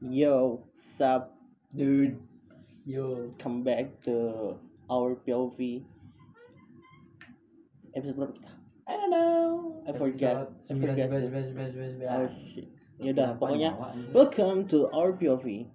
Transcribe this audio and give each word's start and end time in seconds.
Yo, 0.00 0.64
sup? 0.72 1.36
Dude. 1.76 2.16
Yo, 2.88 3.34
Come 3.38 3.62
back 3.62 4.00
to 4.08 4.56
our 4.88 5.12
POV. 5.12 5.84
Episode 7.92 8.16
berapa 8.16 8.32
kita? 8.32 8.50
I 8.88 8.92
don't 8.96 9.12
know. 9.12 9.84
I 9.84 9.92
forgot. 9.92 10.56
I 10.56 10.72
forgot. 10.72 11.04
To- 11.04 11.28
bes. 11.28 12.00
Oh 12.08 12.26
shit. 12.48 12.72
Yaudah, 12.96 13.36
Kenapa 13.36 13.40
pokoknya 13.44 13.70
nyawa, 13.76 13.86
anjing? 13.92 14.12
welcome 14.16 14.58
to 14.72 14.88
our 14.96 15.12
POV. 15.12 15.68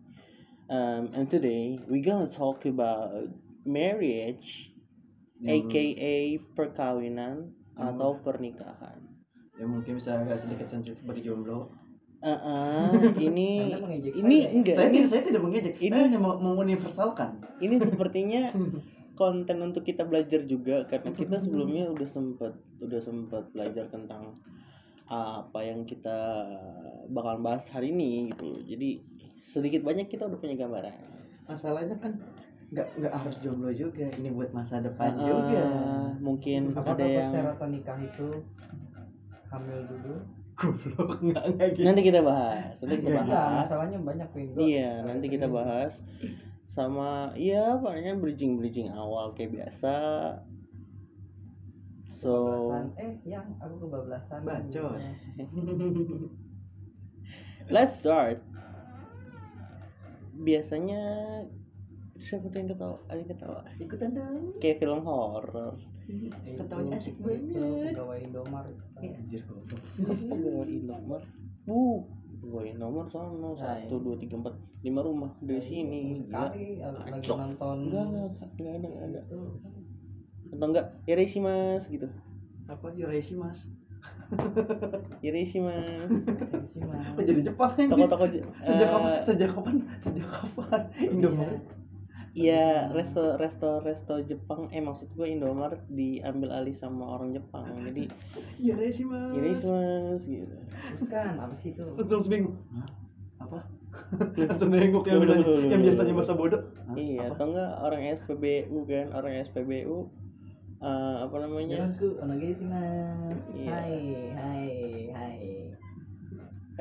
Um, 0.74 1.14
and 1.14 1.30
today 1.30 1.78
we 1.86 2.02
gonna 2.02 2.26
talk 2.26 2.66
about 2.66 3.30
marriage, 3.62 4.74
Yang- 5.38 5.70
aka 5.70 6.18
perkawinan 6.58 7.54
atau 7.78 8.18
pernikahan. 8.26 9.06
Ya 9.62 9.70
mungkin 9.70 10.02
bisa 10.02 10.18
agak 10.18 10.42
sedikit 10.42 10.66
sensitif 10.66 11.06
bagi 11.06 11.22
jomblo. 11.22 11.70
Ah, 12.20 12.40
ah, 12.40 12.92
ini 13.16 13.50
Anda 13.68 13.80
mengejek 13.80 14.14
ini 14.14 14.38
saya. 14.42 14.54
enggak 14.54 14.76
Saya 14.76 14.88
ini 14.88 14.96
tidak, 14.98 15.10
saya 15.10 15.22
tidak 15.24 15.42
mengejek. 15.42 15.74
ini- 15.78 15.92
Saya 15.92 16.04
hanya 16.08 16.20
mau 16.20 16.34
menguniversalkan. 16.36 17.32
ini 17.58 17.76
sepertinya 17.78 18.42
konten 19.20 19.58
untuk 19.62 19.82
kita 19.82 20.04
belajar 20.04 20.44
juga 20.44 20.84
karena 20.86 21.10
kita 21.10 21.40
sebelumnya 21.40 21.88
udah 21.88 22.04
sempet 22.04 22.52
udah 22.78 23.00
sempet 23.00 23.48
belajar 23.50 23.88
tentang 23.88 24.36
apa 25.06 25.60
yang 25.62 25.86
kita 25.86 26.18
bakal 27.08 27.40
bahas 27.40 27.70
hari 27.70 27.92
ini 27.92 28.34
gitu. 28.34 28.52
Jadi 28.66 29.00
sedikit 29.38 29.86
banyak 29.86 30.10
kita 30.10 30.26
udah 30.26 30.36
punya 30.36 30.58
gambaran. 30.58 30.98
Masalahnya 31.46 31.96
kan 31.96 32.18
nggak 32.74 32.88
nggak 32.98 33.14
harus 33.14 33.38
jomblo 33.40 33.70
juga. 33.70 34.10
Ini 34.10 34.34
buat 34.34 34.50
masa 34.52 34.82
depan 34.82 35.14
Ah, 35.14 35.22
juga. 35.22 35.64
mungkin 36.18 36.74
Apakah 36.74 36.98
ada 36.98 37.06
yang 37.06 37.22
persyaratan 37.22 37.70
nikah 37.72 37.98
itu 38.02 38.28
hamil 39.48 39.80
dulu? 39.86 40.16
Goblok 40.56 41.20
gitu. 41.24 41.84
nanti 41.84 42.02
kita 42.02 42.24
bahas, 42.24 42.80
nanti 42.80 43.04
kita 43.04 43.22
Enggak, 43.22 43.28
bahas. 43.28 43.68
masalahnya 43.68 44.00
banyak. 44.00 44.28
Iya, 44.56 44.92
nanti 45.04 45.26
kita 45.28 45.48
bahas 45.52 46.00
sama 46.66 47.30
iya 47.38 47.78
palingnya 47.78 48.18
bridging 48.18 48.58
bridging 48.58 48.90
awal 48.96 49.36
kayak 49.36 49.52
biasa. 49.54 49.94
So 52.08 52.72
eh 52.96 53.20
yang 53.28 53.60
aku 53.60 53.86
kebablasan. 53.86 54.48
Bacot. 54.48 54.96
Let's 57.74 58.00
start. 58.00 58.40
Biasanya 60.36 61.02
siapa 62.16 62.48
tuh 62.48 62.58
yang 62.62 62.70
ketawa? 62.72 62.98
Ada 63.12 63.20
yang 63.20 63.30
ketawa. 63.34 63.60
Ikutan 63.82 64.10
dong. 64.16 64.54
Kayak 64.62 64.78
film 64.80 65.02
horor. 65.04 65.76
Ketawanya 66.06 66.96
asik 67.02 67.18
Itu 67.18 67.26
banget. 67.26 67.94
pegawai 67.98 68.20
Indomaret. 68.22 68.78
Ih, 69.02 69.12
Anjir 69.18 69.42
goblok. 69.50 69.82
Bawain 70.30 70.84
nomor. 70.86 71.22
Uh, 71.66 71.98
bawain 72.46 72.78
nomor 72.78 73.06
sono 73.10 73.58
satu 73.58 73.98
dua 73.98 74.16
tiga 74.22 74.38
empat 74.38 74.54
lima 74.86 75.02
rumah 75.02 75.32
dari 75.42 75.66
sini. 75.66 76.30
Gila. 76.30 76.54
Kali 76.54 76.78
lagi 76.82 77.30
nonton. 77.30 77.78
Enggak, 77.90 78.06
enggak, 78.06 78.30
enggak 78.62 78.74
ada, 78.78 78.88
enggak 78.88 79.26
Atau 80.54 80.68
enggak? 80.70 80.86
Iresi 81.10 81.40
mas 81.42 81.84
gitu. 81.90 82.08
Apa 82.70 82.94
Yuresi 82.94 83.34
mas? 83.42 83.66
Iresi 85.26 85.58
mas. 85.62 86.10
sih 86.66 86.82
mah. 86.82 87.14
Apa 87.14 87.22
jadi 87.26 87.42
Jepang? 87.46 87.74
Toko-toko 87.74 88.26
Sejak 88.62 88.86
eh, 88.86 88.90
kapan? 88.90 89.12
Sejak 89.26 89.50
kapan? 89.54 89.76
Sejak 90.02 90.28
kapan? 90.30 90.82
Indomaret. 91.02 91.62
Iya, 92.36 92.92
resto 92.92 93.40
resto 93.40 93.80
resto 93.80 94.20
Jepang 94.20 94.68
eh 94.76 94.84
maksud 94.84 95.08
gue 95.16 95.24
Indomaret 95.24 95.80
diambil 95.88 96.52
alih 96.52 96.76
sama 96.76 97.16
orang 97.16 97.32
Jepang. 97.32 97.64
Jadi 97.88 98.12
mas. 99.08 99.32
Iresi 99.32 99.68
mas 99.72 100.22
gitu. 100.28 100.56
Bukan, 101.00 101.34
apa 101.40 101.56
sih 101.56 101.72
itu? 101.72 101.88
Langsung 101.96 102.20
seminggu. 102.28 102.52
Hah? 102.76 102.88
Apa? 103.40 103.60
Langsung 104.36 104.68
nengok 104.76 105.08
yang 105.08 105.24
biasanya, 105.24 105.72
yang 105.72 105.82
biasanya 105.82 106.14
masa 106.14 106.34
bodoh. 106.36 106.62
Hah? 106.92 106.96
Iya, 107.00 107.32
Apa? 107.32 107.40
atau 107.40 107.46
enggak 107.56 107.72
orang 107.80 108.02
SPBU 108.20 108.78
kan, 108.84 109.08
orang 109.16 109.34
SPBU 109.40 109.98
eh, 110.84 111.16
apa 111.24 111.36
namanya? 111.40 111.88
Yoroshiku, 111.88 112.20
onegai 112.20 112.52
sih 112.52 112.68
mas. 112.68 113.40
Iya. 113.56 113.70
Hai, 113.72 113.96
hai, 114.36 114.68
hai. 115.16 115.40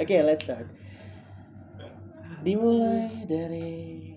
Oke, 0.03 0.19
let's 0.26 0.43
start. 0.43 0.66
Dimulai 2.43 3.22
dari 3.31 4.13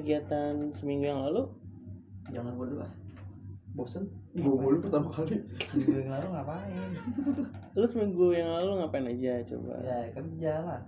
kegiatan 0.00 0.74
seminggu 0.74 1.06
yang 1.06 1.20
lalu. 1.22 1.46
Jangan 2.32 2.56
bodoh 2.56 2.82
ah. 2.82 2.92
Bosen? 3.74 4.06
Gue 4.38 4.54
mulu 4.54 4.78
pertama 4.82 5.10
kali. 5.10 5.42
Minggu 5.74 6.06
yang 6.06 6.10
lalu 6.14 6.28
ngapain? 6.30 6.90
Lu 7.78 7.86
seminggu 7.90 8.26
yang 8.30 8.50
lalu 8.54 8.70
ngapain 8.78 9.06
aja 9.10 9.42
coba? 9.50 9.74
Ya 9.82 9.98
kerja 10.14 10.52
lah. 10.62 10.80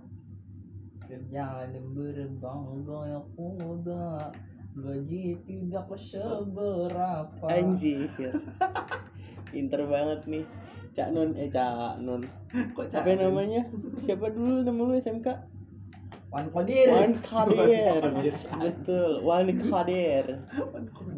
Kerja 1.03 1.67
berbangga 1.75 2.99
yang 3.11 3.25
kuda. 3.35 4.31
Gaji 4.77 5.35
tidak 5.43 5.89
seberapa. 5.99 7.45
Anjir. 7.47 8.07
Pinter 9.51 9.81
banget 9.83 10.19
nih. 10.27 10.45
Cak 10.95 11.13
Nun, 11.13 11.35
eh 11.35 11.51
Cak 11.51 11.99
Nun. 11.99 12.23
Kok 12.71 12.87
Apa 12.89 13.11
namanya? 13.19 13.67
Siapa 13.99 14.31
dulu 14.31 14.63
nama 14.63 14.81
lu 14.81 14.95
SMK? 14.95 15.56
Wan 16.27 16.51
Kodir. 16.51 16.91
Wan 16.91 17.13
Kadir. 17.23 18.03
Betul, 18.59 19.11
Wan 19.23 19.47
Kadir. 19.47 20.25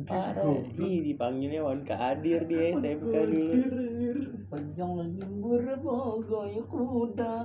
Parah. 0.06 0.46
Ih, 0.78 0.98
dipanggilnya 1.02 1.66
Wan 1.66 1.82
Kadir 1.82 2.46
dia 2.46 2.78
SMK 2.78 3.14
dulu. 3.26 3.54
Panjang 4.54 4.92
lagi 4.98 5.18
yang 5.22 6.66
kuda. 6.70 7.36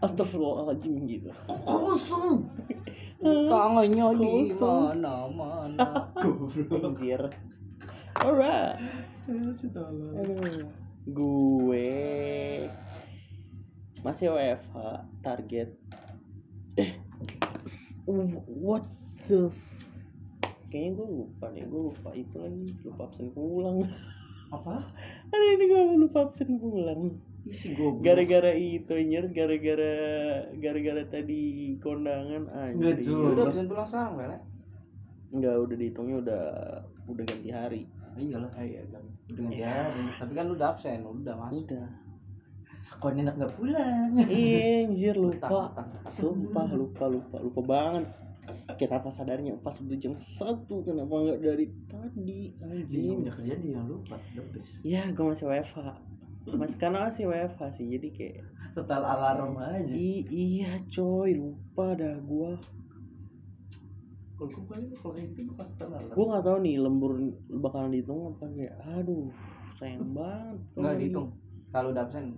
Astagfirullahaladzim 0.00 1.04
gitu. 1.04 1.28
Kosong. 1.64 2.48
Tangannya 3.20 4.06
di 4.16 4.48
mana-mana. 4.56 6.08
Anjir. 6.84 7.20
Alright. 8.16 8.80
Gue 11.04 11.88
masih 14.00 14.32
WFH 14.32 14.76
target. 15.20 15.76
Eh, 16.80 18.28
what 18.46 18.84
the 19.22 19.46
f- 19.46 19.68
Kayaknya 20.70 20.90
gue 20.94 21.06
lupa 21.10 21.44
deh, 21.50 21.66
gue 21.66 21.82
lupa 21.90 22.10
itu 22.14 22.36
lagi, 22.38 22.62
lupa 22.82 23.02
absen 23.06 23.26
pulang. 23.30 23.82
Apa? 24.50 24.86
Ada 25.28 25.46
ini 25.52 25.64
gue 25.66 25.82
lupa 25.98 26.18
absen 26.26 26.50
pulang. 26.56 27.18
Gara-gara 27.98 28.52
itu 28.52 28.92
anjir, 28.92 29.24
gara-gara 29.30 29.94
gara-gara 30.54 31.02
tadi 31.06 31.40
kondangan 31.78 32.46
Nggak 32.76 32.94
anjir. 32.94 33.02
jelas. 33.02 33.32
Udah 33.32 33.44
bisa 33.48 33.62
pulang 33.64 33.88
sekarang, 33.88 34.12
Bele. 34.14 34.38
Enggak, 35.30 35.54
udah 35.58 35.76
dihitungnya 35.76 36.16
udah 36.20 36.44
udah 37.06 37.24
ganti 37.24 37.50
hari. 37.50 37.82
Iyalah. 38.14 38.50
Ah, 38.52 38.62
iya, 38.62 38.80
udah. 38.84 39.00
Udah 39.30 39.42
nggak 39.42 39.58
jadi. 39.58 40.02
Tapi 40.18 40.32
kan 40.34 40.44
lu 40.46 40.54
udah 40.54 40.68
absen, 40.70 40.98
udah 41.02 41.34
masuk. 41.36 41.62
Udah. 41.66 41.86
Kok 42.98 43.14
enak 43.14 43.34
nggak 43.38 43.54
pulang? 43.54 44.10
Iya, 44.18 44.90
anjir 44.90 45.14
lupa. 45.14 45.70
Sumpah 46.06 46.68
lupa 46.70 47.06
lupa 47.06 47.36
lupa 47.38 47.60
banget. 47.62 48.04
Kenapa 48.74 49.08
sadarnya 49.08 49.54
pas 49.56 49.76
udah 49.78 49.94
jam 49.94 50.18
satu 50.18 50.82
kenapa 50.82 51.12
nggak 51.12 51.38
dari 51.38 51.66
tadi 51.86 52.50
Dia 52.50 52.66
anjing? 52.66 53.22
punya 53.22 53.32
kerjaan 53.32 53.60
dia 53.62 53.80
lupa. 53.80 54.16
The 54.34 54.42
best. 54.50 54.72
Ya 54.82 55.02
gue 55.06 55.22
masih 55.22 55.46
WFH. 55.46 55.86
Mas 56.50 56.74
karena 56.74 57.06
masih 57.06 57.30
WFH 57.30 57.60
sih 57.76 57.86
jadi 57.86 58.08
kayak 58.10 58.36
Setel 58.70 59.02
alarm 59.02 59.54
aja. 59.54 59.92
I, 59.92 60.24
iya 60.26 60.72
coy 60.88 61.36
lupa 61.36 61.94
dah 61.94 62.18
gua. 62.20 62.58
Kalau 64.34 64.48
gue 64.48 64.64
kalau 64.96 65.12
kayak 65.14 65.28
gitu 65.30 65.52
setel 65.54 65.90
alarm. 65.90 66.14
Gua 66.16 66.24
nggak 66.26 66.44
tahu 66.44 66.58
nih 66.60 66.76
lembur 66.76 67.12
bakalan 67.54 67.90
dihitung 67.92 68.34
apa 68.34 68.44
kayak 68.50 68.74
aduh 68.82 69.30
sayang 69.78 70.10
banget. 70.10 70.58
di- 70.74 70.98
dihitung. 71.06 71.28
Kalau 71.70 71.94
udah 71.94 72.02
absen. 72.02 72.34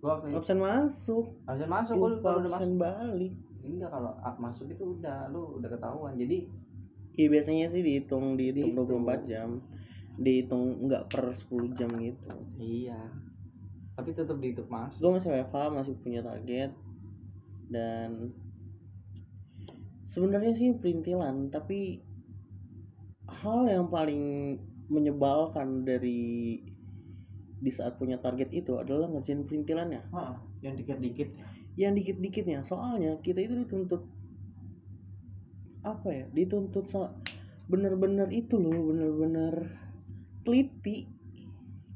Gua 0.00 0.16
waktu 0.16 0.32
Absen 0.32 0.58
masuk. 0.58 1.26
absen 1.44 1.68
masuk, 1.68 1.94
gua 2.00 2.10
kalau 2.24 2.38
udah 2.40 2.50
absen 2.56 2.72
masuk. 2.72 2.80
balik. 2.80 3.32
Enggak 3.60 3.90
kalau 3.92 4.12
masuk 4.40 4.66
itu 4.72 4.84
udah 4.96 5.28
lu 5.28 5.60
udah 5.60 5.68
ketahuan. 5.68 6.16
Jadi 6.16 6.48
Iya 7.20 7.26
biasanya 7.28 7.66
sih 7.68 7.84
dihitung 7.84 8.38
dihitung 8.40 8.72
Dihitung. 8.80 9.04
24 9.04 9.28
jam. 9.28 9.48
Dihitung 10.16 10.88
nggak 10.88 11.04
per 11.12 11.24
10 11.36 11.76
jam 11.76 11.90
gitu. 12.00 12.32
iya. 12.56 13.12
Tapi 13.98 14.16
tetap 14.16 14.40
dihitung 14.40 14.70
masuk. 14.72 15.04
Gue 15.04 15.12
masih 15.20 15.28
WFH 15.28 15.56
masih 15.68 15.94
punya 16.00 16.24
target 16.24 16.72
dan 17.68 18.32
sebenarnya 20.08 20.50
sih 20.56 20.74
perintilan 20.74 21.54
tapi 21.54 22.02
hal 23.30 23.62
yang 23.70 23.86
paling 23.86 24.56
menyebalkan 24.90 25.86
dari 25.86 26.58
di 27.60 27.68
saat 27.68 28.00
punya 28.00 28.16
target 28.16 28.48
itu 28.56 28.80
adalah 28.80 29.12
ngerjain 29.12 29.44
perintilannya. 29.44 30.00
Heeh, 30.08 30.34
yang 30.64 30.74
dikit-dikit. 30.80 31.28
yang 31.78 31.92
dikit-dikitnya. 31.94 32.60
Soalnya 32.64 33.20
kita 33.20 33.40
itu 33.40 33.54
dituntut 33.64 34.02
apa 35.80 36.12
ya 36.12 36.26
dituntut 36.28 36.92
so 36.92 37.08
bener-bener 37.64 38.28
itu 38.28 38.60
loh 38.60 38.90
bener-bener 38.90 39.76
teliti. 40.44 41.08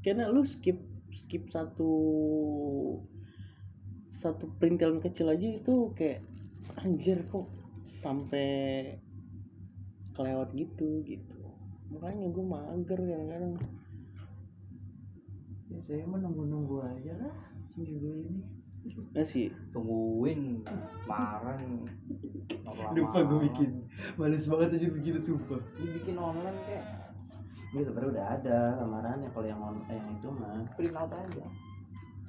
Karena 0.05 0.29
lu 0.29 0.45
skip 0.45 0.79
skip 1.13 1.49
satu 1.49 1.93
satu 4.13 4.47
perintilan 4.57 5.03
kecil 5.03 5.33
aja 5.33 5.49
itu 5.59 5.91
kayak 5.93 6.23
anjir 6.81 7.25
kok 7.29 7.51
sampai 7.85 8.95
kelewat 10.15 10.55
gitu 10.55 11.03
gitu. 11.05 11.39
Makanya 11.93 12.31
gue 12.31 12.45
mager 12.47 13.01
kadang-kadang 13.05 13.55
ya 15.73 15.79
saya 15.81 16.05
mah 16.05 16.21
nunggu 16.21 16.85
aja 16.85 17.13
lah 17.21 17.35
seminggu 17.73 18.11
ini. 18.25 18.43
Nah 19.17 19.25
sih 19.25 19.49
tungguin 19.73 20.61
kemarin 21.09 21.89
lupa 22.93 23.19
gue 23.25 23.39
bikin. 23.49 23.71
Males 24.21 24.45
banget 24.45 24.77
aja 24.77 24.89
bikin 24.93 25.25
sumpah. 25.25 25.61
Dibikin 25.81 26.21
online 26.21 26.59
kayak. 26.69 26.85
Ini 27.75 27.81
sebenarnya 27.81 28.11
udah 28.13 28.27
ada 28.39 28.59
lamarannya 28.85 29.29
kalau 29.33 29.47
yang 29.49 29.61
on 29.65 29.81
yang 29.89 30.05
itu 30.13 30.29
mah. 30.29 30.69
Print 30.77 30.95
out 31.01 31.11
aja. 31.17 31.47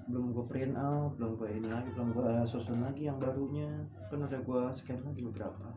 Belum 0.08 0.32
gue 0.32 0.46
print 0.48 0.76
out 0.80 1.12
belum 1.20 1.36
gue 1.36 1.50
ini 1.60 1.68
lagi 1.68 1.90
belum 1.92 2.16
gue 2.16 2.34
susun 2.48 2.82
lagi 2.88 3.12
yang 3.12 3.20
barunya. 3.20 3.84
Kan 4.08 4.24
udah 4.24 4.40
gue 4.40 4.62
scan 4.72 5.04
lagi 5.04 5.22
beberapa 5.28 5.76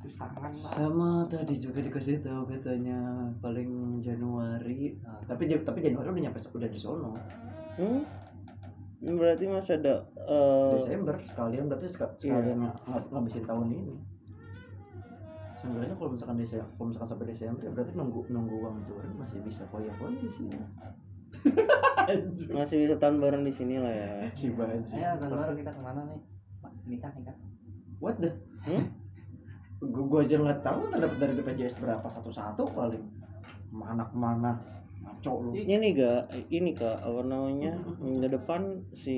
terus 0.00 0.14
tangan 0.16 0.48
lah 0.50 0.72
sama 0.72 1.10
tadi 1.26 1.54
juga 1.56 1.80
dikasih 1.80 2.24
tahu 2.24 2.48
katanya 2.48 2.98
paling 3.38 3.70
Januari 4.00 4.96
Nah, 4.98 5.20
tapi 5.28 5.52
tapi 5.52 5.78
Januari 5.80 6.08
udah 6.08 6.22
nyampe 6.24 6.40
udah 6.50 6.68
di 6.68 6.78
sono 6.78 7.12
hmm? 7.76 8.02
Berarti 9.00 9.48
masih 9.48 9.80
ada 9.80 10.04
eh, 10.14 10.72
Desember 10.76 11.16
sekalian 11.16 11.68
berarti 11.68 11.88
sek- 11.88 12.16
sekalian 12.16 12.60
ng- 12.60 12.80
ng- 12.84 13.08
ngabisin 13.10 13.44
tahun 13.44 13.68
ini 13.70 13.96
Seenggaknya 15.56 15.92
kalau 15.92 16.16
misalkan 16.16 16.36
Desember, 16.36 16.68
kalau 16.72 16.86
misalkan 16.88 17.08
sampai 17.08 17.26
Desember 17.28 17.60
ya 17.60 17.70
berarti 17.70 17.92
nunggu 17.92 18.20
nunggu 18.28 18.54
uang 18.56 18.76
turun 18.84 19.12
masih 19.16 19.44
bisa 19.44 19.68
foya-foya 19.68 20.16
di 20.16 20.28
sini. 20.28 20.56
masih 22.56 22.76
bisa 22.80 22.96
tahun 22.96 23.20
bareng 23.20 23.44
di 23.44 23.52
sini 23.52 23.76
lah 23.76 23.92
ya 23.92 24.10
si 24.32 24.48
baju. 24.50 24.80
ayo 24.90 25.14
tahun 25.16 25.30
baru 25.30 25.54
kita 25.54 25.70
ke 25.70 25.80
mana 25.80 26.00
nih 26.04 26.20
nikah 26.86 27.12
nikah 27.14 27.36
What 28.00 28.16
the? 28.18 28.32
Hmm? 28.64 28.88
Gue 29.80 30.04
gua 30.04 30.20
aja 30.20 30.36
nggak 30.36 30.60
tahu 30.60 30.80
ntar 30.88 31.00
dapat 31.00 31.18
dari 31.18 31.32
BPJS 31.34 31.80
berapa 31.80 32.04
satu-satu 32.06 32.62
paling. 32.70 33.04
Mana 33.70 34.04
ke 34.04 34.16
mana? 34.16 34.52
Ngaco 35.00 35.32
lu. 35.40 35.50
ini 35.56 35.96
gak 35.96 36.28
ini 36.48 36.76
kak 36.76 37.00
apa 37.00 37.20
namanya 37.24 37.72
minggu 37.96 38.28
depan 38.28 38.84
si 38.92 39.16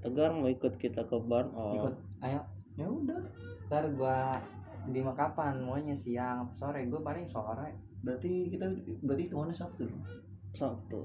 Tegar 0.00 0.32
mau 0.32 0.48
ikut 0.48 0.74
kita 0.74 1.04
ke 1.04 1.16
bar 1.20 1.52
oh 1.52 1.76
Ikut. 1.76 1.94
ayo 2.22 2.40
Ya 2.74 2.88
udah. 2.88 3.20
ntar 3.68 3.84
gua 3.92 4.40
di 4.84 5.00
mau 5.00 5.12
kapan 5.12 5.60
maunya 5.60 5.92
siang 5.92 6.44
apa 6.44 6.52
sore 6.52 6.84
gue 6.84 6.98
paling 6.98 7.24
sore 7.24 7.72
Berarti 8.00 8.48
kita 8.48 8.68
berarti 9.00 9.22
hitungannya 9.24 9.52
Sabtu 9.54 9.82
dong. 9.84 10.04
Sabtu 10.52 11.00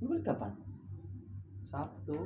Lu 0.00 0.06
balik 0.06 0.24
kapan? 0.26 0.52
sabtu 1.64 2.16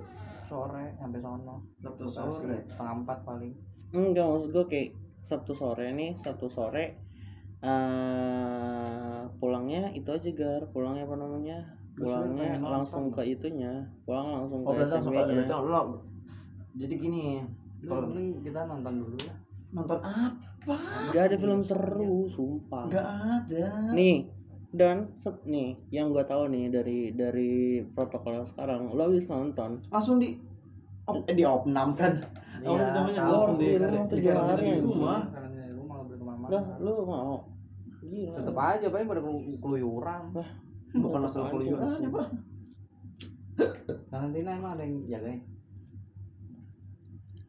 sore 0.44 0.92
sampai 0.94 1.19
sono 1.19 1.56
Sabtu 1.76 2.02
Gua 2.04 2.12
sore. 2.12 2.58
setengah 2.66 2.94
empat 3.00 3.19
paling 3.25 3.54
enggak 3.90 4.26
maksud 4.26 4.49
gue 4.50 4.64
kayak 4.67 4.88
Sabtu 5.20 5.52
sore 5.52 5.93
nih 5.93 6.14
Sabtu 6.14 6.46
sore 6.46 6.96
eh 7.58 9.20
pulangnya 9.38 9.90
itu 9.90 10.08
aja 10.08 10.31
gar 10.31 10.62
pulangnya 10.70 11.05
apa 11.05 11.17
namanya 11.17 11.58
pulangnya 11.93 12.38
pengen 12.38 12.61
nonton. 12.61 12.73
langsung 12.73 13.05
ke 13.11 13.23
itunya 13.26 13.73
pulang 14.06 14.31
langsung 14.31 14.62
Oh 14.62 14.70
ke 14.70 14.79
berarti 14.79 14.94
langsung 14.94 15.12
ke 15.12 15.67
lo. 15.67 15.82
Jadi 16.79 16.94
gini, 16.94 17.43
Lu 17.79 17.90
Kalau- 17.90 18.14
kita 18.38 18.61
nonton 18.64 18.94
dulu 18.99 19.17
ya 19.19 19.35
nonton 19.69 19.99
apa? 20.00 20.76
gak 21.12 21.25
ada 21.29 21.37
film 21.37 21.61
seru 21.61 22.25
sumpah 22.26 22.88
Gak 22.88 23.05
ada. 23.05 23.93
nih 23.93 24.26
dan 24.70 25.08
set- 25.17 25.44
nih 25.44 25.76
yang 25.88 26.08
gue 26.08 26.23
tahu 26.23 26.49
nih 26.49 26.69
dari 26.69 27.12
dari 27.12 27.52
protokol 27.87 28.37
yang 28.37 28.46
sekarang 28.46 28.88
lo 28.88 29.02
habis 29.05 29.26
nonton 29.26 29.81
langsung 29.88 30.17
di 30.17 30.38
op, 31.05 31.20
eh, 31.25 31.35
di 31.35 31.44
opnam 31.44 31.93
kan 31.94 32.20
Iya, 32.58 32.69
Oh, 32.69 32.76
namanya 32.76 33.20
tahu. 33.20 33.32
langsung 33.32 33.56
di, 33.56 33.66
Di 33.66 33.76
rumah. 33.76 34.05
Di, 34.05 34.10
tujuh 34.10 34.32
hari, 34.34 34.66
di 34.69 34.82
rumah 34.82 35.19
ke 36.05 36.14
mana-mana. 36.19 36.50
Lah 36.50 36.64
lu 36.78 36.93
mau? 37.02 37.34
Gila. 38.00 38.34
Tetep 38.37 38.56
aja 38.56 38.87
paling 38.88 39.06
pada 39.06 39.20
kelu- 39.20 39.58
keluyuran. 39.58 40.22
Bukan 41.05 41.20
masalah 41.20 41.44
Apaan 41.44 41.55
keluyuran 41.55 41.88
aja 41.93 42.08
pak. 42.08 42.26
Karantina 44.08 44.50
emang 44.55 44.72
ada 44.72 44.82
yang 44.82 44.96
jagain? 45.05 45.40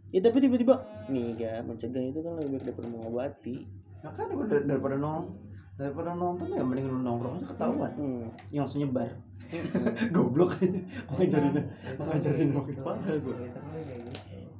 Ya 0.10 0.20
tapi 0.20 0.42
tiba-tiba 0.42 0.76
nih 1.08 1.38
kan 1.38 1.62
mencegah 1.64 2.02
itu 2.02 2.20
kan 2.20 2.34
lebih 2.36 2.50
baik 2.52 2.64
daripada 2.66 2.88
mengobati. 2.90 3.56
Nah 4.02 4.12
kan 4.12 4.26
gua 4.28 4.46
dar- 4.46 4.66
daripada 4.66 4.96
nong 4.98 5.38
daripada 5.78 6.12
nonton 6.12 6.50
ya 6.50 6.60
mending 6.60 6.90
lu 6.90 7.00
nongkrong 7.00 7.38
aja 7.38 7.46
ketahuan. 7.48 7.92
Hmm. 7.94 8.26
yang 8.50 8.66
langsung 8.66 8.82
nyebar. 8.82 9.10
Hmm. 9.54 10.10
goblok. 10.18 10.58
Aja 10.58 10.74
ngajarin 11.14 11.54
ngajarin 11.96 12.50
waktu 12.52 12.82
parah 12.82 13.06
gitu 13.06 13.32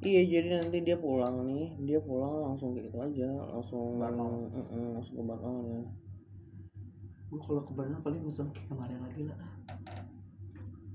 iya 0.00 0.22
jadi 0.24 0.48
nanti 0.60 0.78
dia 0.84 0.96
pulang 0.96 1.44
nih. 1.44 1.76
Dia 1.84 2.00
pulang 2.00 2.52
langsung 2.52 2.72
kayak 2.72 2.88
gitu 2.88 2.98
aja 3.00 3.28
langsung 3.52 4.00
Barno. 4.00 4.48
Mm-mm, 4.50 4.96
langsung 4.96 5.14
ke 5.20 5.24
Barno 5.24 5.52
ya 5.68 5.82
gua 7.30 7.40
kalau 7.46 7.62
ke 7.62 7.72
Bandung 7.78 8.02
paling 8.02 8.22
mesen 8.26 8.50
kayak 8.50 8.66
kemarin 8.66 8.98
lagi 9.06 9.22
lah. 9.30 9.38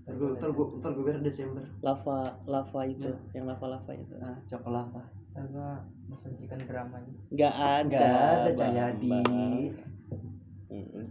Ntar 0.06 0.13
gua 0.19 0.30
ntar 0.36 0.50
gua 0.52 0.66
ntar 0.84 0.92
biar 1.00 1.18
Desember. 1.24 1.63
Lava 1.80 2.19
lava 2.44 2.81
itu 2.84 3.10
yang 3.31 3.48
lava 3.48 3.66
lava 3.72 3.92
itu. 3.96 4.13
Nah 4.19 4.36
cokolata 4.44 5.04
ntar 5.31 5.46
gua 5.48 5.69
mesen 6.12 6.36
chicken 6.36 6.60
gram 6.68 6.92
aja. 6.92 7.12
Nggak 7.31 7.54
ada 7.56 7.88
nggak 7.88 8.19
ada 8.19 8.50
Bambang. 8.51 8.60
Cahyadi. 8.60 9.16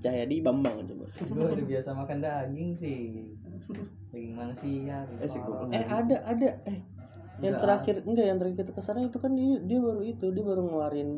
Cahyadi 0.04 0.36
Bambang 0.44 0.76
coba. 0.84 1.06
Gua 1.32 1.48
udah 1.56 1.66
biasa 1.66 1.88
makan 1.96 2.18
daging 2.20 2.70
sih. 2.76 3.00
Daging 4.12 4.36
manusia 4.36 5.08
Eh, 5.18 5.26
si 5.26 5.40
eh 5.72 5.84
ada 5.88 6.16
ada. 6.28 6.48
Eh 6.68 6.78
yang 7.42 7.58
terakhir 7.58 7.94
enggak 8.06 8.26
yang 8.30 8.38
terakhir 8.38 8.56
kita 8.62 8.72
ke 8.74 8.82
sana 8.82 9.00
itu 9.02 9.18
kan 9.18 9.34
dia, 9.34 9.58
dia 9.64 9.78
baru 9.82 10.00
itu 10.06 10.26
dia 10.30 10.44
baru 10.46 10.62
ngeluarin 10.66 11.10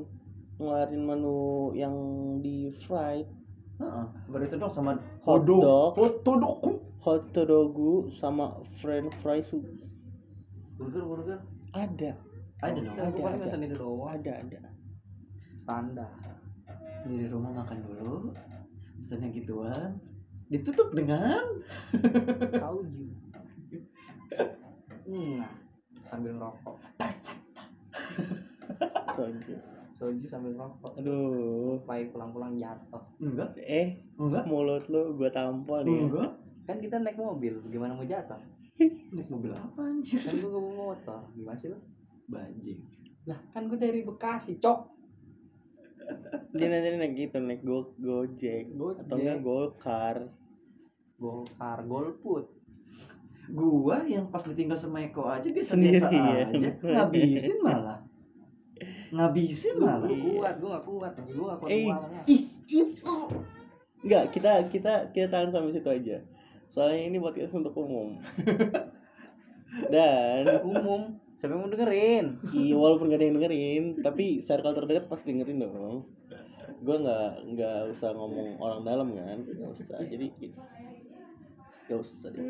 ngeluarin 0.56 1.02
menu 1.04 1.72
yang 1.76 1.94
di 2.40 2.72
fried 2.84 3.28
Heeh, 3.76 4.04
baru 4.32 4.42
itu 4.48 4.56
dong 4.56 4.72
sama 4.72 4.96
Hot 5.28 5.44
dog. 5.44 6.00
Hotdog. 6.00 6.64
hot 7.04 7.28
dogu 7.36 8.08
sama 8.08 8.56
french 8.80 9.12
fries 9.20 9.52
burger 10.80 11.04
burger 11.04 11.38
ada 11.76 12.16
Ada 12.64 12.80
dong. 12.80 12.96
Ada. 12.96 13.56
itu 13.60 13.76
doang 13.76 14.08
ada 14.16 14.32
ada 14.40 14.60
standar 15.60 16.08
Di 17.04 17.28
rumah 17.30 17.62
makan 17.62 17.84
dulu. 17.86 18.32
Misalnya 18.96 19.28
gituan. 19.30 20.00
Ditutup 20.48 20.90
dengan 20.96 21.44
sauju 22.56 23.06
nah 25.06 25.65
sambil 26.06 26.32
ngerokok. 26.38 26.76
Soju. 29.16 29.54
Sauju 29.96 30.26
sambil 30.28 30.52
ngerokok. 30.54 30.92
Aduh. 31.00 31.80
Supaya 31.82 32.04
pulang-pulang 32.12 32.52
jatuh. 32.54 33.02
Enggak, 33.18 33.56
eh 33.60 34.04
enggak, 34.20 34.44
mulut 34.46 34.84
lu 34.92 35.16
gua 35.16 35.30
tampol 35.32 35.82
nih. 35.82 35.92
Ya. 35.92 36.02
enggak. 36.06 36.32
kan 36.66 36.82
kita 36.82 36.98
naik 36.98 37.14
mobil 37.14 37.62
gimana 37.70 37.94
mau 37.94 38.02
jatuh? 38.02 38.42
Naik 39.14 39.30
mobil 39.30 39.54
apa 39.54 39.86
anjir? 39.86 40.18
kan 40.18 40.34
gua 40.42 40.58
bawa 40.58 40.72
motor 40.74 41.22
gimana 41.32 41.56
sih 41.62 41.70
lo 41.70 41.78
Banjing. 42.26 42.82
lah 43.22 43.38
kan 43.54 43.70
gua 43.70 43.78
dari 43.78 44.02
Bekasi 44.02 44.58
cok. 44.58 44.80
Dia 46.58 46.66
nanti 46.66 46.98
naik 46.98 47.14
gitu 47.14 47.38
naik 47.38 47.62
go 47.62 47.94
gojek. 48.02 48.74
Gojek. 48.74 49.06
atau 49.06 49.14
enggak 49.14 49.38
golkar. 49.46 50.16
Golkar 51.22 51.86
golput 51.86 52.55
Gua 53.50 54.02
yang 54.02 54.26
pas 54.28 54.42
ditinggal 54.42 54.74
sama 54.74 55.06
Eko 55.06 55.26
aja 55.26 55.46
Sendiri, 55.46 56.02
biasa 56.02 56.08
ya. 56.10 56.46
aja. 56.50 56.68
Ngabisin 56.98 57.58
malah. 57.62 57.98
Ngabisin 59.14 59.74
gua 59.78 60.02
malah. 60.02 60.08
kuat 60.10 60.54
gua 60.58 60.70
gak 60.74 60.84
kuat 60.84 61.12
gua 61.30 61.46
gak 61.54 61.58
kuat 61.62 61.70
Eh, 61.70 61.86
Ih, 62.26 62.44
itu. 62.66 63.16
Enggak, 64.02 64.24
kita 64.34 64.52
kita 64.68 64.92
kita 65.14 65.26
tahan 65.30 65.50
sampai 65.54 65.72
situ 65.72 65.88
aja. 65.88 66.16
Soalnya 66.66 67.06
ini 67.06 67.18
podcast 67.18 67.54
untuk 67.54 67.74
umum. 67.78 68.18
Dan 69.92 70.46
umum 70.64 71.20
siapa 71.36 71.52
yang 71.52 71.68
mau 71.68 71.70
dengerin 71.70 72.26
iya 72.56 72.72
walaupun 72.72 73.12
gak 73.12 73.20
ada 73.20 73.26
yang 73.28 73.36
dengerin, 73.36 73.84
tapi 74.00 74.40
circle 74.40 74.72
terdekat 74.72 75.04
pasti 75.06 75.30
dengerin 75.30 75.62
dong. 75.62 76.08
Gue 76.80 76.96
nggak 76.96 77.56
nggak 77.56 77.78
usah 77.92 78.12
ngomong 78.12 78.56
orang 78.56 78.80
dalam 78.84 79.08
kan, 79.12 79.44
nggak 79.44 79.70
usah. 79.72 80.00
Jadi 80.00 80.32
usah 81.94 82.34
deh. 82.34 82.42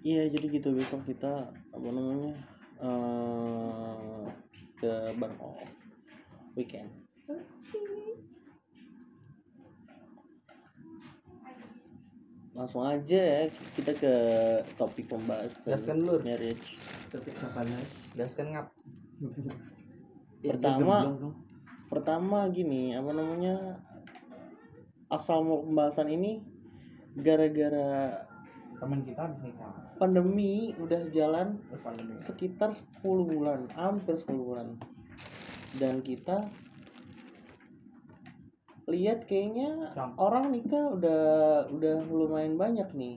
Iya 0.00 0.28
jadi 0.28 0.46
gitu 0.52 0.72
besok 0.72 1.04
kita 1.04 1.32
apa 1.70 1.88
namanya 1.88 2.32
eh 2.80 4.24
ke 4.76 4.92
Bangkok 5.16 5.64
weekend. 6.54 6.92
Langsung 12.54 12.86
aja 12.86 13.18
ya 13.18 13.42
kita 13.74 13.90
ke 13.98 14.12
topik 14.78 15.10
pembahasan 15.10 15.74
Gaskan, 15.74 15.98
Lur. 16.06 16.22
marriage. 16.22 16.78
Tapi 17.10 17.30
panas. 17.50 17.90
gaskan 18.14 18.46
ngap 18.54 18.66
Pertama- 20.38 21.34
Pertama 21.84 22.38
gini 22.50 22.94
apa 22.94 23.10
namanya 23.10 23.78
asal 25.14 25.46
mau 25.46 25.62
pembahasan 25.62 26.10
ini 26.10 26.42
gara-gara 27.14 28.26
temen 28.74 29.06
kita 29.06 29.30
pandemi 29.96 30.74
udah 30.82 31.06
jalan 31.14 31.62
sekitar 32.18 32.74
10 32.74 33.06
bulan 33.06 33.70
hampir 33.78 34.18
10 34.18 34.34
bulan. 34.34 34.74
Dan 35.78 36.02
kita 36.02 36.46
lihat 38.90 39.24
kayaknya 39.30 39.94
orang 40.18 40.50
nikah 40.52 40.92
udah 40.92 41.22
udah 41.70 41.94
lumayan 42.10 42.58
banyak 42.58 42.90
nih. 42.92 43.16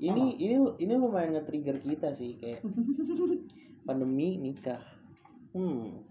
Ini 0.00 0.40
ini 0.40 0.56
ini 0.80 0.94
lumayan 0.96 1.36
nge-trigger 1.36 1.76
kita 1.84 2.16
sih 2.16 2.40
kayak 2.40 2.64
pandemi 3.86 4.40
nikah. 4.40 4.80
Hmm 5.52 6.09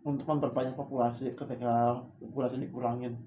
untuk 0.00 0.24
memperbanyak 0.24 0.72
populasi 0.76 1.28
ketika 1.36 2.00
populasi 2.16 2.56
dikurangin. 2.56 3.20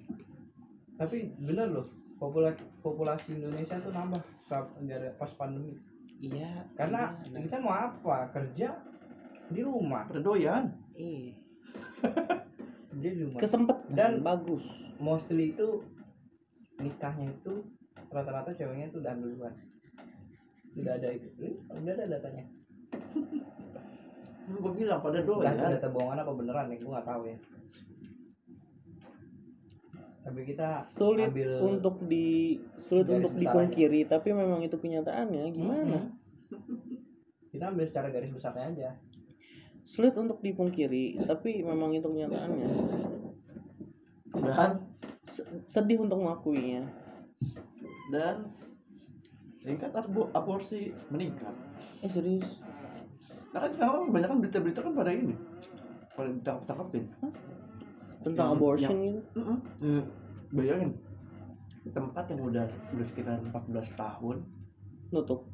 Tapi 0.98 1.34
bener 1.38 1.70
loh 1.70 1.88
populasi 2.18 2.62
populasi 2.82 3.36
Indonesia 3.38 3.77
tuh 3.84 3.94
nambah 3.94 4.22
saat 4.42 4.72
dari 4.82 5.12
pas 5.20 5.30
pandemi. 5.38 5.77
Iya 6.24 6.65
karena 6.80 7.20
gimana? 7.22 7.44
kita 7.44 7.58
mau 7.60 7.74
apa? 7.75 8.32
Kerja 8.32 8.80
di 9.51 9.62
rumah. 9.62 10.08
Pada 10.08 10.24
doyan. 10.24 10.72
Iya. 10.96 11.36
Dia 13.01 13.12
di 13.12 13.22
rumah. 13.27 13.39
Kesempet. 13.42 13.77
Dan 13.92 14.24
bagus. 14.24 14.63
mostly 15.01 15.51
itu 15.51 15.84
nikahnya 16.80 17.27
itu 17.27 17.65
rata-rata 18.08 18.56
ceweknya 18.56 18.88
itu 18.88 19.03
udah 19.03 19.13
duluan. 19.20 19.53
Udah 20.80 20.96
ada 20.96 21.10
itu. 21.12 21.27
Udah 21.68 21.94
ada 21.98 22.06
datanya 22.08 22.46
gue 24.43 24.73
bilang 24.75 25.00
pada 25.00 25.23
itu 25.23 25.31
doyan. 25.31 25.55
data 25.55 25.88
bohongan 25.88 26.19
apa 26.19 26.31
beneran 26.35 26.65
ya 26.71 26.75
gue 26.75 26.91
nggak 26.91 27.07
tahu 27.07 27.21
ya. 27.27 27.38
Tapi 30.23 30.39
kita 30.47 30.67
sulit 30.88 31.29
ambil 31.35 31.51
untuk 31.59 31.95
di 32.07 32.55
sulit 32.79 33.12
untuk 33.12 33.35
dipungkiri 33.35 34.07
tapi 34.07 34.31
memang 34.31 34.63
itu 34.63 34.79
kenyataannya 34.79 35.51
gimana? 35.51 36.00
Kita 37.51 37.69
ambil 37.69 37.85
secara 37.91 38.07
garis 38.07 38.31
besarnya 38.31 38.65
aja. 38.71 38.89
Sulit 39.83 40.15
untuk 40.15 40.39
dipungkiri 40.39 41.19
tapi 41.27 41.59
memang 41.59 41.91
itu 41.91 42.07
kenyataannya. 42.07 42.69
Dan? 44.39 44.71
Se- 45.27 45.47
sedih 45.67 46.00
untuk 46.00 46.23
mengakuinya. 46.23 46.88
Dan? 48.15 48.47
Tingkat 49.59 49.91
abu- 49.95 50.31
aborsi 50.31 50.91
meningkat. 51.12 51.51
Eh 52.00 52.12
serius 52.12 52.62
karena 53.53 53.69
sekarang 53.69 54.10
kebanyakan 54.10 54.38
berita-berita 54.41 54.79
kan 54.81 54.93
pada 54.98 55.12
ini. 55.13 55.36
Pada 56.17 56.29
ditangkap-tangkapin 56.33 57.03
tentang 58.25 58.48
Yang- 58.50 58.57
abortion 58.57 58.95
gitu? 58.98 59.22
Mm-mm. 59.38 59.57
Hmm, 59.83 60.03
bayangin 60.50 60.91
tempat 61.83 62.25
yang 62.31 62.41
udah 62.48 62.65
udah 62.95 63.05
sekitar 63.05 63.38
14 63.43 63.93
tahun 63.93 64.38
nutup. 65.13 65.45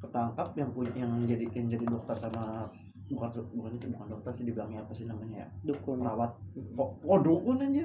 ketangkap 0.00 0.56
yang 0.56 0.72
punya 0.72 0.96
yang 0.96 1.12
jadi 1.28 1.44
yang 1.52 1.68
jadi 1.76 1.84
dokter 1.84 2.16
sama 2.16 2.64
bukan 3.12 3.28
bukan 3.52 3.76
itu 3.76 3.92
bukan 3.92 4.08
dokter 4.16 4.32
sih 4.32 4.48
dibilangnya 4.48 4.80
apa 4.80 4.96
sih 4.96 5.04
namanya 5.04 5.44
ya? 5.44 5.48
Dukun. 5.68 6.00
Perawat. 6.00 6.32
Kok 6.56 6.90
oh, 7.04 7.20
dukun 7.20 7.60
aja 7.60 7.84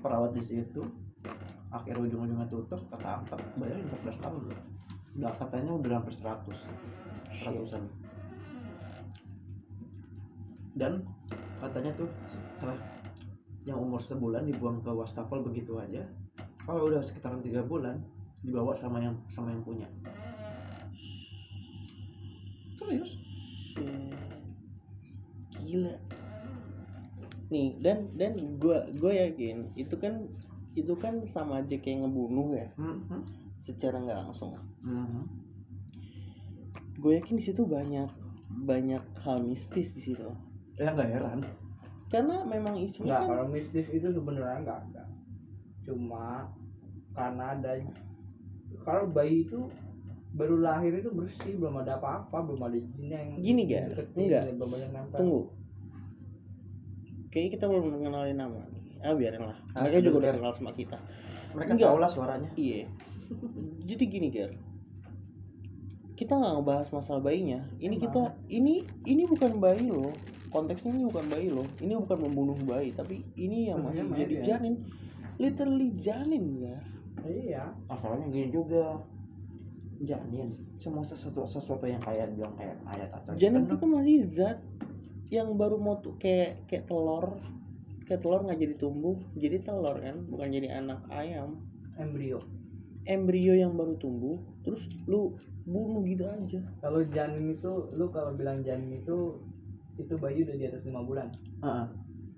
perawat 0.00 0.32
di 0.32 0.40
situ 0.40 0.80
akhir 1.68 2.00
ujung-ujungnya 2.00 2.48
tutup 2.48 2.80
ketangkap. 2.88 3.36
Bayangin 3.60 3.84
14 4.00 4.24
tahun 4.24 4.40
loh. 4.48 4.60
Udah 5.12 5.32
katanya 5.36 5.70
udah 5.76 5.92
hampir 6.00 6.14
100 6.16 6.56
seratusan 7.36 7.82
dan 10.76 11.04
katanya 11.60 11.92
tuh 11.94 12.08
setelah 12.56 12.78
yang 13.62 13.78
umur 13.78 14.02
sebulan 14.02 14.48
dibuang 14.48 14.82
ke 14.82 14.90
wastafel 14.90 15.44
begitu 15.46 15.78
aja 15.78 16.02
kalau 16.66 16.90
udah 16.90 17.02
sekitaran 17.02 17.42
tiga 17.42 17.62
bulan 17.62 18.02
dibawa 18.42 18.74
sama 18.78 18.98
yang 18.98 19.14
sama 19.30 19.54
yang 19.54 19.62
punya. 19.62 19.86
Serius? 22.74 23.10
Gila. 25.62 25.94
Nih 27.54 27.78
dan 27.78 28.10
dan 28.18 28.58
gua 28.58 28.86
gue 28.90 29.12
yakin 29.14 29.70
itu 29.78 29.94
kan 29.98 30.26
itu 30.74 30.94
kan 30.98 31.22
sama 31.30 31.62
aja 31.62 31.76
kayak 31.78 32.02
ngebunuh 32.02 32.56
ya? 32.56 32.68
Mhm. 32.80 33.20
secara 33.62 34.02
nggak 34.02 34.18
langsung. 34.26 34.58
Mhm. 34.82 35.22
gue 37.02 37.18
yakin 37.18 37.34
di 37.34 37.44
situ 37.46 37.66
banyak 37.66 38.06
banyak 38.62 39.02
hal 39.26 39.42
mistis 39.42 39.90
di 39.90 40.02
situ 40.06 40.30
ya 40.76 40.88
nggak 40.92 41.10
heran. 41.10 41.38
Karena 42.12 42.44
memang 42.44 42.76
isunya 42.76 43.16
Enggak, 43.16 43.20
kan 43.24 43.28
kalau 43.32 43.44
mistis 43.48 43.88
itu 43.88 44.08
sebenarnya 44.12 44.56
enggak 44.60 44.78
ada. 44.92 45.04
Cuma 45.88 46.52
karena 47.16 47.44
ada 47.56 47.72
kalau 48.84 49.04
bayi 49.08 49.48
itu 49.48 49.68
baru 50.32 50.60
lahir 50.60 50.92
itu 50.96 51.12
bersih, 51.12 51.56
belum 51.60 51.84
ada 51.84 52.00
apa-apa, 52.00 52.40
belum 52.40 52.60
ada 52.64 52.78
jin 52.80 53.08
yang 53.08 53.28
Gini, 53.36 53.62
deketin, 53.68 54.20
Enggak. 54.28 54.44
tunggu. 55.12 55.52
Kayaknya 57.32 57.50
kita 57.56 57.64
belum 57.68 57.84
mengenalin 57.96 58.36
nama 58.36 58.60
nih. 58.72 59.00
Ah 59.00 59.16
biarin 59.16 59.42
lah. 59.48 59.58
Ah, 59.72 59.88
mereka 59.88 60.04
juga 60.04 60.16
udah 60.28 60.32
kenal 60.36 60.52
sama 60.52 60.72
kita. 60.76 60.96
Mereka 61.56 61.70
Enggak. 61.76 61.88
tahu 61.88 61.98
lah 62.00 62.10
suaranya. 62.12 62.50
Iya. 62.56 62.88
Jadi 63.88 64.04
gini 64.04 64.28
Ger. 64.28 64.52
Kita 66.12 66.36
nggak 66.36 66.52
ngebahas 66.60 66.88
masalah 66.92 67.24
bayinya. 67.24 67.64
Ini 67.80 67.96
Emang. 67.96 68.04
kita 68.04 68.22
ini 68.52 68.84
ini 69.08 69.24
bukan 69.24 69.56
bayi 69.58 69.88
loh 69.88 70.12
konteksnya 70.52 70.92
ini 70.92 71.04
bukan 71.08 71.24
bayi 71.32 71.48
loh. 71.48 71.66
Ini 71.80 71.92
bukan 71.96 72.18
membunuh 72.28 72.58
bayi 72.68 72.92
tapi 72.92 73.24
ini 73.40 73.72
yang 73.72 73.80
masih 73.82 74.04
Sebenarnya 74.04 74.20
jadi 74.20 74.34
ya. 74.36 74.42
janin 74.44 74.74
literally 75.40 75.88
janin 75.96 76.44
ya. 76.60 76.76
Iya. 77.24 77.64
masalahnya 77.88 78.26
gini 78.28 78.48
juga. 78.52 79.00
Janin. 80.02 80.58
Semua 80.82 81.06
sesuatu 81.06 81.46
sesuatu 81.46 81.86
yang 81.86 82.02
kayak 82.02 82.34
bilang 82.34 82.58
kayak 82.58 82.74
mayat 82.82 83.10
atau 83.14 83.38
janin 83.38 83.64
itu 83.64 83.70
itu 83.70 83.74
kan 83.78 83.88
masih 83.94 84.18
zat 84.26 84.58
yang 85.30 85.54
baru 85.56 85.78
mau 85.78 86.02
tuh 86.02 86.18
kayak 86.20 86.66
kayak 86.68 86.84
telur. 86.90 87.38
Kayak 88.04 88.20
telur 88.26 88.40
nggak 88.44 88.58
jadi 88.60 88.74
tumbuh 88.76 89.16
jadi 89.38 89.62
telur 89.62 89.96
kan 89.96 90.16
bukan 90.28 90.48
jadi 90.52 90.68
anak 90.82 91.00
ayam. 91.08 91.62
Embrio. 91.96 92.42
embrio 93.02 93.54
yang 93.58 93.74
baru 93.74 93.98
tumbuh 93.98 94.38
terus 94.62 94.86
lu 95.10 95.34
bunuh 95.66 96.02
gitu 96.06 96.26
aja. 96.26 96.60
Kalau 96.82 97.02
janin 97.10 97.54
itu 97.58 97.90
lu 97.94 98.10
kalau 98.10 98.34
bilang 98.34 98.62
janin 98.66 99.02
itu 99.02 99.38
itu 100.00 100.14
bayi 100.16 100.44
udah 100.44 100.56
di 100.56 100.64
atas 100.68 100.82
lima 100.84 101.02
bulan. 101.04 101.28
Heeh. 101.60 101.86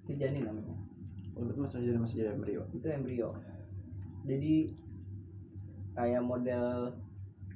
Itu 0.05 0.13
janin 0.19 0.43
namanya. 0.47 0.75
Oh, 1.35 1.43
itu 1.47 1.59
masih 1.59 1.83
jadi 1.83 1.99
masih 1.99 2.17
jadi 2.23 2.31
embrio 2.39 2.63
Itu 2.71 2.87
embrio. 2.87 3.31
Jadi 4.25 4.55
kayak 5.95 6.23
model 6.23 6.95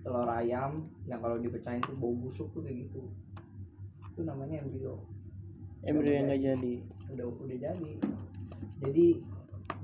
telur 0.03 0.31
ayam 0.31 0.91
yang 1.11 1.19
kalau 1.23 1.39
dipecahin 1.39 1.83
tuh 1.83 1.95
bau 1.99 2.15
busuk 2.15 2.51
tuh 2.55 2.63
kayak 2.63 2.87
gitu. 2.89 3.03
Itu 4.15 4.21
namanya 4.27 4.63
embrio. 4.63 5.03
embrio 5.87 6.11
yang 6.11 6.27
nggak 6.27 6.43
jadi 6.43 6.75
udah 7.15 7.27
udah 7.39 7.57
jadi 7.63 7.93
jadi 8.83 9.07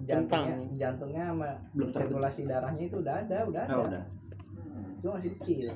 jantungnya 0.02 0.56
jantungnya 0.74 1.22
sama 1.30 1.50
Belum 1.72 1.90
sirkulasi 1.94 2.42
darahnya 2.50 2.84
itu 2.90 2.96
udah 2.98 3.14
ada 3.22 3.38
udah 3.46 3.60
ada 3.62 3.74
oh, 3.78 3.86
udah 3.86 4.04
cuma 5.00 5.20
masih 5.20 5.32
kecil 5.38 5.68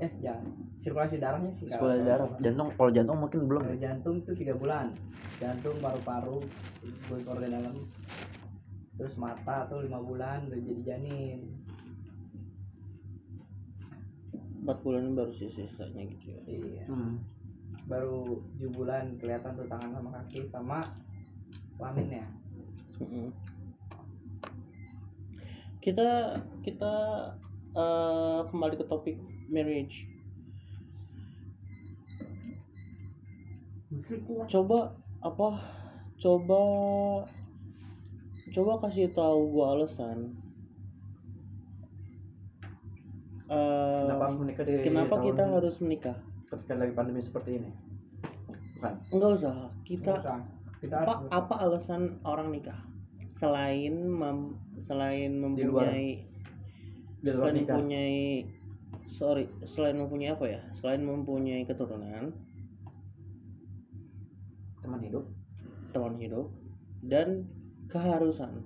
eh 0.00 0.12
jangan 0.22 0.46
sirkulasi 0.76 1.16
darahnya 1.16 1.50
sih 1.52 1.66
sekolah 1.66 1.96
kalau- 1.96 2.06
darah. 2.06 2.28
jantung 2.38 2.68
kalau 2.74 2.90
jantung 2.92 3.18
mungkin 3.18 3.40
belum 3.44 3.62
kalau 3.62 3.76
ya. 3.76 3.82
jantung 3.90 4.16
tuh 4.22 4.34
tiga 4.34 4.54
bulan. 4.54 4.86
Jantung 5.36 5.76
paru-paru 5.80 6.38
glukosa 7.06 7.40
di 7.40 7.48
dalam. 7.50 7.76
Terus 8.96 9.14
mata 9.16 9.68
tuh 9.68 9.84
lima 9.84 10.00
bulan 10.00 10.48
udah 10.48 10.56
jadi 10.58 10.82
janin. 10.84 11.40
Empat 14.60 14.82
bulan 14.82 15.14
baru 15.14 15.30
sisa-sisanya 15.32 16.02
gitu 16.10 16.26
ya? 16.28 16.40
Iya. 16.46 16.84
Hmm. 16.86 17.14
baru 17.86 18.42
tujuh 18.50 18.70
bulan 18.74 19.14
kelihatan 19.14 19.54
tuh 19.54 19.62
tangan 19.70 19.94
sama 19.94 20.10
kaki 20.10 20.50
sama 20.50 20.82
kelaminnya 21.78 22.26
Mm-mm. 22.98 23.30
kita 25.78 26.34
kita 26.66 26.94
eh, 27.70 28.40
kembali 28.50 28.74
ke 28.74 28.86
topik 28.90 29.14
marriage 29.46 30.02
coba 34.50 34.78
apa 35.22 35.48
coba 36.18 36.60
coba 38.50 38.72
kasih 38.86 39.14
tahu 39.14 39.54
gua 39.54 39.78
alasan. 39.78 40.34
Eh, 43.46 44.02
kenapa 44.10 44.26
harus 44.26 44.38
menikah 44.42 44.64
di 44.66 44.72
kenapa 44.82 45.14
kita 45.22 45.44
harus 45.46 45.76
menikah? 45.78 46.16
Ketika 46.50 46.74
lagi 46.74 46.92
pandemi 46.98 47.22
seperti 47.22 47.62
ini? 47.62 47.70
Bukan. 48.78 48.94
Enggak 49.14 49.30
usah 49.38 49.70
kita 49.86 50.18
Nggak 50.18 50.26
usah. 50.26 50.40
kita 50.82 50.94
apa 51.06 51.12
harus 51.14 51.30
apa 51.30 51.54
alasan 51.62 52.02
orang 52.26 52.50
nikah? 52.50 52.78
Selain 53.38 53.94
mem, 53.94 54.58
selain 54.82 55.30
Di 55.54 55.62
luar. 55.62 55.86
mempunyai 55.86 56.08
di 57.22 57.30
luar 57.30 57.38
selain 57.38 57.54
nikah. 57.62 57.74
mempunyai 57.78 58.18
sorry 59.06 59.44
selain 59.62 59.94
mempunyai 59.94 60.34
apa 60.34 60.46
ya? 60.50 60.60
Selain 60.74 61.06
mempunyai 61.06 61.62
keturunan 61.62 62.34
teman 64.86 65.02
hidup. 65.02 65.24
Teman 65.90 66.14
hidup 66.22 66.46
dan 67.02 67.50
keharusan. 67.90 68.62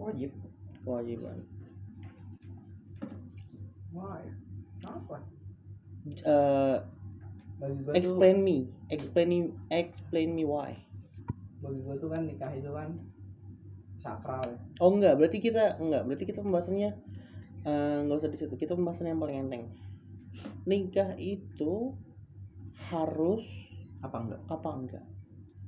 Wajib. 0.00 0.32
Kewajiban. 0.80 1.44
Wah 3.92 4.16
ya 4.24 4.32
apa 4.80 5.20
Eh, 6.08 6.76
gue 7.60 7.84
tuh 7.84 7.92
explain 7.92 8.40
me. 8.40 8.72
Explain 8.88 9.28
me 9.28 9.38
explain 9.68 10.32
me 10.32 10.48
why. 10.48 10.72
Bagi 11.60 11.84
gue 11.84 11.96
tuh 12.00 12.08
kan 12.08 12.24
nikah 12.24 12.48
itu 12.56 12.72
kan 12.72 12.96
sakral. 14.00 14.40
Ya 14.48 14.56
oh 14.80 14.90
enggak. 14.96 15.20
Berarti 15.20 15.38
kita 15.44 15.76
enggak. 15.76 16.08
Berarti 16.08 16.24
kita 16.24 16.40
pembahasannya 16.40 16.90
eh, 17.68 17.98
nggak 18.08 18.16
usah 18.16 18.32
di 18.32 18.40
situ 18.40 18.56
kita 18.56 18.72
pembahasan 18.72 19.12
yang 19.12 19.20
paling 19.20 19.44
enteng. 19.44 19.68
Nikah 20.64 21.12
itu 21.20 21.92
harus 22.88 23.44
apa 24.00 24.16
enggak? 24.16 24.40
apa 24.48 24.68
enggak 24.72 25.04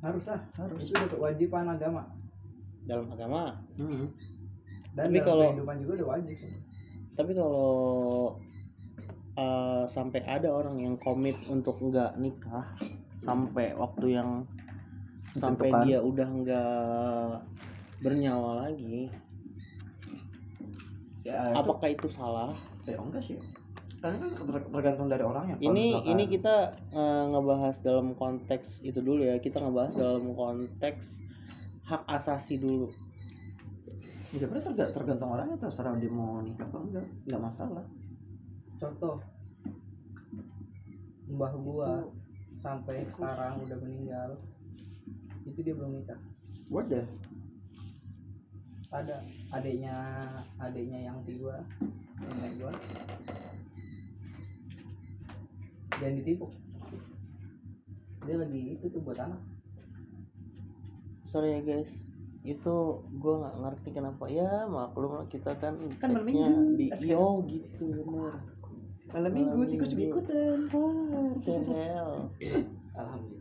harus 0.02 0.24
lah 0.26 0.40
harus. 0.58 0.82
itu 0.82 0.92
udah 0.92 1.08
kewajiban 1.08 1.66
agama. 1.68 2.02
Dalam 2.82 3.06
agama? 3.08 3.54
Hmm. 3.78 4.10
dan 4.92 5.08
Tapi 5.08 5.16
dalam 5.16 5.24
kalau- 5.24 5.50
kehidupan 5.54 5.76
juga 5.80 5.92
udah 5.96 6.08
wajib. 6.12 6.38
Tapi 7.12 7.32
kalau 7.32 7.68
eh, 9.32 9.84
sampai 9.88 10.20
ada 10.22 10.48
orang 10.50 10.76
yang 10.76 10.94
komit 10.98 11.38
untuk 11.46 11.80
enggak 11.80 12.12
nikah 12.18 12.66
sampai 13.16 13.72
waktu 13.72 14.06
yang 14.12 14.30
sampai 15.32 15.72
Ditentukan. 15.72 15.86
dia 15.88 15.98
udah 16.02 16.28
enggak 16.28 17.32
bernyawa 18.02 18.50
lagi 18.68 19.08
ya 21.22 21.38
itu 21.48 21.56
apakah 21.56 21.88
itu 21.88 22.08
salah? 22.10 22.50
Ya 22.84 22.98
enggak 22.98 23.22
sih 23.22 23.38
karena 24.02 24.18
kan 24.18 24.30
ter- 24.34 24.66
tergantung 24.74 25.06
dari 25.06 25.22
orangnya 25.22 25.54
ini 25.62 25.94
misalkan- 25.94 26.10
ini 26.10 26.24
kita 26.26 26.56
eh, 26.90 27.24
ngebahas 27.30 27.76
dalam 27.86 28.18
konteks 28.18 28.82
itu 28.82 28.98
dulu 28.98 29.22
ya. 29.22 29.38
Kita 29.38 29.62
ngebahas 29.62 29.94
dalam 29.94 30.34
konteks 30.34 31.22
hak 31.86 32.02
asasi 32.10 32.58
dulu. 32.58 32.90
Ya 34.34 34.42
sebenarnya 34.42 34.74
terga- 34.74 34.90
tergantung 34.90 35.30
orangnya 35.30 35.54
terserah 35.54 35.94
dia 36.02 36.10
mau 36.10 36.42
nikah 36.42 36.66
apa 36.66 36.78
enggak 36.82 37.06
enggak 37.30 37.40
masalah. 37.46 37.84
Contoh. 38.82 39.22
Mbah 41.30 41.52
gua 41.62 41.90
sampai 42.58 43.06
sekarang 43.06 43.62
udah 43.62 43.78
meninggal 43.78 44.30
itu 45.46 45.58
dia 45.62 45.74
belum 45.78 46.02
nikah. 46.02 46.18
Wadah. 46.74 47.06
Ada 48.92 49.22
adiknya 49.54 49.96
adiknya 50.58 51.06
yang 51.06 51.22
tiga 51.22 51.62
nenek 52.18 52.58
gua 52.60 52.72
jangan 56.02 56.18
ditipu. 56.18 56.46
Dia 58.26 58.36
lagi 58.38 58.62
itu 58.74 58.86
tuh 58.90 59.02
buat 59.02 59.18
anak 59.22 59.38
sorry 61.32 61.56
ya 61.56 61.60
guys. 61.64 62.12
Itu 62.44 63.06
gue 63.08 63.34
nggak 63.40 63.56
ngerti 63.62 63.88
kenapa. 63.96 64.28
Ya 64.28 64.68
maklum 64.68 65.22
lah 65.22 65.26
kita 65.32 65.56
kan 65.56 65.80
Kan 65.96 66.12
malam 66.12 66.28
minggu, 66.28 66.76
di 66.76 66.92
yo 67.08 67.40
gitu 67.48 67.88
bener. 67.88 68.36
Malam 69.12 69.32
minggu, 69.32 69.60
tikus 69.72 69.96
juga 69.96 70.04
ikutan. 70.20 70.58
Alhamdulillah 72.92 73.40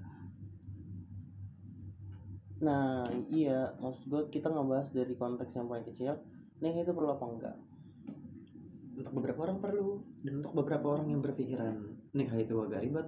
nah 2.61 3.09
iya 3.33 3.73
maksud 3.81 4.05
gue 4.05 4.21
kita 4.29 4.53
ngebahas 4.53 4.93
dari 4.93 5.17
konteks 5.17 5.57
yang 5.57 5.65
paling 5.65 5.81
kecil. 5.81 6.13
Nih 6.61 6.77
itu 6.77 6.93
perlu 6.93 7.09
apa 7.09 7.25
enggak? 7.25 7.57
Untuk 9.01 9.17
beberapa 9.17 9.49
orang 9.49 9.57
perlu. 9.57 10.05
Dan 10.21 10.45
untuk 10.45 10.53
beberapa 10.53 10.93
orang 10.93 11.09
yang 11.09 11.25
berpikiran 11.25 12.00
nikah 12.11 12.37
itu 12.39 12.55
agak 12.59 12.83
ribet. 12.83 13.07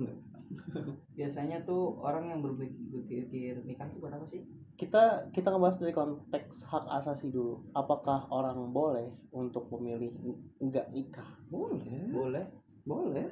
Enggak. 0.00 0.18
Biasanya 1.18 1.62
tuh 1.62 2.00
orang 2.02 2.34
yang 2.34 2.40
berpikir, 2.42 3.62
nikah 3.62 3.86
itu 3.86 3.98
buat 4.02 4.14
apa 4.16 4.26
sih? 4.26 4.42
Kita 4.74 5.28
kita 5.30 5.52
ngebahas 5.52 5.76
dari 5.78 5.92
konteks 5.92 6.64
hak 6.66 6.88
asasi 7.00 7.28
dulu. 7.28 7.60
Apakah 7.76 8.26
orang 8.32 8.72
boleh 8.72 9.06
untuk 9.30 9.68
memilih 9.76 10.10
enggak 10.58 10.88
nikah? 10.90 11.28
Boleh. 11.52 12.08
Boleh. 12.10 12.44
Boleh. 12.88 13.28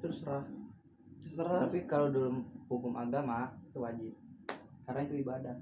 Terserah. 0.00 0.46
Terserah. 1.26 1.66
Tapi 1.66 1.84
kalau 1.90 2.08
dalam 2.14 2.46
hukum 2.70 2.94
agama 2.94 3.52
itu 3.68 3.78
wajib. 3.82 4.12
Karena 4.86 5.00
itu 5.04 5.14
ibadah. 5.20 5.56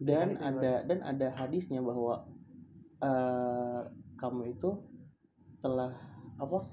Dan 0.00 0.38
itu 0.38 0.44
ada 0.46 0.72
dan 0.86 0.98
ada 1.04 1.28
hadisnya 1.36 1.84
bahwa 1.84 2.24
eh, 3.02 3.80
kamu 4.16 4.54
itu 4.56 4.80
telah 5.60 5.92
apa 6.40 6.64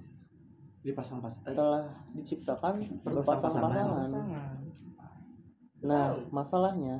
dipasang-pasang 0.88 1.43
eh, 1.45 1.54
telah 1.54 1.84
diciptakan 2.15 2.73
Berpasang-pasangan. 3.04 3.04
berpasang-pasangan 3.04 3.88
pasangan. 4.00 4.58
nah 5.84 6.06
masalahnya 6.32 6.95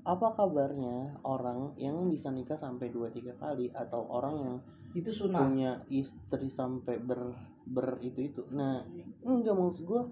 apa 0.00 0.32
kabarnya 0.32 1.12
orang 1.24 1.72
yang 1.76 2.08
bisa 2.08 2.28
nikah 2.30 2.56
sampai 2.56 2.88
2-3 2.88 3.36
kali 3.36 3.68
atau 3.72 4.04
orang 4.08 4.34
yang 4.38 4.56
itu 4.92 5.10
sunnah. 5.10 5.44
punya 5.44 5.70
istri 5.88 6.48
sampai 6.48 6.98
ber 6.98 7.30
ber 7.64 7.94
itu 8.00 8.32
itu? 8.32 8.42
Nah 8.50 8.82
enggak 9.22 9.54
maksud 9.54 9.84
gua 9.86 10.02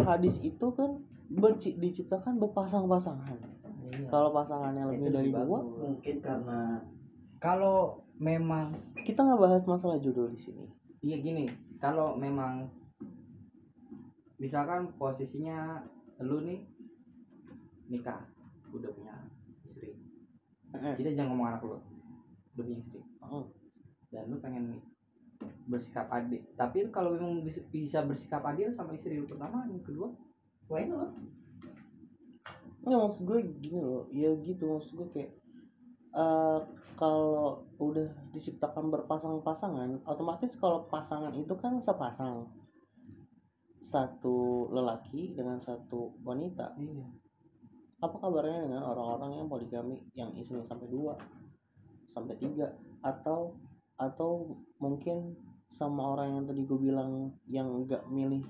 hadis 0.00 0.38
itu 0.40 0.66
kan 0.72 1.02
benci 1.26 1.74
diciptakan 1.76 2.38
berpasang-pasangan. 2.38 3.36
Iya. 3.86 4.10
kalau 4.10 4.34
pasangannya 4.34 4.82
lebih 4.90 5.10
Itu 5.10 5.14
dari 5.14 5.30
dua 5.30 5.62
mungkin 5.62 6.16
karena 6.18 6.82
kalau 7.38 8.02
memang 8.18 8.74
kita 8.98 9.22
nggak 9.22 9.38
bahas 9.38 9.62
masalah 9.62 10.02
jodoh 10.02 10.26
di 10.26 10.34
sini 10.34 10.66
iya 11.06 11.16
gini. 11.22 11.46
Kalau 11.78 12.18
memang 12.18 12.66
misalkan 14.42 14.90
posisinya 14.98 15.86
lu 16.18 16.42
nih 16.42 16.66
nikah 17.86 18.26
udah 18.74 18.90
punya 18.90 19.14
istri. 19.62 19.94
Kita 20.74 21.14
jangan 21.14 21.30
ngomong 21.30 21.46
anak 21.54 21.62
lu 21.62 21.78
udah 22.58 22.64
punya 22.66 22.78
istri. 22.82 22.98
Eh. 22.98 23.46
dan 24.10 24.30
lu 24.30 24.38
pengen 24.42 24.82
bersikap 25.66 26.10
adil. 26.10 26.42
Tapi 26.58 26.90
kalau 26.90 27.14
memang 27.14 27.42
bis- 27.46 27.66
bisa 27.70 28.02
bersikap 28.02 28.42
adil 28.46 28.74
sama 28.74 28.94
istri 28.98 29.18
lu 29.18 29.30
pertama 29.30 29.66
yang 29.70 29.82
kedua 29.82 30.10
why 30.66 30.86
not? 30.86 31.14
Nggak 32.86 33.00
maksud 33.02 33.22
gue 33.26 33.38
gini 33.62 33.78
loh, 33.82 34.06
ya 34.14 34.30
gitu 34.42 34.78
maksud 34.78 34.94
gue 34.94 35.08
kayak 35.10 35.30
eh 36.16 36.60
kalau 36.96 37.60
udah 37.76 38.08
diciptakan 38.32 38.88
berpasang-pasangan, 38.88 40.00
otomatis 40.08 40.56
kalau 40.56 40.88
pasangan 40.88 41.36
itu 41.36 41.52
kan 41.60 41.76
sepasang, 41.76 42.48
satu 43.76 44.66
lelaki 44.72 45.36
dengan 45.36 45.60
satu 45.60 46.16
wanita. 46.24 46.72
iya 46.80 47.04
Apa 48.00 48.16
kabarnya 48.16 48.64
dengan 48.64 48.82
orang-orang 48.88 49.40
yang 49.40 49.46
poligami, 49.48 50.00
yang 50.16 50.32
istrinya 50.40 50.64
sampai 50.64 50.88
dua, 50.88 51.20
sampai 52.08 52.36
tiga, 52.40 52.72
atau 53.04 53.52
atau 53.96 54.56
mungkin 54.80 55.36
sama 55.68 56.16
orang 56.16 56.40
yang 56.40 56.44
tadi 56.48 56.64
gue 56.64 56.78
bilang 56.80 57.32
yang 57.48 57.68
nggak 57.84 58.08
milih 58.08 58.44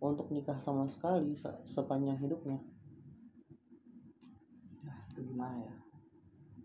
untuk 0.00 0.28
nikah 0.32 0.56
sama 0.60 0.88
sekali 0.88 1.36
se- 1.36 1.60
sepanjang 1.68 2.16
hidupnya. 2.20 2.60
itu 5.16 5.32
gimana 5.32 5.56
ya 5.64 5.85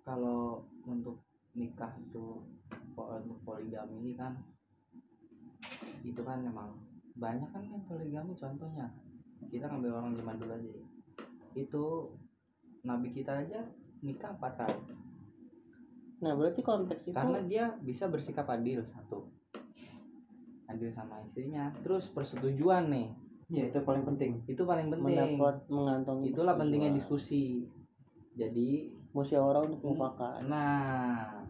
kalau 0.02 0.66
untuk 0.88 1.22
nikah 1.54 1.92
itu 2.00 2.42
untuk 2.96 3.40
poligami 3.44 4.16
kan 4.16 4.40
itu 6.02 6.22
kan 6.24 6.42
memang 6.42 6.74
banyak 7.18 7.50
kan 7.52 7.64
yang 7.68 7.84
poligami 7.86 8.34
contohnya. 8.34 8.88
Kita 9.50 9.68
ngambil 9.70 9.92
orang 9.94 10.14
zaman 10.18 10.36
dulu 10.38 10.54
aja. 10.54 10.72
Itu 11.58 11.84
nabi 12.82 13.14
kita 13.14 13.46
aja 13.46 13.62
nikah 14.02 14.34
empat 14.38 14.54
kali. 14.58 14.80
Nah, 16.22 16.38
berarti 16.38 16.62
konteks 16.62 17.10
itu 17.10 17.18
karena 17.18 17.42
dia 17.42 17.74
bisa 17.82 18.06
bersikap 18.06 18.46
adil 18.50 18.86
satu. 18.86 19.26
Adil 20.70 20.94
sama 20.94 21.22
istrinya. 21.26 21.74
Terus 21.82 22.10
persetujuan 22.14 22.94
nih. 22.94 23.10
Ya 23.52 23.68
itu 23.68 23.82
paling 23.82 24.06
penting. 24.06 24.46
Itu 24.46 24.64
paling 24.64 24.94
penting. 24.94 25.38
Mendapat 25.38 25.66
mengantongi 25.68 26.32
itulah 26.32 26.56
pentingnya 26.56 26.94
diskusi. 26.94 27.66
Jadi 28.38 29.01
musyawarah 29.12 29.68
untuk 29.68 29.82
mufakat. 29.92 30.44
Nah, 30.48 31.44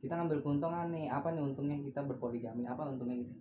kita 0.00 0.12
ngambil 0.16 0.44
keuntungan 0.44 0.92
nih. 0.92 1.08
Apa 1.08 1.32
nih 1.32 1.42
untungnya 1.42 1.80
kita 1.80 2.04
berpoligami? 2.04 2.68
Apa 2.68 2.92
untungnya 2.92 3.24
kita? 3.24 3.34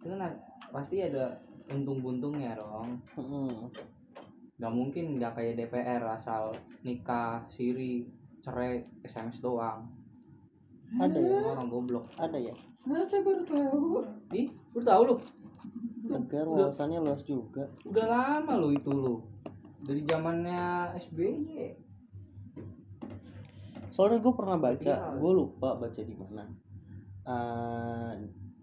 Itu 0.00 0.06
kan 0.16 0.20
ada- 0.24 0.42
pasti 0.72 1.04
ada 1.04 1.36
untung-buntungnya 1.68 2.56
dong. 2.56 3.00
Mm-mm. 3.20 3.68
Gak 4.58 4.74
mungkin 4.74 5.20
nggak 5.20 5.38
kayak 5.38 5.54
DPR 5.54 6.02
asal 6.18 6.50
nikah, 6.82 7.46
siri, 7.52 8.08
cerai, 8.42 8.82
SMS 9.04 9.38
doang. 9.38 9.86
Ada 10.98 11.20
ya, 11.20 11.44
orang 11.44 11.68
goblok. 11.68 12.08
ada 12.16 12.40
ya. 12.40 12.56
nah, 12.88 13.04
saya 13.04 13.20
baru 13.20 13.44
tahu 13.44 14.00
Ih, 14.32 14.48
lu 14.72 14.80
tahu 14.80 15.02
lu? 15.04 15.16
Tegar 16.08 16.48
wawasannya 16.48 17.04
luas 17.04 17.20
juga. 17.28 17.68
Udah 17.84 18.08
lama 18.08 18.56
lu 18.56 18.72
itu 18.72 18.88
lu. 18.88 19.20
Dari 19.84 20.00
zamannya 20.08 20.96
SBY. 20.96 21.87
Soalnya 23.98 24.22
gue 24.22 24.34
pernah 24.38 24.54
baca, 24.62 24.94
Viral. 24.94 25.18
gue 25.18 25.32
lupa 25.34 25.68
baca 25.74 26.00
di 26.06 26.14
mana. 26.14 26.46
Eh, 27.26 28.12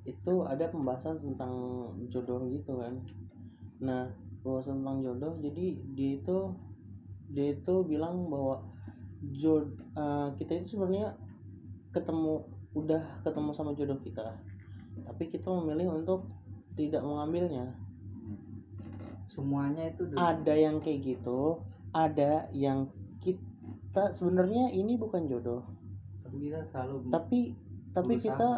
itu 0.08 0.34
ada 0.48 0.72
pembahasan 0.72 1.20
tentang 1.20 1.52
jodoh 2.08 2.48
gitu 2.48 2.80
kan. 2.80 3.04
Nah, 3.84 4.08
pembahasan 4.40 4.80
tentang 4.80 5.04
jodoh, 5.04 5.34
jadi 5.44 5.76
dia 5.92 6.12
itu 6.24 6.56
dia 7.36 7.52
itu 7.52 7.84
bilang 7.84 8.32
bahwa 8.32 8.64
jod 9.36 9.76
eh, 10.00 10.30
kita 10.40 10.64
itu 10.64 10.80
sebenarnya 10.80 11.20
ketemu 11.92 12.48
udah 12.76 13.04
ketemu 13.24 13.52
sama 13.56 13.72
jodoh 13.72 14.00
kita 14.04 14.36
tapi 15.04 15.28
kita 15.28 15.48
memilih 15.48 15.96
untuk 16.04 16.28
tidak 16.76 17.04
mengambilnya 17.04 17.76
semuanya 19.28 19.92
itu 19.92 20.08
udah 20.12 20.36
ada 20.36 20.54
yang 20.54 20.84
kayak 20.84 21.04
gitu 21.04 21.60
ada 21.96 22.52
yang 22.52 22.92
kita 23.96 24.12
sebenarnya 24.12 24.76
ini 24.76 25.00
bukan 25.00 25.24
jodoh 25.32 25.64
tapi 26.20 26.52
kita 26.52 26.68
selalu 26.68 27.16
tapi 27.16 27.40
tapi 27.96 28.14
Berusaha. 28.20 28.28
kita 28.28 28.50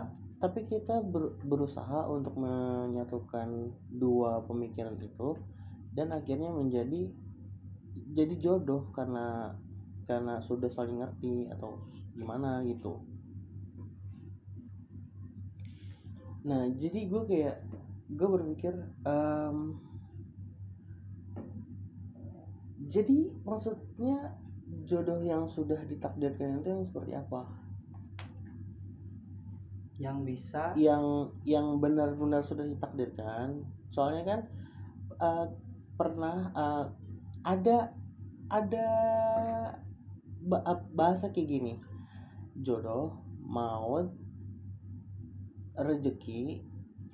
tapi 0.42 0.60
kita 0.66 0.96
ber- 1.06 1.38
berusaha 1.46 2.10
untuk 2.10 2.34
menyatukan 2.42 3.70
dua 3.86 4.42
pemikiran 4.50 4.98
itu 4.98 5.38
dan 5.94 6.10
akhirnya 6.10 6.50
menjadi 6.50 7.14
jadi 8.18 8.34
jodoh 8.42 8.90
karena 8.98 9.54
karena 10.10 10.42
sudah 10.42 10.74
saling 10.74 11.06
ngerti 11.06 11.54
atau 11.54 11.86
gimana 12.18 12.66
gitu 12.66 12.98
nah 16.50 16.66
jadi 16.66 17.06
gue 17.06 17.22
kayak 17.30 17.58
gue 18.10 18.26
berpikir 18.42 18.74
em, 19.06 19.78
jadi 22.90 23.38
maksudnya 23.46 24.47
jodoh 24.88 25.20
yang 25.24 25.48
sudah 25.48 25.80
ditakdirkan 25.88 26.60
itu 26.60 26.68
yang 26.72 26.84
seperti 26.84 27.12
apa? 27.16 27.42
Yang 29.98 30.18
bisa? 30.24 30.64
Yang 30.78 31.36
yang 31.44 31.82
benar-benar 31.82 32.46
sudah 32.46 32.64
ditakdirkan. 32.68 33.66
Soalnya 33.90 34.24
kan 34.24 34.40
eh, 35.18 35.46
pernah 35.98 36.38
eh, 36.54 36.86
ada 37.44 37.78
ada 38.48 38.90
eh, 40.46 40.80
bahasa 40.94 41.34
kayak 41.34 41.50
gini. 41.50 41.74
Jodoh 42.58 43.22
maut 43.42 44.12
rezeki 45.78 46.66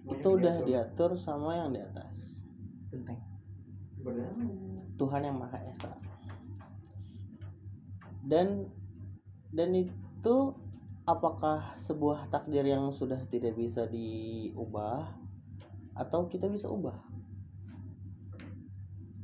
Semuanya 0.04 0.20
itu 0.20 0.28
udah 0.32 0.56
diatur. 0.64 1.12
diatur 1.12 1.12
sama 1.20 1.52
yang 1.60 1.76
di 1.76 1.80
atas. 1.84 2.48
Penting 2.92 3.34
Tuhan 5.00 5.22
yang 5.24 5.38
Maha 5.40 5.60
Esa 5.72 5.92
dan 8.24 8.72
dan 9.54 9.70
itu 9.76 10.36
apakah 11.04 11.76
sebuah 11.76 12.32
takdir 12.32 12.64
yang 12.64 12.90
sudah 12.96 13.20
tidak 13.28 13.54
bisa 13.60 13.86
diubah? 13.86 15.20
Atau 15.94 16.26
kita 16.32 16.50
bisa 16.50 16.72
ubah? 16.72 16.96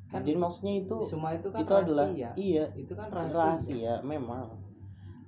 Kan 0.09 0.25
jadi 0.25 0.38
maksudnya 0.38 0.73
itu 0.85 0.97
semua 1.05 1.38
itu 1.38 1.49
kan 1.49 1.62
itu 1.65 1.73
adalah 1.73 2.07
rahasia. 2.09 2.29
iya 2.38 2.65
itu 2.73 2.93
kan 2.97 3.07
rahasia, 3.09 3.38
rahasia 3.41 3.93
memang. 4.05 4.57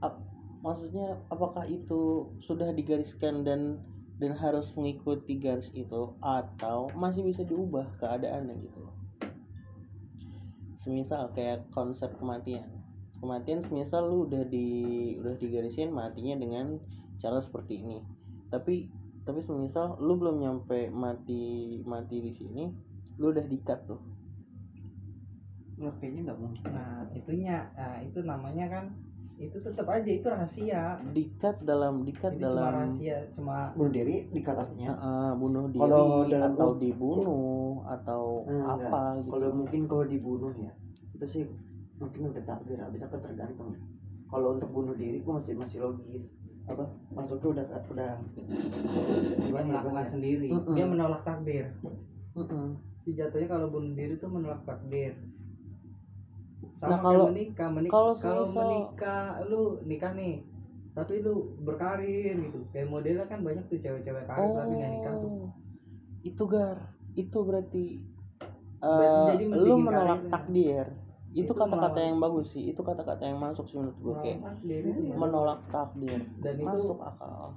Ap- 0.02 0.26
maksudnya 0.62 1.22
apakah 1.30 1.66
itu 1.70 2.30
sudah 2.42 2.70
digariskan 2.74 3.46
dan 3.46 3.82
dan 4.22 4.38
harus 4.38 4.70
mengikuti 4.78 5.38
garis 5.42 5.70
itu? 5.74 6.14
Atau 6.22 6.94
masih 6.94 7.26
bisa 7.26 7.42
diubah 7.42 7.90
keadaannya 7.98 8.54
gitu 8.62 8.78
loh? 8.86 8.96
Semisal 10.78 11.30
kayak 11.34 11.70
konsep 11.74 12.10
kematian 12.18 12.81
kematian 13.22 13.62
semisal 13.62 14.10
lu 14.10 14.26
udah 14.26 14.44
di 14.44 14.68
udah 15.16 15.38
digarisin 15.38 15.94
matinya 15.94 16.36
dengan 16.36 16.82
cara 17.16 17.38
seperti 17.38 17.80
ini 17.80 18.02
tapi 18.50 18.90
tapi 19.22 19.40
semisal 19.40 20.02
lu 20.02 20.18
belum 20.18 20.42
nyampe 20.42 20.90
mati 20.90 21.42
mati 21.86 22.18
di 22.20 22.34
sini 22.34 22.66
lu 23.16 23.30
udah 23.30 23.46
dikat 23.46 23.86
tuh 23.86 24.02
Lah, 25.78 25.90
kayaknya 25.98 26.30
nggak 26.30 26.40
mungkin. 26.40 26.70
nah 26.70 27.02
itunya 27.10 27.58
nah, 27.74 27.98
itu 28.06 28.22
namanya 28.22 28.70
kan 28.70 28.86
itu 29.42 29.58
tetap 29.58 29.90
aja 29.90 30.06
itu 30.06 30.28
rahasia 30.30 31.02
dikat 31.10 31.58
dalam 31.66 32.06
dikat 32.06 32.38
itu 32.38 32.46
cuma 32.46 32.54
dalam 32.54 32.74
rahasia 32.86 33.18
cuma 33.34 33.74
Bunuh 33.74 33.90
diri 33.90 34.30
dikat 34.30 34.54
artinya. 34.62 34.94
Heeh, 34.94 35.30
bunuh 35.42 35.66
diri 35.74 35.82
Kalau 35.82 36.06
dalam- 36.30 36.54
atau 36.54 36.70
dibunuh 36.78 37.82
atau 37.90 38.24
Enggak. 38.46 38.78
apa 38.86 39.02
gitu 39.26 39.32
Kalau 39.34 39.50
mungkin 39.58 39.82
kalau 39.90 40.06
dibunuh 40.06 40.54
ya, 40.54 40.72
itu 41.18 41.26
sih 41.26 41.44
mungkin 42.02 42.22
udah 42.28 42.44
takdir, 42.44 42.82
bisa 42.90 43.06
kan 43.06 43.20
tergantung. 43.22 43.78
Kalau 44.26 44.48
untuk 44.54 44.70
bunuh 44.70 44.96
diri 44.96 45.22
gua 45.22 45.38
masih 45.38 45.54
masih 45.56 45.78
logis. 45.80 46.26
Apa? 46.64 46.86
Masuknya 47.12 47.48
udah 47.54 47.66
udah 47.88 48.12
dia 48.32 48.46
gimana 49.40 49.60
ya 49.60 49.66
melakukan 49.68 49.82
bilangnya? 49.92 50.10
sendiri 50.10 50.48
Mm-mm. 50.52 50.74
dia 50.74 50.86
menolak 50.86 51.22
takdir 51.22 51.66
Mm-mm. 52.32 52.68
Jadi 53.02 53.12
jatuhnya 53.16 53.48
kalau 53.50 53.68
bunuh 53.68 53.92
diri 53.92 54.14
itu 54.14 54.28
menolak 54.28 54.62
takdir 54.64 55.14
Nah, 55.18 56.70
sama 56.78 56.98
kalau- 57.04 57.26
kayak 57.26 57.34
menikah 57.34 57.70
menikah 57.70 57.92
kalau 57.92 58.14
kalau 58.16 58.46
menikah 58.48 59.22
lu 59.44 59.62
nikah 59.84 60.12
nih 60.14 60.46
tapi 60.92 61.14
lu 61.20 61.34
berkarir 61.60 62.36
gitu 62.40 62.60
kayak 62.70 62.88
modelnya 62.88 63.26
kan 63.26 63.42
banyak 63.42 63.66
tuh 63.66 63.78
cewek-cewek 63.78 64.24
karir 64.24 64.50
tapi 64.52 64.74
nggak 64.76 64.92
nikah 64.92 65.14
tuh 65.16 65.32
Oh, 65.32 65.50
itu 66.22 66.44
gar 66.46 66.78
itu 67.12 67.38
berarti 67.40 67.86
Berarti 68.80 69.18
eh, 69.20 69.28
jadi 69.32 69.44
lu 69.46 69.52
mentingin 69.52 69.82
menolak 69.84 70.06
karirnya. 70.20 70.32
takdir 70.32 70.86
Itu 71.32 71.52
kata-kata 71.52 72.00
yang 72.00 72.18
bagus 72.18 72.52
sih. 72.52 72.64
Itu 72.68 72.82
kata-kata 72.82 73.24
yang 73.24 73.40
masuk 73.40 73.66
sih 73.66 73.80
menurut 73.80 73.96
gue 73.96 74.06
menolak 74.06 74.22
kayak 74.22 74.40
takdir 74.44 74.82
Iya. 74.84 75.14
menolak 75.16 75.62
takdir. 75.68 76.20
Dan 76.40 76.54
itu 76.56 76.68
masuk 76.68 77.00
akal. 77.00 77.56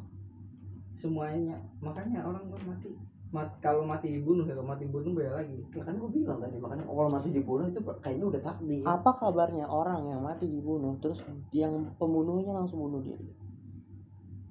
semuanya. 0.95 1.59
Makanya 1.83 2.23
orang 2.23 2.49
kan 2.49 2.63
mati. 2.65 2.91
Mat, 3.29 3.51
kalau 3.59 3.83
mati 3.83 4.15
dibunuh 4.15 4.47
ya 4.47 4.55
kalau 4.55 4.71
mati 4.71 4.87
dibunuh 4.87 5.11
beda 5.11 5.43
lagi. 5.43 5.59
Ya 5.75 5.83
kan 5.83 5.99
gua 5.99 6.07
bilang 6.07 6.39
tadi 6.39 6.55
makanya 6.55 6.87
kalau 6.87 7.11
mati 7.11 7.29
dibunuh 7.29 7.67
itu 7.67 7.81
kayaknya 7.99 8.27
udah 8.31 8.43
takdir. 8.47 8.83
apa 8.87 9.11
kabarnya 9.19 9.67
orang 9.67 10.07
yang 10.07 10.23
mati 10.23 10.47
dibunuh 10.47 10.95
terus 11.03 11.19
yang 11.51 11.91
pembunuhnya 11.99 12.55
langsung 12.55 12.79
bunuh 12.79 13.03
diri 13.03 13.27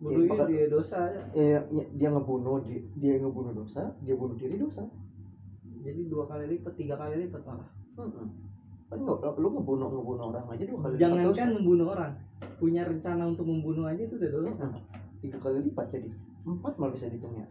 bunuh 0.03 0.19
diri 0.19 0.29
maka- 0.35 0.47
dia 0.51 0.65
dosa 0.67 0.97
aja. 0.99 1.21
Eh, 1.31 1.63
ya, 1.63 1.83
dia 1.95 2.09
ngebunuh 2.11 2.59
di- 2.59 2.83
dia 2.93 3.15
ngebunuh 3.17 3.55
dosa, 3.55 3.95
dia 4.03 4.15
bunuh 4.19 4.35
diri 4.35 4.59
dosa. 4.59 4.83
jadi 5.79 5.99
dua 6.07 6.27
kali 6.27 6.43
lipat 6.51 6.73
tiga 6.75 6.95
kali 6.95 7.23
lipat 7.23 7.39
malah 7.43 7.67
nggak 8.89 9.35
lu 9.37 9.47
ngebunuh 9.49 9.87
ngebunuh 9.89 10.25
orang 10.29 10.45
aja 10.49 10.63
dua 10.63 10.79
kali 10.79 10.93
lipat 10.93 11.01
jangankan 11.01 11.31
dosa. 11.47 11.55
membunuh 11.55 11.87
orang 11.89 12.11
punya 12.57 12.81
rencana 12.83 13.23
untuk 13.25 13.45
membunuh 13.45 13.85
aja 13.85 14.01
itu 14.01 14.15
udah 14.15 14.31
dosa. 14.33 14.65
Tiga 15.19 15.37
kali 15.39 15.59
lipat 15.63 15.87
jadi 15.89 16.09
empat 16.43 16.73
malah 16.75 16.93
bisa 16.93 17.07
dihitungnya. 17.07 17.47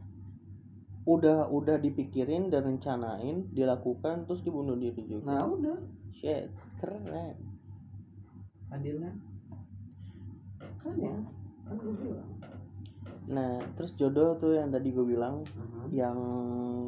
udah 1.02 1.50
udah 1.50 1.76
dipikirin 1.76 2.46
dan 2.46 2.62
rencanain 2.62 3.50
dilakukan 3.50 4.22
terus 4.22 4.38
dibunuh 4.40 4.78
diri 4.78 5.02
juga 5.02 5.34
Nah 5.34 5.50
udah. 5.50 5.74
shit 6.14 6.46
keren 6.78 7.10
adil 8.70 8.96
kan 9.00 9.14
Kan 10.78 10.94
ya. 10.94 11.14
Kan 11.66 11.74
gue 11.76 11.94
bilang. 11.96 12.28
nah 13.22 13.54
terus 13.74 13.94
jodoh 13.94 14.38
tuh 14.38 14.54
yang 14.54 14.70
tadi 14.70 14.90
gue 14.90 15.02
bilang 15.02 15.42
Mhm. 15.42 15.90
yang 15.90 16.18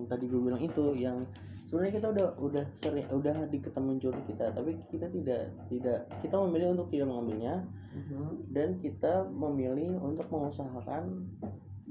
tadi 0.06 0.24
gue 0.26 0.40
bilang 0.40 0.62
itu 0.62 0.94
yang 0.94 1.26
sebenarnya 1.64 1.92
kita 1.96 2.08
udah 2.12 2.28
udah 2.38 2.64
sering 2.76 3.08
udah 3.08 3.48
diketemu 3.48 3.90
jodoh 4.00 4.24
kita 4.28 4.52
tapi 4.52 4.76
kita 4.92 5.06
tidak 5.08 5.48
tidak 5.72 5.98
kita 6.20 6.36
memilih 6.36 6.76
untuk 6.76 6.88
tidak 6.92 7.06
mengambilnya. 7.08 7.56
Mhm. 7.94 8.50
dan 8.50 8.74
kita 8.82 9.22
memilih 9.30 9.94
untuk 10.02 10.26
mengusahakan 10.26 11.30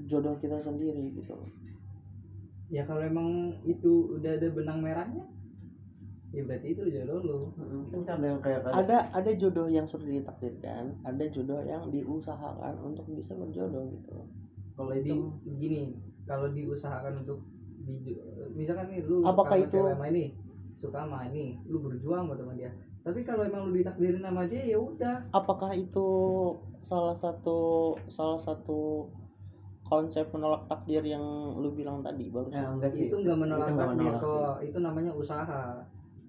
jodoh 0.04 0.36
kita 0.36 0.60
sendiri 0.60 1.16
gitu. 1.16 1.32
Ya 2.68 2.84
kalau 2.84 3.08
emang 3.08 3.56
itu 3.64 4.20
udah 4.20 4.36
ada 4.36 4.52
benang 4.52 4.84
merahnya 4.84 5.24
ya 6.36 6.44
berarti 6.44 6.76
itu 6.76 6.84
jodoh 6.92 7.20
lu. 7.24 7.40
Mhm. 7.56 8.04
Kan 8.04 8.20
ada 8.20 8.26
yang 8.36 8.42
kayak 8.44 8.60
kayak 8.68 8.76
ada 8.84 8.98
ada 9.16 9.32
jodoh 9.32 9.68
yang 9.72 9.88
sudah 9.88 10.04
ditakdirkan 10.12 10.98
ada 11.08 11.24
jodoh 11.32 11.64
yang 11.64 11.88
diusahakan 11.88 12.76
untuk 12.84 13.08
bisa 13.08 13.32
berjodoh 13.40 13.88
gitu. 13.88 14.28
Kalau 14.76 14.92
itu- 14.92 15.40
di 15.48 15.52
gini 15.56 15.82
kalau 16.28 16.52
diusahakan 16.52 17.24
untuk 17.24 17.40
misalkan 18.54 18.86
nih 18.88 19.00
lu 19.04 19.22
Apakah 19.22 19.56
suka 19.56 19.66
sama 19.66 19.68
itu- 19.68 19.90
sama 19.90 20.06
ini 20.08 20.26
suka 20.74 20.98
sama 21.00 21.18
ini 21.28 21.46
lu 21.66 21.78
berjuang 21.80 22.26
buat 22.26 22.38
sama 22.38 22.54
dia. 22.54 22.72
Tapi 23.04 23.20
kalau 23.22 23.44
emang 23.44 23.68
lu 23.68 23.76
ditakdirin 23.76 24.20
sama 24.20 24.42
dia 24.46 24.64
ya 24.64 24.78
udah. 24.78 25.16
Apakah 25.30 25.72
itu 25.72 26.08
salah 26.80 27.12
satu 27.14 27.60
salah 28.08 28.38
satu 28.38 29.08
konsep 29.84 30.24
menolak 30.32 30.64
takdir 30.66 31.04
yang 31.04 31.22
lu 31.54 31.70
bilang 31.70 32.00
tadi 32.00 32.28
baru 32.28 32.48
ya, 32.50 32.64
enggak 32.66 32.90
sih. 32.90 33.08
itu 33.08 33.16
enggak 33.18 33.38
menolak 33.38 33.68
Itu 33.68 33.78
takdir 33.78 34.00
menolak 34.08 34.22
kok. 34.24 34.56
itu 34.64 34.78
namanya 34.80 35.12
usaha. 35.14 35.64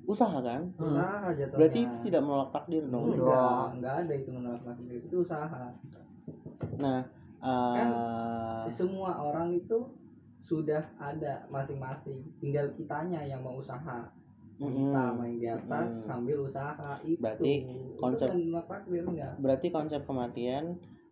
Usaha 0.05 0.39
kan? 0.39 0.61
Hmm. 0.75 0.85
usaha 0.85 1.27
jatuhnya. 1.33 1.57
Berarti 1.57 1.79
itu 1.81 1.97
tidak 2.03 2.23
menolak 2.23 2.51
takdir 2.51 2.83
dong? 2.85 3.05
Enggak. 3.09 3.23
enggak 3.25 3.65
enggak 3.73 3.95
ada 3.97 4.15
itu 4.15 4.31
menolak 4.31 4.63
takdir. 4.65 4.99
Itu 5.01 5.17
usaha. 5.21 5.65
Nah 6.77 7.01
Kan 7.45 7.89
eh, 8.65 8.65
semua 8.69 9.11
orang 9.15 9.53
itu 9.53 9.79
sudah 10.45 10.85
ada 10.95 11.49
masing-masing 11.49 12.21
tinggal 12.37 12.69
kitanya 12.71 13.21
yang 13.23 13.41
mau 13.41 13.57
usaha 13.57 14.05
mm-mm. 14.57 14.71
kita 14.71 15.03
main 15.15 15.37
di 15.37 15.49
atas 15.49 15.89
Mm-mm. 15.91 16.05
sambil 16.05 16.37
usaha 16.39 16.93
itu 17.03 17.17
Berarti 17.17 17.53
konsep- 17.97 18.31
itu 18.31 18.53
kan 18.53 18.69
takdir 18.69 19.03
enggak 19.03 19.33
berarti 19.39 19.67
konsep 19.71 20.01
kematian 20.05 20.65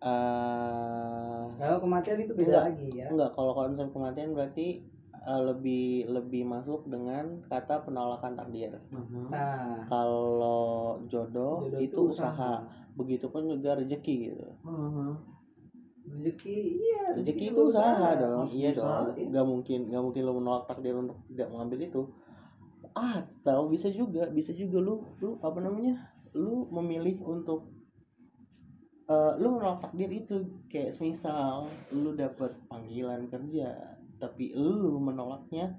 eh 0.03 1.43
kalau 1.55 1.79
kematian 1.81 2.19
itu 2.21 2.33
beda 2.33 2.47
Enggak. 2.47 2.65
lagi 2.69 2.89
ya 2.93 3.07
enggak 3.09 3.31
kalau 3.33 3.53
konsep 3.53 3.87
kematian 3.89 4.31
berarti 4.31 4.67
eh, 5.15 5.43
lebih 5.45 5.87
lebih 6.09 6.43
masuk 6.45 6.85
dengan 6.85 7.25
kata 7.47 7.81
penolakan 7.81 8.35
takdir 8.35 8.75
Mhm. 8.91 9.31
nah 9.31 9.87
kalau 9.87 10.99
jodoh, 11.07 11.63
jodoh 11.63 11.81
itu 11.81 12.01
usaha 12.05 12.67
begitupun 12.93 13.49
juga 13.49 13.79
rezeki 13.79 14.15
gitu 14.29 14.49
Mhm. 14.63 15.11
Rezeki 16.03 16.57
iya 16.83 17.03
rezeki 17.15 17.55
itu 17.55 17.63
usaha 17.71 18.09
dong. 18.19 18.47
Iya 18.51 18.71
usaha, 18.75 19.11
dong. 19.11 19.31
nggak 19.31 19.47
mungkin 19.47 19.81
nggak 19.91 20.03
mungkin 20.03 20.23
lo 20.27 20.33
menolak 20.39 20.65
takdir 20.67 20.95
untuk 20.99 21.19
tidak 21.31 21.49
mengambil 21.55 21.79
itu. 21.83 22.03
Atau 22.93 23.71
bisa 23.71 23.89
juga 23.89 24.29
bisa 24.29 24.51
juga 24.53 24.79
lu 24.83 24.95
lu 25.23 25.39
apa 25.41 25.59
namanya 25.63 26.13
lu 26.35 26.67
memilih 26.71 27.23
untuk 27.23 27.71
eh, 29.07 29.33
lu 29.39 29.59
menolak 29.59 29.87
takdir 29.87 30.11
itu. 30.11 30.43
Kayak 30.67 30.99
semisal 30.99 31.71
lu 31.95 32.15
dapat 32.19 32.55
panggilan 32.67 33.31
kerja 33.31 33.99
tapi 34.23 34.55
lu 34.55 35.03
menolaknya 35.03 35.75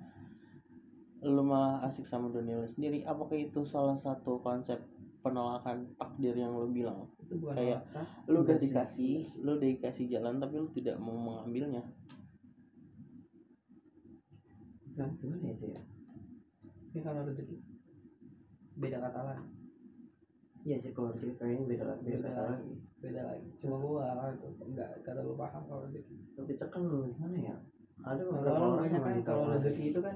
lu 1.23 1.39
malah 1.39 1.79
asik 1.87 2.03
sama 2.03 2.27
dunia 2.27 2.59
lu 2.59 2.67
sendiri. 2.67 3.07
Apakah 3.07 3.39
itu 3.39 3.63
salah 3.63 3.95
satu 3.95 4.43
konsep 4.43 4.83
penolakan 5.23 5.87
takdir 5.95 6.35
yang 6.35 6.53
lu 6.53 6.67
bilang. 6.69 7.07
Itu 7.23 7.39
bukan 7.39 7.55
kayak 7.55 7.81
nolak, 7.95 8.27
lu 8.27 8.37
udah 8.43 8.57
dikasih 8.59 9.23
sih. 9.23 9.41
lu 9.41 9.55
udah 9.55 9.69
dikasih 9.71 10.05
jalan 10.11 10.37
tapi 10.43 10.59
lu 10.59 10.67
tidak 10.75 10.99
mau 10.99 11.15
mengambilnya. 11.15 11.81
Nah, 14.93 15.09
gimana 15.17 15.47
itu 15.49 15.65
ya? 15.73 15.81
Tapi 16.93 17.01
kalau 17.01 17.25
rezeki 17.25 17.57
beda 18.77 18.97
kata 19.01 19.19
lagi 19.25 19.49
iya 20.63 20.79
sih 20.79 20.95
kalau 20.95 21.11
rezeki 21.11 21.35
kayaknya 21.35 21.65
beda 21.67 21.83
beda 21.83 22.01
beda 22.05 22.17
kata 22.23 22.41
lagi 22.55 22.73
beda 23.03 23.21
lagi. 23.27 23.47
Cuma 23.59 23.75
gua 23.83 24.31
itu 24.31 24.47
enggak 24.63 24.89
kata 25.03 25.19
lu 25.25 25.35
paham 25.35 25.63
kalau 25.67 25.81
rezeki 25.89 26.15
tapi 26.37 26.51
itu 26.55 26.65
kan 26.71 26.81
gimana 26.87 27.37
ya? 27.37 27.55
Ada 28.03 28.21
beberapa 28.25 28.61
orang 28.61 28.77
banyak 28.77 29.01
yang 29.01 29.05
kan 29.05 29.17
kalau 29.25 29.45
rezeki 29.57 29.83
itu 29.91 29.99
kan 29.99 30.15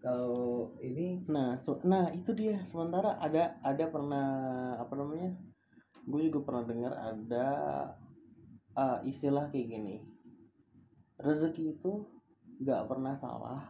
kalau 0.00 0.72
ini 0.80 1.20
Nah, 1.34 1.50
se- 1.64 1.84
nah 1.92 2.08
itu 2.18 2.30
dia. 2.40 2.56
Sementara 2.70 3.10
ada 3.20 3.60
ada 3.70 3.84
pernah 3.94 4.26
apa 4.82 4.94
namanya? 4.96 5.30
Gue 6.08 6.20
juga 6.28 6.40
pernah 6.46 6.64
dengar 6.70 6.92
ada 6.96 7.46
ah, 8.74 8.98
istilah 9.06 9.46
kayak 9.52 9.66
gini. 9.70 9.96
Rezeki 11.26 11.64
itu 11.78 11.92
nggak 12.60 12.82
pernah 12.90 13.14
salah 13.14 13.62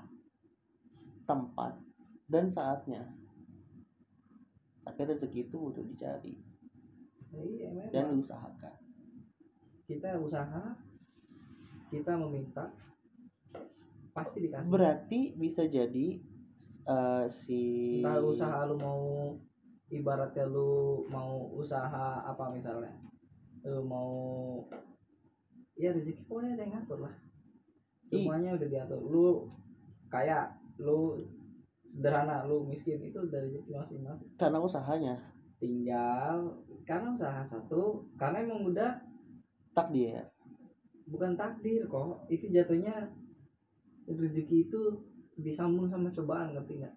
tempat 1.28 1.72
dan 2.28 2.46
saatnya. 2.50 3.02
Tapi 4.84 5.00
rezeki 5.08 5.40
itu 5.48 5.56
butuh 5.56 5.84
dicari 5.86 6.34
iya 7.34 7.68
memang 7.70 7.90
dan 7.94 8.04
diusahakan. 8.18 8.74
kita 9.86 10.18
usaha 10.22 10.62
kita 11.90 12.12
meminta 12.18 12.70
pasti 14.12 14.46
dikasih. 14.46 14.70
Berarti 14.70 15.20
bisa 15.38 15.64
jadi 15.66 16.20
eh, 16.86 17.26
si 17.30 17.60
entah 18.02 18.20
usaha 18.20 18.66
lu 18.66 18.76
mau 18.78 19.02
ibaratnya 19.90 20.46
lu 20.46 21.02
mau 21.10 21.50
usaha 21.54 22.22
apa 22.26 22.50
misalnya? 22.54 22.94
Lu 23.66 23.82
mau 23.86 24.10
ya 25.74 25.96
rezeki 25.96 26.28
pokoknya 26.28 26.58
ada 26.58 26.62
yang 26.62 26.72
ngatur 26.78 26.98
lah. 27.04 27.14
Semuanya 28.04 28.58
udah 28.58 28.68
diatur. 28.68 29.00
Lu 29.00 29.26
kayak 30.10 30.58
lu 30.80 31.18
sederhana 31.86 32.46
lu 32.46 32.66
miskin 32.66 33.02
itu 33.02 33.18
dari 33.30 33.50
rezeki 33.50 33.72
masing-masing. 33.78 34.30
Karena 34.38 34.58
usahanya. 34.62 35.14
Tinggal 35.60 36.56
karena 36.88 37.12
usaha 37.12 37.42
satu 37.44 38.08
karena 38.16 38.42
emang 38.42 38.64
udah 38.72 38.96
takdir. 39.76 40.24
bukan 41.10 41.34
takdir 41.34 41.90
kok 41.90 42.22
itu 42.30 42.54
jatuhnya 42.54 43.10
rezeki 44.18 44.70
itu 44.70 44.80
disambung 45.38 45.86
sama 45.86 46.10
cobaan 46.10 46.52
ngerti 46.54 46.82
nggak? 46.82 46.94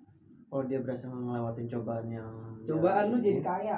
Oh 0.53 0.61
dia 0.65 0.81
berhasil 0.81 1.09
ngelewatin 1.09 1.65
cobaan 1.69 2.05
yang 2.09 2.29
cobaan 2.65 3.09
lu 3.09 3.17
jadi 3.21 3.41
kaya. 3.41 3.77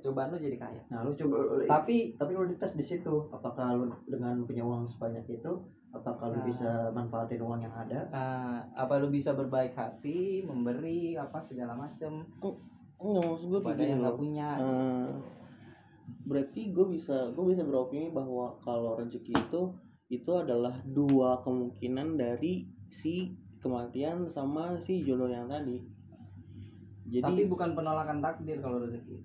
Cobaan 0.00 0.32
lu 0.32 0.38
jadi 0.40 0.56
kaya? 0.56 0.82
Nah 0.88 1.04
lu 1.04 1.12
coba 1.12 1.60
tapi 1.68 2.16
tapi 2.16 2.32
lu 2.32 2.48
dites 2.48 2.72
di 2.72 2.84
situ 2.84 3.28
apakah 3.28 3.76
lu 3.76 3.92
dengan 4.08 4.40
punya 4.48 4.64
uang 4.64 4.88
sebanyak 4.88 5.24
itu 5.28 5.52
apakah 5.90 6.30
lu 6.30 6.38
Nah. 6.40 6.46
bisa 6.46 6.70
manfaatin 6.94 7.42
uang 7.42 7.60
yang 7.66 7.74
ada? 7.74 8.06
Nah, 8.14 8.62
apa 8.78 9.02
lu 9.02 9.10
bisa 9.10 9.34
berbaik 9.34 9.74
hati, 9.74 10.46
memberi 10.46 11.18
apa 11.18 11.42
segala 11.42 11.74
macam 11.74 12.22
Enggak 13.00 13.24
maksud 13.26 13.48
gue 13.48 13.60
pada 13.64 13.80
gini 13.80 13.90
yang 13.96 14.00
nggak 14.04 14.18
punya. 14.20 14.48
Eh, 14.60 15.08
berarti 16.28 16.60
gue 16.70 16.86
bisa 16.92 17.32
gue 17.32 17.44
bisa 17.48 17.64
beropini 17.64 18.12
bahwa 18.12 18.54
kalau 18.60 18.94
rezeki 19.00 19.32
itu 19.34 19.62
itu 20.10 20.30
adalah 20.34 20.74
dua 20.82 21.38
kemungkinan 21.40 22.18
dari 22.18 22.66
si 22.90 23.38
kematian 23.62 24.26
sama 24.26 24.74
si 24.82 25.00
jodoh 25.06 25.30
yang 25.30 25.46
tadi 25.46 25.78
jadi 27.10 27.26
Tapi 27.26 27.42
bukan 27.50 27.74
penolakan 27.74 28.22
takdir 28.22 28.62
kalau 28.62 28.86
rezeki. 28.86 29.18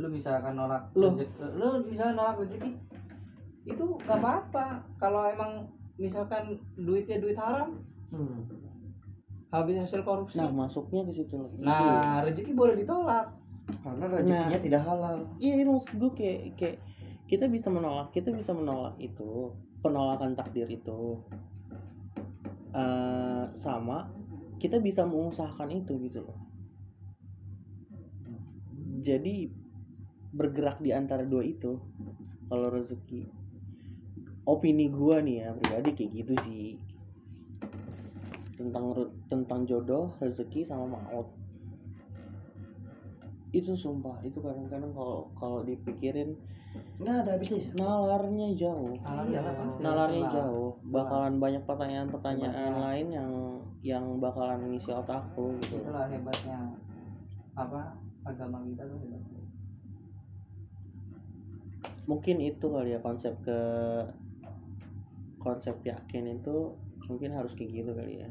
Lu 0.00 0.08
misalkan 0.08 0.56
nolak 0.56 0.88
Loh. 0.96 1.12
rezeki, 1.12 1.36
lu 1.60 1.68
misalnya 1.84 2.14
nolak 2.16 2.36
rezeki 2.40 2.72
itu 3.68 3.82
nggak 3.84 4.18
apa-apa. 4.18 4.80
Kalau 4.96 5.28
emang 5.28 5.68
misalkan 6.00 6.56
duitnya 6.80 7.20
duit 7.20 7.36
haram, 7.36 7.76
hmm. 8.08 8.48
habis 9.52 9.76
hasil 9.84 10.00
korupsi. 10.06 10.40
nah 10.40 10.48
masuknya 10.48 11.04
ke 11.04 11.12
situ 11.20 11.36
Nah, 11.60 12.24
rezeki 12.24 12.56
boleh 12.56 12.80
ditolak. 12.80 13.28
karena 13.84 14.08
rezekinya 14.08 14.60
tidak 14.64 14.80
halal 14.80 15.28
iya 15.36 15.60
ini 15.60 15.68
maksud 15.68 16.00
gue 16.00 16.12
kayak 16.16 16.56
kayak 16.56 16.76
kita 17.28 17.52
bisa 17.52 17.68
menolak 17.68 18.08
kita 18.16 18.32
bisa 18.32 18.56
menolak 18.56 18.96
itu 18.96 19.52
penolakan 19.80 20.34
takdir 20.34 20.66
itu 20.66 21.22
Eh, 22.68 23.44
sama 23.58 24.12
kita 24.60 24.76
bisa 24.78 25.08
mengusahakan 25.08 25.82
itu 25.82 25.96
gitu 26.04 26.20
loh. 26.20 26.38
Jadi 29.00 29.48
bergerak 30.30 30.78
di 30.84 30.92
antara 30.92 31.24
dua 31.24 31.42
itu 31.42 31.80
kalau 32.46 32.68
rezeki. 32.68 33.32
Opini 34.48 34.88
gua 34.88 35.20
nih 35.24 35.44
ya 35.44 35.48
pribadi 35.56 35.90
kayak 35.96 36.10
gitu 36.12 36.34
sih. 36.44 36.66
Tentang 38.54 38.92
tentang 39.32 39.64
jodoh 39.64 40.12
rezeki 40.20 40.68
sama 40.68 40.92
maut. 40.92 41.32
Itu 43.50 43.72
sumpah 43.74 44.20
itu 44.28 44.44
kadang-kadang 44.44 44.92
kalau 44.92 45.32
kalau 45.34 45.64
dipikirin 45.64 46.36
nggak 46.98 47.14
ada 47.22 47.30
habisnya 47.34 47.60
nalarnya 47.74 48.48
jauh 48.54 48.90
Iyalah, 48.98 49.54
pasti. 49.54 49.80
nalarnya 49.80 50.22
Telat. 50.26 50.34
jauh 50.34 50.70
bakalan 50.84 51.34
banyak 51.38 51.62
pertanyaan-pertanyaan 51.62 52.54
Hebatnya. 52.74 52.82
lain 52.82 53.06
yang 53.14 53.30
yang 53.80 54.04
bakalan 54.18 54.60
ngisi 54.66 54.90
otakku 54.90 55.54
gitu 55.62 55.78
Itulah 55.78 56.10
hebatnya 56.10 56.58
apa 57.54 57.94
agama 58.24 58.66
kita 58.66 58.82
tuh 58.84 58.98
hebat. 58.98 59.22
mungkin 62.04 62.36
itu 62.40 62.66
kali 62.66 62.96
ya 62.96 63.00
konsep 63.00 63.36
ke 63.44 63.58
konsep 65.38 65.76
yakin 65.84 66.34
itu 66.34 66.74
mungkin 67.06 67.30
harus 67.32 67.54
kayak 67.54 67.72
gitu 67.74 67.92
kali 67.94 68.20
ya 68.20 68.30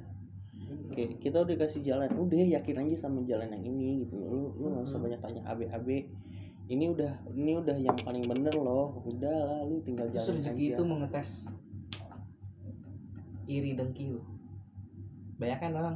Oke, 0.92 1.16
kita 1.24 1.48
udah 1.48 1.56
kasih 1.56 1.80
jalan, 1.80 2.12
udah 2.12 2.44
yakin 2.44 2.76
aja 2.84 3.08
sama 3.08 3.24
jalan 3.24 3.48
yang 3.56 3.64
ini 3.64 4.04
gitu. 4.04 4.20
Lu 4.20 4.52
lu 4.52 4.68
nggak 4.68 4.84
usah 4.84 5.00
banyak 5.00 5.20
tanya 5.24 5.40
AB-AB. 5.48 5.88
Ini 6.68 6.86
udah 6.92 7.12
ini 7.32 7.52
udah 7.56 7.78
yang 7.80 7.96
paling 8.04 8.28
bener 8.28 8.52
loh. 8.54 9.00
Udah 9.08 9.32
lah, 9.32 9.62
lu 9.64 9.80
tinggal 9.88 10.12
Terus 10.12 10.28
jalan 10.28 10.44
rezeki 10.44 10.64
aja. 10.68 10.76
itu 10.76 10.84
mengetes 10.84 11.30
iri 13.48 13.72
dengki 13.74 14.12
lu. 14.12 14.22
Banyak 15.40 15.60
kan 15.64 15.72
orang 15.80 15.96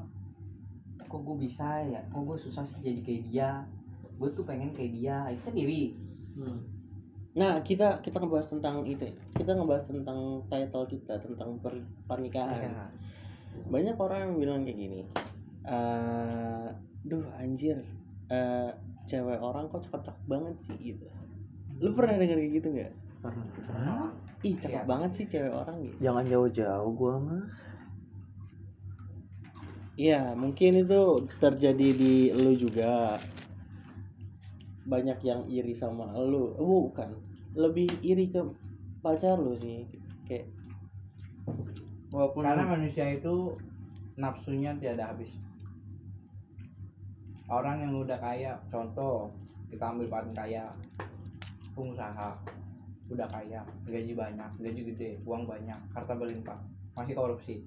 kok 1.11 1.19
gue 1.27 1.37
bisa 1.43 1.83
ya, 1.83 1.99
kok 2.07 2.23
gue 2.23 2.37
susah 2.39 2.63
sih 2.63 2.79
jadi 2.79 2.99
kayak 3.03 3.21
dia. 3.27 3.49
Gue 4.15 4.31
tuh 4.31 4.47
pengen 4.47 4.71
kayak 4.71 4.91
dia, 4.95 5.17
itu 5.27 5.41
kan 5.43 5.55
iri. 5.57 5.83
hmm. 6.39 6.59
Nah, 7.31 7.63
kita 7.63 7.99
kita 8.03 8.19
ngebahas 8.19 8.47
tentang 8.47 8.83
itu. 8.83 9.07
Kita 9.35 9.55
ngebahas 9.55 9.87
tentang 9.87 10.19
title 10.47 10.87
kita 10.87 11.15
tentang 11.19 11.59
per- 11.59 11.87
pernikahan. 12.07 12.71
Ya. 12.71 12.87
Banyak 13.67 13.95
orang 13.99 14.19
yang 14.31 14.35
bilang 14.39 14.59
kayak 14.63 14.77
gini. 14.79 15.01
eh 15.61 16.67
duh 17.03 17.25
anjir. 17.35 17.83
eh 18.31 18.71
cewek 19.09 19.39
orang 19.41 19.65
kok 19.67 19.83
cakep-cakep 19.85 20.25
banget 20.29 20.55
sih 20.61 20.77
gitu. 20.79 21.05
Lu 21.81 21.93
pernah 21.97 22.17
denger 22.19 22.37
kayak 22.37 22.53
gitu 22.61 22.67
nggak? 22.73 22.93
pernah 23.21 24.09
Ih, 24.41 24.57
cakep 24.57 24.81
Iya, 24.81 24.89
banget 24.89 25.11
sih 25.13 25.25
cewek 25.29 25.53
orang 25.53 25.77
gitu. 25.85 25.97
jangan 26.01 26.25
jauh-jauh 26.25 26.91
gua 26.97 27.15
mah 27.21 27.45
Iya, 30.01 30.33
mungkin 30.33 30.81
itu 30.81 31.29
terjadi 31.37 31.93
di 31.93 32.33
lu 32.33 32.57
juga. 32.57 33.21
Banyak 34.87 35.21
yang 35.21 35.45
iri 35.45 35.77
sama 35.77 36.17
lu. 36.17 36.57
Bukan. 36.57 37.21
Lebih 37.53 38.01
iri 38.01 38.33
ke 38.33 38.41
pacar 39.05 39.37
lu 39.37 39.53
sih. 39.53 39.85
Kayak 40.25 40.49
walaupun 42.09 42.49
Karena 42.49 42.65
manusia 42.65 43.05
itu 43.13 43.53
nafsunya 44.17 44.73
tiada 44.81 45.13
habis. 45.13 45.29
Orang 47.51 47.77
yang 47.77 47.91
udah 47.93 48.15
kaya, 48.15 48.55
contoh 48.65 49.27
kita 49.67 49.83
ambil 49.85 50.07
paling 50.07 50.31
kaya, 50.31 50.71
pengusaha, 51.73 52.31
udah 53.07 53.27
kaya, 53.27 53.59
gaji 53.83 54.13
banyak, 54.13 54.49
gaji 54.57 54.81
gede, 54.87 55.09
uang 55.21 55.43
banyak, 55.43 55.75
harta 55.91 56.15
berlimpah, 56.15 56.55
masih 56.93 57.11
korupsi. 57.13 57.59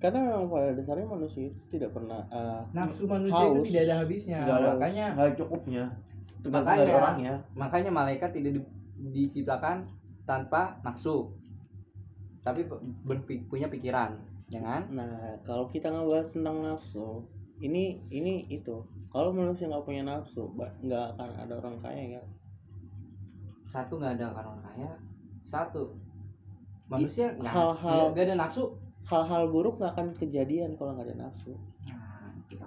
karena 0.00 0.32
memang 0.32 0.48
pada 0.48 0.72
dasarnya 0.72 1.04
manusia 1.04 1.52
itu 1.52 1.76
tidak 1.76 1.92
pernah 1.92 2.24
eh, 2.32 2.60
Nafsu 2.72 3.04
manusia 3.04 3.36
Haus. 3.36 3.52
itu 3.52 3.68
tidak 3.68 3.82
ada 3.84 3.94
habisnya, 4.00 4.38
ada 4.40 4.72
makanya 4.72 5.06
nggak 5.12 5.32
cukupnya 5.36 5.84
tergantung 6.40 6.56
Makanya. 6.64 6.80
dari 6.80 6.92
orangnya 6.96 7.34
makanya 7.52 7.90
malaikat 7.92 8.30
tidak 8.32 8.52
di- 8.56 8.70
diciptakan 9.12 9.84
tanpa 10.24 10.80
nafsu 10.80 11.36
tapi 12.40 12.64
ber- 12.64 12.80
berpi- 13.04 13.44
punya 13.44 13.68
pikiran 13.68 14.16
ya 14.48 14.64
kan 14.64 14.88
Nah, 14.88 15.36
kalau 15.44 15.68
kita 15.68 15.92
ngebahas 15.92 16.32
tentang 16.32 16.64
nafsu, 16.64 17.20
ini 17.60 18.00
ini 18.08 18.48
itu. 18.48 18.82
Kalau 19.10 19.30
manusia 19.30 19.68
nggak 19.68 19.84
punya 19.84 20.02
nafsu, 20.02 20.48
nggak 20.56 21.04
akan 21.16 21.28
ada 21.36 21.54
orang 21.60 21.76
kaya 21.78 22.18
ya. 22.18 22.22
satu 23.70 24.02
nggak 24.02 24.18
ada 24.18 24.34
orang 24.34 24.58
kaya 24.66 24.90
satu 25.46 25.94
manusia 26.90 27.30
nggak 27.38 27.54
hal-hal- 27.54 28.10
nggak 28.10 28.26
ada 28.26 28.36
nafsu 28.42 28.64
Hal-hal 29.06 29.46
buruk 29.46 29.78
nggak 29.78 29.94
akan 29.94 30.08
kejadian 30.18 30.74
kalau 30.74 30.98
nggak 30.98 31.06
ada 31.06 31.30
nafsu. 31.30 31.54
nah, 31.86 32.34
kita 32.50 32.66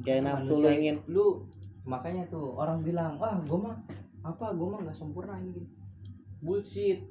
Kayak 0.00 0.22
nafsu 0.32 0.52
lu 0.56 0.68
ingin 0.72 0.96
lu 1.12 1.26
makanya 1.84 2.24
tuh 2.32 2.56
orang 2.56 2.80
bilang 2.80 3.20
wah 3.20 3.36
gue 3.36 3.58
mah 3.60 3.76
apa 4.24 4.52
gue 4.56 4.68
mah 4.68 4.80
nggak 4.84 4.96
sempurna 4.96 5.36
ini 5.40 5.60
bullshit 6.40 7.04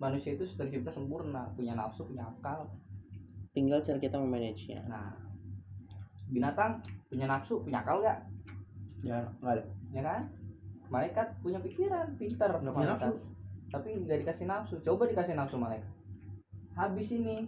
manusia 0.00 0.36
itu 0.40 0.48
tercipta 0.56 0.88
sempurna 0.88 1.52
punya 1.52 1.76
nafsu 1.76 2.08
punya 2.08 2.24
akal 2.28 2.64
tinggal 3.52 3.84
cara 3.84 4.00
kita 4.00 4.16
memanagenya. 4.16 4.88
nah 4.88 5.12
binatang 6.28 6.80
punya 7.08 7.24
nafsu 7.24 7.64
punya 7.64 7.80
akal 7.80 8.04
gak 8.04 8.20
ya 9.02 9.22
nggak 9.40 9.52
ada. 9.58 9.64
Ya 9.94 10.02
kan? 10.04 10.22
Malaikat 10.88 11.28
punya 11.44 11.58
pikiran 11.60 12.16
pintar 12.16 12.50
Nggak 12.58 12.74
punya 12.74 12.92
malaikat. 12.96 13.14
tapi 13.68 13.88
nggak 14.04 14.18
dikasih 14.24 14.46
nafsu. 14.48 14.74
Coba 14.80 15.06
dikasih 15.06 15.36
nafsu 15.36 15.56
malaikat. 15.60 15.88
Habis 16.74 17.08
ini 17.14 17.46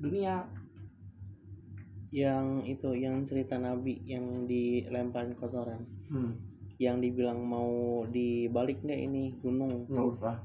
dunia. 0.00 0.44
Yang 2.14 2.46
itu, 2.78 2.90
yang 2.96 3.26
cerita 3.26 3.58
Nabi 3.58 4.00
yang 4.06 4.46
dilemparin 4.46 5.36
kotoran, 5.36 5.84
hmm. 6.08 6.32
yang 6.78 7.02
dibilang 7.02 7.42
mau 7.42 8.06
dibalik 8.08 8.80
nggak 8.80 9.00
ini? 9.10 9.34
Gunung. 9.42 9.84
nggak 9.90 10.06
usah. 10.16 10.36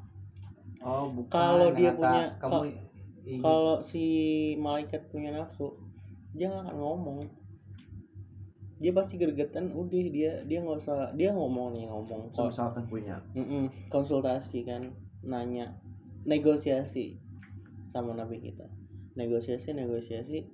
Oh 0.82 1.06
bukan 1.14 1.30
Kalau 1.30 1.70
dia 1.78 1.94
punya- 1.94 2.34
kamu 2.42 2.74
Kalau 3.38 3.86
si 3.86 4.04
malaikat 4.58 5.14
punya 5.14 5.30
nafsu, 5.30 5.78
dia 6.34 6.50
nggak 6.50 6.74
akan 6.74 6.78
ngomong. 6.82 7.20
Dia 8.82 8.92
pasti 8.92 9.14
gergetan, 9.16 9.70
udah 9.78 10.04
dia 10.10 10.42
dia 10.42 10.58
nggak 10.60 10.82
usah 10.82 11.14
dia 11.14 11.30
ngomong 11.30 11.78
nih 11.78 11.86
ngomong 11.86 12.34
kok 12.34 12.50
misalkan 12.50 12.84
punya. 12.90 13.22
Mm-mm, 13.38 13.70
konsultasi 13.94 14.66
kan 14.66 14.90
nanya 15.22 15.78
negosiasi 16.26 17.22
sama 17.94 18.18
nabi 18.18 18.42
kita. 18.42 18.66
Negosiasi 19.14 19.78
negosiasi. 19.78 20.50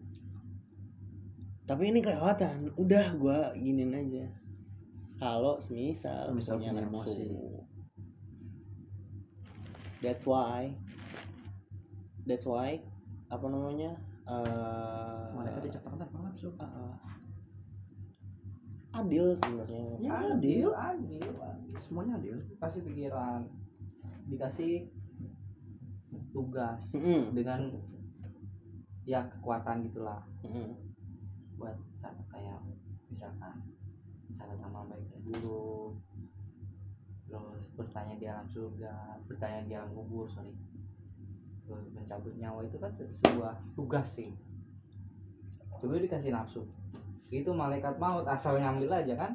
Tapi 1.64 1.84
ini 1.88 2.04
kelewatan 2.04 2.76
udah 2.76 3.16
gua 3.16 3.56
giniin 3.56 3.96
aja. 3.96 4.28
Kalau 5.18 5.58
semisal, 5.64 6.30
Semisal 6.30 6.60
punya 6.60 6.72
punya 6.76 6.84
nafsu. 6.86 7.16
emosi. 7.16 7.26
that's 9.98 10.30
why 10.30 10.70
that's 12.30 12.46
why 12.46 12.78
apa 13.34 13.46
namanya 13.50 13.98
eh, 14.30 15.26
malaikat 15.34 15.66
diciptakan 15.66 16.06
tanpa 16.06 16.18
nafsu 16.22 16.54
eh, 16.54 16.94
adil 18.98 19.26
sebenarnya. 19.38 19.84
Ya, 20.02 20.14
adil 20.34 20.68
adil. 20.74 21.30
adil 21.30 21.82
semuanya 21.82 22.18
adil. 22.18 22.36
Kasih 22.58 22.82
pikiran 22.82 23.46
dikasih 24.28 24.92
tugas 26.36 26.82
Mm-mm, 26.92 27.32
dengan 27.32 27.72
ya 29.08 29.24
kekuatan 29.30 29.88
gitulah. 29.88 30.22
Mm-mm. 30.44 30.76
buat 31.58 31.74
sama 31.98 32.22
kayak 32.30 32.62
misalkan 33.10 33.66
catat 34.38 34.62
amal 34.62 34.86
baiknya 34.86 35.18
dulu 35.26 35.98
terus 37.26 37.66
bertanya 37.74 38.14
di 38.22 38.30
alam 38.30 38.46
surga 38.46 39.18
bertanya 39.26 39.66
di 39.66 39.74
alam 39.74 39.90
kubur 39.90 40.30
sorry. 40.30 40.54
Terus 41.66 41.90
mencabut 41.98 42.38
nyawa 42.38 42.62
itu 42.64 42.78
kan 42.78 42.94
se- 42.94 43.10
sebuah 43.10 43.58
tugas 43.74 44.06
sih. 44.22 44.30
Coba 45.82 45.98
dikasih 45.98 46.30
nafsu 46.30 46.62
itu 47.28 47.52
malaikat 47.52 48.00
maut 48.00 48.24
asal 48.24 48.56
nyambil 48.56 49.04
aja 49.04 49.14
kan? 49.16 49.32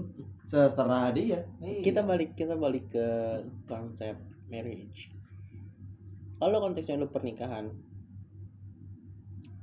Seterah 0.48 1.12
dia 1.12 1.44
Iya. 1.60 1.80
kita 1.84 2.00
balik 2.04 2.36
kita 2.36 2.56
balik 2.56 2.88
ke 2.92 3.06
konsep 3.64 4.16
marriage. 4.48 5.08
Kalau 6.36 6.60
konteksnya 6.60 7.00
lu 7.00 7.08
pernikahan 7.08 7.72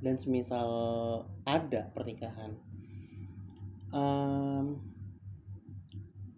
dan 0.02 0.18
semisal 0.18 0.66
ada 1.46 1.86
pernikahan 1.94 2.58
em, 3.94 4.74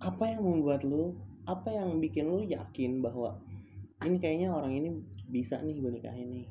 apa 0.05 0.25
yang 0.29 0.45
membuat 0.45 0.85
lu 0.85 1.17
apa 1.49 1.73
yang 1.73 1.97
bikin 1.97 2.29
lu 2.29 2.45
yakin 2.45 3.01
bahwa 3.01 3.41
ini 4.05 4.21
kayaknya 4.21 4.53
orang 4.53 4.77
ini 4.77 4.89
bisa 5.33 5.57
nih 5.65 5.81
gue 5.81 5.93
nikahin 5.97 6.29
nih? 6.29 6.49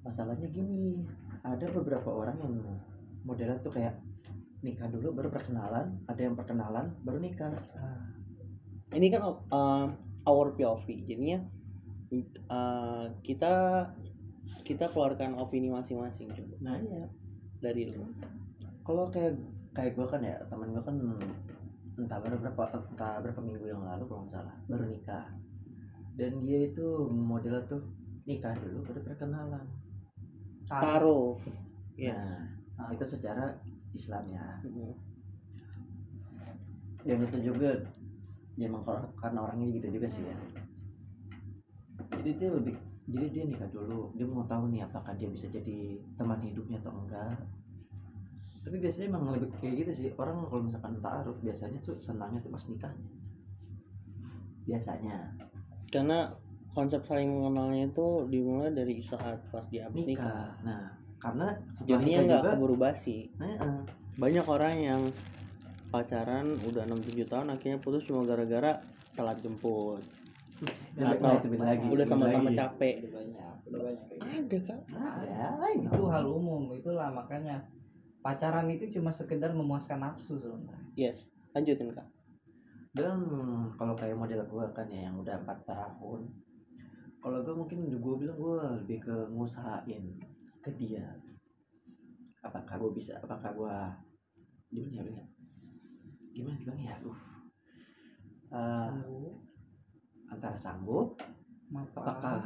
Masalahnya 0.00 0.48
gini 0.48 1.04
ada 1.46 1.66
beberapa 1.70 2.10
orang 2.10 2.36
yang 2.42 2.54
modelnya 3.22 3.58
tuh 3.62 3.74
kayak 3.74 3.94
nikah 4.66 4.90
dulu 4.90 5.14
baru 5.14 5.28
perkenalan 5.30 5.94
ada 6.10 6.20
yang 6.20 6.34
perkenalan 6.34 6.90
baru 7.06 7.18
nikah. 7.22 7.54
Ah, 7.78 8.02
ini 8.98 9.14
kan 9.14 9.22
uh, 9.54 9.86
our 10.26 10.48
POV 10.58 11.06
jadinya 11.06 11.38
uh, 12.50 13.06
kita 13.22 13.54
kita 14.66 14.90
keluarkan 14.90 15.38
opini 15.38 15.70
masing-masing. 15.70 16.34
Coba 16.34 16.54
nah 16.58 16.76
iya. 16.82 17.06
Dari 17.62 17.94
lu. 17.94 18.02
Kalau 18.82 19.10
kayak 19.10 19.38
kayak 19.70 19.94
gue 19.94 20.06
kan 20.06 20.22
ya 20.22 20.38
teman 20.50 20.74
gue 20.74 20.82
kan 20.82 20.96
entah 21.96 22.18
baru 22.20 22.36
berapa 22.42 22.62
entah 22.92 23.22
berapa 23.22 23.40
minggu 23.40 23.70
yang 23.70 23.82
lalu 23.86 24.04
kalau 24.10 24.26
nggak 24.26 24.34
salah 24.34 24.56
baru 24.66 24.84
nikah. 24.90 25.26
Dan 26.16 26.42
dia 26.42 26.66
itu 26.66 27.06
modelnya 27.12 27.62
tuh 27.70 27.86
nikah 28.26 28.56
dulu 28.58 28.82
baru 28.82 29.00
perkenalan 29.06 29.85
taruh. 30.68 31.34
Yes 31.96 32.56
nah 32.76 32.92
itu 32.92 33.04
secara 33.08 33.56
Islamnya. 33.96 34.60
Mm. 34.62 34.92
yang 37.06 37.22
itu 37.22 37.38
juga 37.38 37.70
ya 38.58 38.66
emang 38.66 38.82
kar- 38.82 39.14
karena 39.22 39.46
orangnya 39.46 39.78
gitu 39.78 39.94
juga 39.94 40.10
sih 40.10 40.26
ya. 40.26 40.36
Jadi 42.18 42.30
dia 42.34 42.50
lebih 42.50 42.74
jadi 43.06 43.26
dia 43.30 43.44
nikah 43.46 43.70
dulu. 43.70 44.10
Dia 44.18 44.26
mau 44.26 44.42
tahu 44.42 44.74
nih 44.74 44.82
apakah 44.90 45.14
dia 45.14 45.30
bisa 45.30 45.46
jadi 45.46 46.02
teman 46.18 46.42
hidupnya 46.42 46.82
atau 46.82 46.90
enggak. 46.90 47.38
Tapi 48.66 48.76
biasanya 48.82 49.06
emang 49.06 49.38
lebih 49.38 49.54
kayak 49.62 49.86
gitu 49.86 49.92
sih. 49.94 50.08
Orang 50.18 50.50
kalau 50.50 50.66
misalkan 50.66 50.98
taruh 50.98 51.38
biasanya 51.38 51.78
tuh 51.86 51.94
senangnya 52.02 52.42
tuh 52.42 52.50
pas 52.50 52.64
nikahnya. 52.66 53.08
Biasanya. 54.66 55.16
Karena 55.94 56.34
konsep 56.76 57.00
saling 57.08 57.32
mengenalnya 57.32 57.88
itu 57.88 58.28
dimulai 58.28 58.68
dari 58.76 59.00
saat 59.00 59.40
pas 59.48 59.64
dia 59.72 59.88
habis 59.88 60.04
nikah. 60.04 60.20
Nikah. 60.20 60.48
Nah 60.60 61.06
karena 61.16 61.48
jadinya 61.82 62.18
nggak 62.22 62.42
juga 62.44 62.52
keburu 62.54 62.76
basi. 62.76 63.32
Eh, 63.40 63.56
banyak 64.20 64.46
orang 64.46 64.74
yang 64.76 65.02
pacaran 65.88 66.60
udah 66.60 66.84
6-7 66.84 67.24
tahun 67.24 67.48
akhirnya 67.56 67.78
putus 67.80 68.04
cuma 68.04 68.28
gara-gara 68.28 68.84
telat 69.16 69.40
jemput. 69.40 70.04
Nah, 70.96 71.12
Atau 71.12 71.36
itu 71.36 71.48
beda 71.52 71.64
lagi 71.68 71.86
udah 71.88 72.06
sama-sama 72.08 72.48
capek. 72.52 72.94
Udah 73.04 73.12
banyak 73.12 73.54
udah 73.66 73.80
banyak 73.82 74.04
gitu. 74.06 74.22
ada 74.22 74.58
kan 74.62 74.78
ada 74.94 75.68
itu 75.72 76.02
hal 76.08 76.24
umum 76.28 76.70
itulah 76.76 77.08
makanya. 77.12 77.64
Pacaran 78.20 78.66
itu 78.66 78.90
cuma 78.98 79.14
sekedar 79.14 79.54
memuaskan 79.54 80.02
nafsu 80.02 80.34
sebenarnya. 80.34 80.82
Yes. 80.98 81.30
Lanjutin 81.54 81.94
kak. 81.94 82.08
Dan 82.96 83.22
kalau 83.76 83.94
kayak 83.94 84.18
model 84.18 84.42
gue 84.48 84.66
kan 84.74 84.88
ya 84.90 85.06
yang 85.06 85.20
udah 85.20 85.38
empat 85.44 85.62
tahun 85.68 86.26
kalau 87.26 87.42
gue 87.42 87.58
mungkin 87.58 87.90
gue 87.90 88.14
bilang 88.22 88.38
gue 88.38 88.54
lebih 88.86 89.02
ke 89.02 89.16
ngusahain 89.34 90.14
ke 90.62 90.70
dia. 90.78 91.10
Apakah 92.38 92.78
gue 92.78 93.02
bisa 93.02 93.18
apakah 93.18 93.50
gue 93.50 93.76
gimana 94.70 94.94
ya 94.94 95.02
bilangnya? 95.02 95.26
gimana 96.30 96.54
bilangnya 96.62 96.86
ya? 96.86 96.96
Aduh. 97.02 97.18
Eh, 98.46 98.86
Sanggup, 98.86 99.34
antara 100.30 100.54
sanggup 100.54 101.08
mapan, 101.66 101.98
apakah 101.98 102.38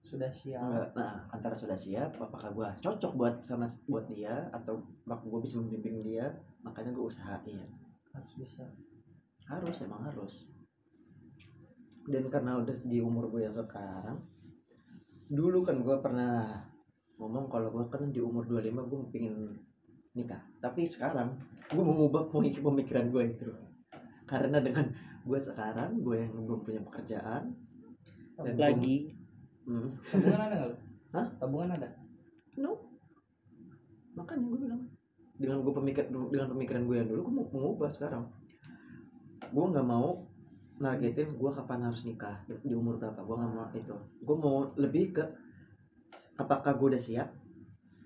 sudah 0.00 0.32
siap? 0.32 0.64
Enggak 0.64 0.88
nah 0.96 1.28
antara 1.28 1.52
sudah 1.52 1.76
siap 1.76 2.16
apakah 2.16 2.48
gue 2.48 2.68
cocok 2.80 3.12
buat 3.12 3.44
sama 3.44 3.68
buat 3.84 4.08
dia 4.08 4.48
atau 4.56 4.88
apakah 5.04 5.36
gue 5.36 5.40
bisa 5.44 5.60
membimbing 5.60 6.00
dia 6.00 6.32
makanya 6.64 6.96
gue 6.96 7.12
usahain. 7.12 7.68
Harus 8.16 8.32
bisa. 8.40 8.64
Harus 9.44 9.84
emang 9.84 10.00
harus 10.08 10.48
dan 12.10 12.24
karena 12.30 12.58
udah 12.58 12.74
di 12.82 12.98
umur 12.98 13.30
gue 13.30 13.46
yang 13.46 13.54
sekarang 13.54 14.18
dulu 15.32 15.64
kan 15.64 15.80
gue 15.80 15.96
pernah 16.02 16.60
ngomong 17.16 17.46
kalau 17.48 17.70
gue 17.70 17.84
kan 17.88 18.10
di 18.10 18.18
umur 18.18 18.44
25 18.44 18.90
gue 18.90 18.98
pengen 19.14 19.36
nikah. 20.12 20.42
Tapi 20.60 20.84
sekarang 20.84 21.38
gue 21.72 21.84
mengubah 21.84 22.28
pemik- 22.32 22.60
pemikiran 22.60 23.08
gue 23.08 23.22
itu. 23.32 23.48
Karena 24.28 24.60
dengan 24.60 24.92
gue 25.22 25.38
sekarang 25.40 26.02
gue 26.02 26.16
yang 26.18 26.32
belum 26.34 26.60
punya 26.66 26.80
pekerjaan 26.84 27.54
dan 28.36 28.54
lagi? 28.58 29.14
Hmm, 29.62 29.94
tabungan 30.10 30.40
ada 30.42 30.54
nggak 30.58 30.68
lu? 30.68 30.76
Hah? 31.14 31.26
tabungan 31.38 31.70
ada? 31.78 31.88
No. 32.58 32.72
Makanya 34.18 34.44
gue 34.50 34.58
bilang 34.68 34.82
dengan 35.38 35.58
gue 35.64 35.72
pemikir 35.74 36.04
dengan 36.10 36.48
pemikiran 36.52 36.82
gue 36.84 36.96
yang 36.98 37.08
dulu 37.08 37.20
gue 37.30 37.34
mau 37.40 37.46
mengubah 37.48 37.90
sekarang. 37.94 38.28
Gue 39.48 39.64
nggak 39.70 39.86
mau 39.86 40.31
nargetin 40.82 41.30
gue 41.38 41.50
kapan 41.54 41.86
harus 41.86 42.02
nikah 42.02 42.42
di, 42.50 42.74
umur 42.74 42.98
berapa 42.98 43.22
gue 43.22 43.36
nggak 43.38 43.52
mau 43.54 43.66
itu. 43.70 43.96
Gue 44.26 44.36
mau 44.36 44.56
lebih 44.74 45.14
ke 45.14 45.24
apakah 46.36 46.74
gue 46.74 46.98
udah 46.98 47.02
siap 47.02 47.28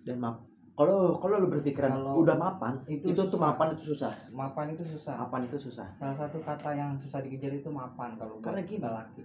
dan 0.05 0.21
map 0.21 0.45
kalau 0.77 1.17
kalau 1.17 1.41
lu 1.41 1.49
berpikiran 1.49 1.89
Kalau 1.89 2.21
udah 2.21 2.37
mapan 2.37 2.77
itu 2.85 3.09
itu, 3.09 3.23
tuh 3.33 3.41
mapan 3.41 3.73
itu 3.73 3.97
susah. 3.97 4.13
Mapan 4.29 4.77
itu 4.77 4.85
susah. 4.85 5.17
Mapan 5.25 5.49
itu 5.49 5.57
susah. 5.57 5.89
Salah 5.97 6.13
satu 6.13 6.37
kata 6.45 6.77
yang 6.77 7.01
susah 7.01 7.25
dikejar 7.25 7.57
itu 7.57 7.73
mapan 7.73 8.13
kalau 8.21 8.37
buat 8.37 8.53
Karena 8.53 8.63
gini. 8.69 8.85
laki. 8.85 9.25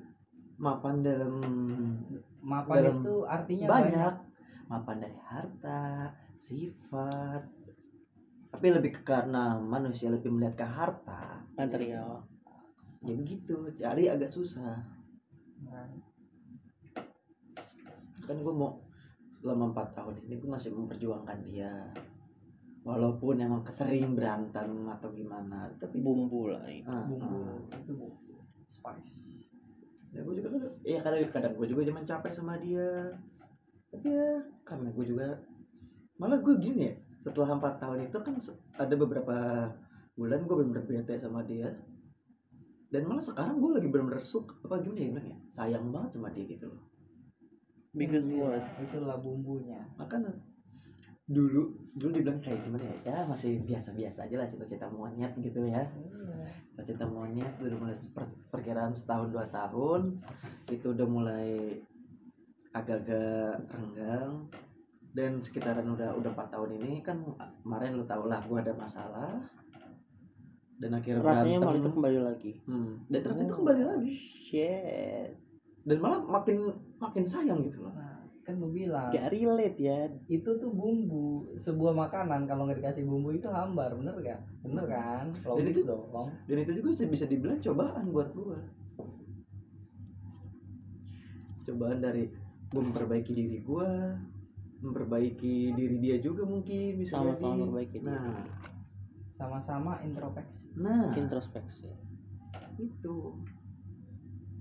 mapan 0.62 1.02
dalam 1.02 1.42
mapan 2.40 2.76
Dalam 2.80 2.98
itu 3.04 3.14
artinya 3.28 3.68
banyak. 3.68 4.14
Mapan 4.72 4.96
dari 5.04 5.20
harta 5.28 6.16
sifat. 6.40 7.44
Tapi 8.56 8.68
lebih 8.72 8.96
ke 8.96 9.02
karena 9.04 9.60
manusia 9.60 10.08
lebih 10.08 10.32
melihat 10.32 10.56
ke 10.56 10.64
harta. 10.64 11.44
Material 11.60 12.31
ya 13.02 13.14
begitu 13.18 13.56
jadi 13.78 14.14
agak 14.14 14.30
susah. 14.30 14.78
Nah, 15.66 15.90
kan 18.26 18.38
gue 18.38 18.54
mau 18.54 18.78
selama 19.42 19.74
empat 19.74 19.98
tahun 19.98 20.22
ini 20.26 20.38
gue 20.38 20.50
masih 20.50 20.70
memperjuangkan 20.74 21.40
dia. 21.50 21.74
Walaupun 22.82 23.38
emang 23.38 23.62
kesering 23.62 24.18
berantem 24.18 24.90
atau 24.90 25.14
gimana 25.14 25.70
tapi 25.78 26.02
bumbu 26.02 26.50
lah 26.50 26.66
ini. 26.66 26.86
Ah, 26.86 27.06
bumbu 27.06 27.38
ah. 27.70 27.78
itu 27.78 27.94
bumbu. 27.94 28.42
Spice. 28.66 29.42
Ya 30.14 30.26
gue 30.26 30.34
juga 30.38 30.70
ya 30.86 31.02
kadang 31.02 31.30
kadang 31.30 31.54
gue 31.58 31.68
juga 31.70 31.82
zaman 31.86 32.06
capek 32.06 32.32
sama 32.34 32.58
dia. 32.58 33.14
Tapi 33.90 34.08
ya 34.10 34.42
karena 34.66 34.90
gue 34.94 35.06
juga 35.06 35.38
malah 36.22 36.38
gue 36.38 36.54
gini 36.62 36.90
ya 36.90 36.96
setelah 37.22 37.58
empat 37.58 37.78
tahun 37.82 38.10
itu 38.10 38.18
kan 38.18 38.36
ada 38.82 38.96
beberapa 38.98 39.36
bulan 40.18 40.42
gue 40.46 40.56
bener-bener 40.58 40.86
bete 40.86 41.22
sama 41.22 41.46
dia 41.46 41.70
dan 42.92 43.08
malah 43.08 43.24
sekarang 43.24 43.56
gue 43.64 43.72
lagi 43.80 43.88
bener-bener 43.88 44.20
suka 44.20 44.52
apa 44.68 44.84
gimana 44.84 45.00
ya 45.00 45.10
bilangnya 45.16 45.38
sayang 45.48 45.86
banget 45.96 46.20
sama 46.20 46.28
dia 46.36 46.44
gitu 46.44 46.68
loh. 46.68 46.84
Biggest 47.96 48.28
Iya, 48.28 48.36
word 48.40 48.66
itulah 48.84 49.18
bumbunya. 49.20 49.80
Makanya 49.96 50.32
dulu 51.32 51.72
dulu 51.96 52.12
dibilang 52.12 52.44
kayak 52.44 52.68
gimana 52.68 52.84
ya? 52.84 52.98
Ya 53.08 53.18
masih 53.24 53.64
biasa-biasa 53.64 54.28
aja 54.28 54.36
lah 54.36 54.48
cita-cita 54.48 54.92
monyet 54.92 55.32
gitu 55.40 55.64
ya. 55.68 55.88
Cita-cita 56.72 57.08
monyet 57.08 57.52
udah 57.64 57.78
mulai 57.80 57.96
per- 58.12 58.40
perkiraan 58.52 58.92
setahun 58.92 59.32
dua 59.32 59.48
tahun. 59.48 60.20
Itu 60.68 60.92
udah 60.92 61.08
mulai 61.08 61.80
agak-agak 62.76 63.72
renggang. 63.72 64.52
Dan 65.12 65.44
sekitaran 65.44 65.88
udah 65.92 66.16
udah 66.16 66.32
empat 66.32 66.56
tahun 66.56 66.80
ini 66.80 67.04
kan 67.04 67.20
kemarin 67.64 68.00
lu 68.00 68.08
tau 68.08 68.32
lah 68.32 68.40
gua 68.48 68.64
ada 68.64 68.72
masalah 68.72 69.36
dan 70.82 70.98
akhirnya 70.98 71.22
rasanya 71.22 71.58
malah 71.58 71.66
berantem. 71.70 71.86
itu 71.86 71.90
kembali 71.94 72.20
lagi. 72.20 72.52
Hmm, 72.66 72.92
dan 73.06 73.20
rasanya 73.22 73.46
itu 73.46 73.54
Oh, 73.54 73.60
kembali 73.62 73.84
lagi. 73.86 74.12
Shit. 74.18 75.30
Dan 75.82 75.98
malah 75.98 76.20
makin 76.26 76.58
makin 76.98 77.24
sayang 77.24 77.62
gitu 77.64 77.86
loh. 77.86 77.94
Nah, 77.94 78.22
kan 78.42 78.58
gue 78.58 78.72
bilang 78.72 79.14
gak 79.14 79.30
relate 79.30 79.78
ya. 79.78 80.10
itu 80.28 80.50
tuh 80.58 80.72
bumbu 80.72 81.46
sebuah 81.56 81.94
makanan 81.94 82.50
kalau 82.50 82.66
nggak 82.66 82.82
dikasih 82.82 83.06
bumbu 83.06 83.30
itu 83.32 83.46
hambar 83.48 83.94
bener 83.94 84.18
gak 84.20 84.42
bener 84.66 84.86
kan? 84.90 85.26
Logis 85.46 85.78
itu- 85.78 85.86
dong 85.86 86.10
dan 86.50 86.58
itu 86.58 86.72
juga 86.74 86.90
sih 86.92 87.06
bisa 87.06 87.30
dibilang 87.30 87.62
cobaan 87.62 88.10
buat 88.10 88.34
gua. 88.34 88.58
Cobaan 91.62 92.02
dari 92.02 92.26
gua 92.68 92.82
memperbaiki 92.82 93.32
diri 93.32 93.58
gua 93.62 94.18
memperbaiki 94.82 95.78
diri 95.78 96.02
dia 96.02 96.18
juga 96.18 96.42
mungkin 96.42 96.98
bisa 96.98 97.22
Sama-sama 97.22 97.70
memperbaiki 97.70 98.02
diri. 98.02 98.10
nah 98.10 98.42
sama-sama 99.42 99.98
introspeksi 100.06 100.70
nah. 100.78 101.10
Introspeksi. 101.18 101.90
Itu. 102.78 103.42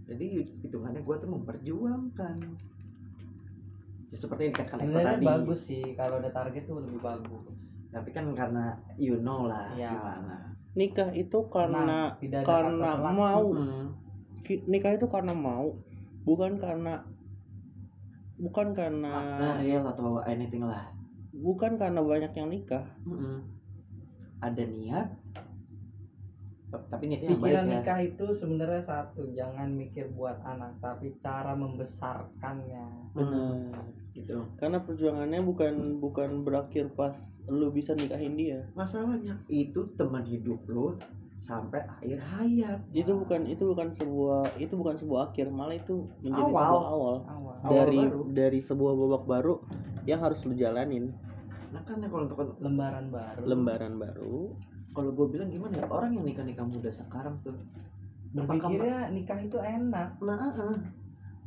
Jadi 0.08 0.26
hitungannya 0.64 1.04
gua 1.04 1.20
tuh 1.20 1.30
memperjuangkan. 1.30 2.36
Ya, 4.10 4.16
seperti 4.16 4.48
yang 4.48 4.54
dikatakan 4.56 4.78
Eko 4.80 4.88
sebenarnya 4.90 5.14
tadi. 5.14 5.26
bagus 5.28 5.60
sih 5.68 5.84
kalau 5.94 6.18
ada 6.18 6.30
target 6.32 6.64
tuh 6.66 6.80
lebih 6.80 6.98
bagus. 6.98 7.60
Tapi 7.92 8.08
kan 8.10 8.32
karena 8.32 8.74
you 8.96 9.20
know 9.20 9.44
lah 9.46 9.70
Iya. 9.76 9.92
gimana. 9.92 10.36
Nikah 10.74 11.10
itu 11.12 11.38
karena 11.46 11.82
Nah, 11.84 12.06
tidak 12.18 12.42
karena 12.42 12.90
kata 12.96 13.10
mau. 13.12 13.44
Mm-mm. 13.52 13.86
Ki- 14.42 14.64
nikah 14.66 14.96
itu 14.96 15.06
karena 15.06 15.36
mau 15.36 15.76
bukan 16.24 16.58
karena 16.58 17.04
bukan 18.40 18.72
karena 18.72 19.12
material 19.36 19.84
atau 19.92 20.24
anything 20.24 20.64
lah. 20.64 20.90
Bukan 21.30 21.78
karena 21.78 22.00
banyak 22.02 22.32
yang 22.34 22.48
nikah. 22.50 22.82
Mm-mm. 23.06 23.59
Ada 24.40 24.62
niat 24.64 25.08
tapi 26.70 27.10
niatnya 27.10 27.34
yang 27.34 27.42
baik 27.42 27.50
pikiran 27.50 27.66
ya. 27.66 27.72
nikah 27.82 27.98
itu 27.98 28.26
sebenarnya 28.30 28.82
satu 28.86 29.22
jangan 29.34 29.68
mikir 29.74 30.06
buat 30.14 30.38
anak 30.46 30.78
tapi 30.78 31.18
cara 31.18 31.58
membesarkannya. 31.58 33.10
Benar. 33.10 33.82
Gitu. 34.14 34.38
Karena 34.54 34.78
perjuangannya 34.78 35.42
bukan 35.42 35.98
bukan 35.98 36.46
berakhir 36.46 36.94
pas 36.94 37.42
lu 37.50 37.74
bisa 37.74 37.98
nikahin 37.98 38.38
dia. 38.38 38.60
Masalahnya 38.78 39.42
itu 39.50 39.90
teman 39.98 40.22
hidup 40.22 40.62
lo 40.70 40.94
sampai 41.42 41.82
akhir 41.90 42.22
hayat. 42.22 42.78
Itu 42.94 43.18
bukan 43.18 43.50
itu 43.50 43.66
bukan 43.66 43.90
sebuah 43.90 44.54
itu 44.62 44.74
bukan 44.78 44.94
sebuah 44.94 45.34
akhir 45.34 45.50
malah 45.50 45.74
itu 45.74 46.06
menjadi 46.22 46.54
Awal. 46.54 46.54
sebuah 46.54 46.86
awal. 46.86 46.86
Awal. 46.94 47.16
Awal 47.66 47.74
dari 47.74 47.98
baru. 47.98 48.20
dari 48.30 48.60
sebuah 48.62 48.92
babak 48.94 49.24
baru 49.26 49.54
yang 50.06 50.22
harus 50.22 50.38
lu 50.46 50.54
jalanin 50.54 51.10
nah 51.70 51.82
kan 51.86 52.02
ya 52.02 52.08
kalau 52.10 52.24
untuk 52.26 52.58
lembaran 52.58 53.06
baru. 53.14 53.42
Lembaran 53.46 53.94
baru. 53.96 54.38
Kalau 54.90 55.10
gue 55.14 55.26
bilang 55.30 55.48
gimana 55.54 55.78
ya 55.78 55.86
orang 55.86 56.10
yang 56.18 56.26
nikah 56.26 56.42
nikah 56.42 56.66
muda 56.66 56.90
sekarang 56.90 57.38
tuh 57.46 57.54
apakah 58.34 58.70
berpikirnya 58.70 58.98
nikah 59.14 59.38
itu 59.38 59.58
enak. 59.58 60.08
Nah 60.18 60.38
uh-uh. 60.38 60.76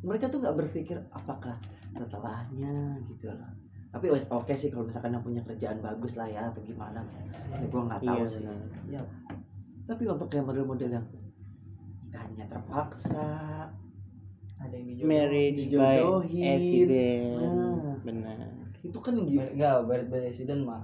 mereka 0.04 0.28
tuh 0.32 0.40
nggak 0.44 0.56
berpikir 0.56 1.00
apakah 1.12 1.60
setelahnya 1.96 3.00
gitu 3.12 3.32
loh. 3.36 3.52
Tapi 3.94 4.06
wes 4.10 4.26
oke 4.32 4.52
sih 4.56 4.72
kalau 4.72 4.88
misalkan 4.88 5.14
yang 5.14 5.24
punya 5.24 5.42
kerjaan 5.46 5.84
bagus 5.84 6.16
lah 6.16 6.28
ya 6.28 6.50
atau 6.50 6.64
gimana 6.64 7.04
ya. 7.04 7.60
Gue 7.68 7.82
nggak 7.84 8.02
tahu 8.04 8.16
iya 8.16 8.26
sih. 8.26 8.40
benar. 8.40 8.58
Ya 8.88 9.02
tapi 9.84 10.04
untuk 10.08 10.32
yang 10.32 10.48
model-model 10.48 10.90
yang 10.96 11.06
nikahnya 12.08 12.48
terpaksa. 12.48 13.28
Ada 14.64 14.76
yang 14.80 14.88
dijodohin. 14.96 15.12
Marriage 15.12 15.64
by 15.68 16.00
dijodohin. 16.00 16.56
accident. 16.56 17.36
Nah. 17.44 17.96
benar 18.04 18.63
itu 18.84 19.00
kan 19.00 19.14
gitu. 19.24 19.40
Enggak 19.40 19.88
berat 19.88 20.08
presiden 20.12 20.68
mah 20.68 20.84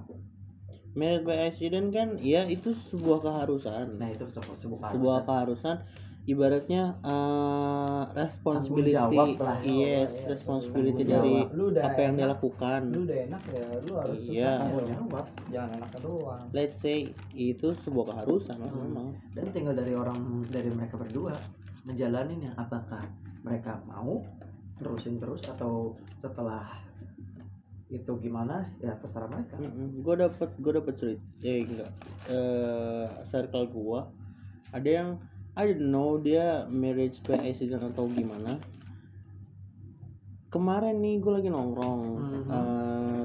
marriage 0.94 1.22
by 1.22 1.38
accident 1.46 1.94
kan 1.94 2.18
ya 2.18 2.42
itu 2.50 2.74
sebuah 2.74 3.22
keharusan. 3.22 3.94
Nah 3.98 4.08
itu 4.10 4.26
sebuah 4.26 4.56
sebuah 4.58 4.78
sebuah 4.90 5.18
keharusan. 5.22 5.76
keharusan 5.78 6.08
ibaratnya 6.28 6.82
eh, 7.00 8.02
responsibility. 8.14 8.94
Jawab 8.94 9.28
lah. 9.38 9.58
yes 9.62 10.12
Iya, 10.26 10.34
responsibility 10.34 11.02
tanggung 11.06 11.14
dari 11.14 11.34
lu 11.56 11.64
udah 11.74 11.82
apa 11.86 12.00
yang 12.02 12.14
dia 12.18 12.26
enak, 12.26 12.32
lakukan. 12.38 12.80
Lu 12.90 13.00
udah 13.06 13.18
enak 13.30 13.42
ya 13.50 13.64
lu 13.86 13.92
harus 13.96 14.18
Iya. 14.26 14.54
jawab. 14.90 15.26
Jangan 15.50 15.70
enaknya 15.78 15.98
doang. 16.02 16.44
Let's 16.50 16.76
say 16.78 16.98
itu 17.34 17.68
sebuah 17.86 18.04
keharusan 18.14 18.58
Hmm. 18.58 18.74
memang. 18.74 19.08
Dan 19.34 19.44
tinggal 19.54 19.74
dari 19.78 19.94
orang 19.94 20.18
dari 20.50 20.70
mereka 20.70 20.98
berdua 20.98 21.34
yang 22.50 22.54
apakah 22.58 23.02
mereka 23.40 23.80
mau 23.88 24.20
terusin 24.76 25.16
terus 25.16 25.44
atau 25.48 25.96
setelah 26.20 26.89
itu 27.90 28.12
gimana? 28.22 28.70
Ya 28.78 28.94
terserah 29.02 29.26
mereka. 29.26 29.58
Gue 29.98 30.14
dapet 30.14 30.50
gue 30.62 30.72
dapet 30.78 30.94
cerita 30.96 31.24
eh 31.42 31.66
enggak. 31.66 31.92
Eh 32.30 33.06
circle 33.28 33.66
gue 33.66 34.00
ada 34.70 34.88
yang 34.88 35.10
I 35.58 35.74
don't 35.74 35.90
know 35.90 36.14
dia 36.22 36.70
marriage 36.70 37.18
by 37.26 37.42
accident 37.42 37.82
atau 37.82 38.06
gimana. 38.06 38.62
Kemarin 40.54 41.02
nih 41.02 41.18
gue 41.18 41.32
lagi 41.34 41.48
nongkrong. 41.50 42.02
Mhm. 42.18 42.42
eh, 42.50 43.22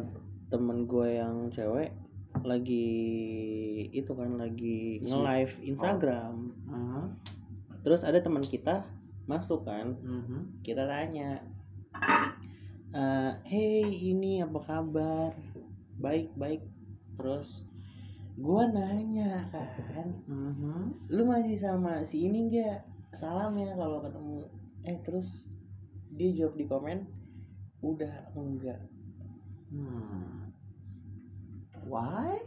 temen 0.49 0.89
gue 0.89 1.07
yang 1.13 1.49
cewek 1.53 1.93
lagi 2.45 2.89
itu 3.95 4.11
kan 4.11 4.37
lagi 4.37 5.01
nge 5.01 5.17
live 5.17 5.53
Instagram. 5.63 6.33
Mhm. 6.67 7.03
terus 7.85 8.01
ada 8.01 8.17
teman 8.17 8.41
kita 8.41 8.81
masuk 9.29 9.61
kan. 9.65 9.93
Mhm. 10.01 10.65
kita 10.65 10.89
tanya 10.89 11.45
eh 12.95 13.31
hey 13.43 13.83
ini 14.15 14.39
apa 14.39 14.55
kabar? 14.63 15.35
Baik 15.99 16.31
baik. 16.39 16.63
Terus 17.19 17.67
gua 18.39 18.71
nanya 18.71 19.51
kan 19.51 20.07
Mhm. 20.27 21.11
lu 21.11 21.23
masih 21.27 21.59
sama 21.59 22.03
si 22.07 22.23
ini 22.27 22.47
enggak 22.47 22.87
salam 23.11 23.51
ya 23.59 23.75
kalau 23.75 23.99
ketemu. 23.99 24.47
Eh 24.87 24.95
terus 25.03 25.51
dia 26.15 26.31
jawab 26.31 26.55
di 26.55 26.65
komen 26.71 27.03
udah 27.83 28.31
enggak. 28.31 28.79
Hmm. 29.75 30.55
why? 31.91 32.39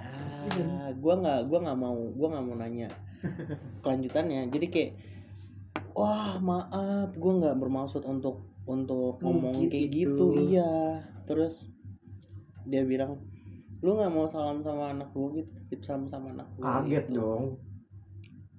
Ah 0.00 0.88
gua 0.96 1.20
nggak 1.20 1.40
gua 1.52 1.58
nggak 1.60 1.78
mau 1.78 1.98
gua 2.16 2.28
nggak 2.32 2.44
mau 2.48 2.56
nanya 2.56 2.88
kelanjutannya. 3.84 4.48
Jadi 4.48 4.66
kayak 4.72 4.92
wah 5.92 6.40
maaf 6.40 7.12
gua 7.20 7.32
nggak 7.36 7.56
bermaksud 7.60 8.00
untuk 8.08 8.51
untuk 8.62 9.18
ngomong 9.18 9.58
Mungkin 9.58 9.70
kayak 9.70 9.88
itu. 9.88 9.98
gitu 10.06 10.26
iya 10.48 11.02
terus 11.24 11.66
dia 12.62 12.82
bilang 12.82 13.18
lu 13.82 13.98
nggak 13.98 14.08
mau 14.08 14.26
salam 14.26 14.62
sama 14.62 14.94
anak 14.94 15.10
gua 15.10 15.34
gitu 15.34 15.50
titip 15.58 15.82
salam 15.82 16.06
sama 16.06 16.30
anak 16.30 16.46
gua 16.54 16.78
kaget 16.80 17.06
gitu. 17.06 17.18
dong 17.18 17.44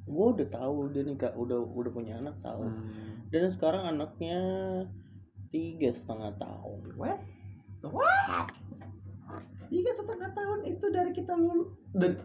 gue 0.04 0.28
udah 0.36 0.48
tahu 0.52 0.92
dia 0.92 1.04
nikah 1.04 1.32
udah 1.32 1.64
udah 1.64 1.88
punya 1.90 2.20
anak 2.20 2.36
tahu 2.40 2.68
Hmm. 2.68 3.24
dan 3.32 3.48
sekarang 3.48 3.88
anaknya 3.88 4.40
tiga 5.48 5.90
setengah 5.90 6.36
tahun 6.36 6.92
What? 7.00 7.24
What? 7.86 8.52
Tiga 9.70 9.92
setengah 9.96 10.30
tahun 10.30 10.60
itu 10.68 10.86
dari 10.92 11.12
kita 11.12 11.34
lulus 11.34 11.72
dari 11.90 12.20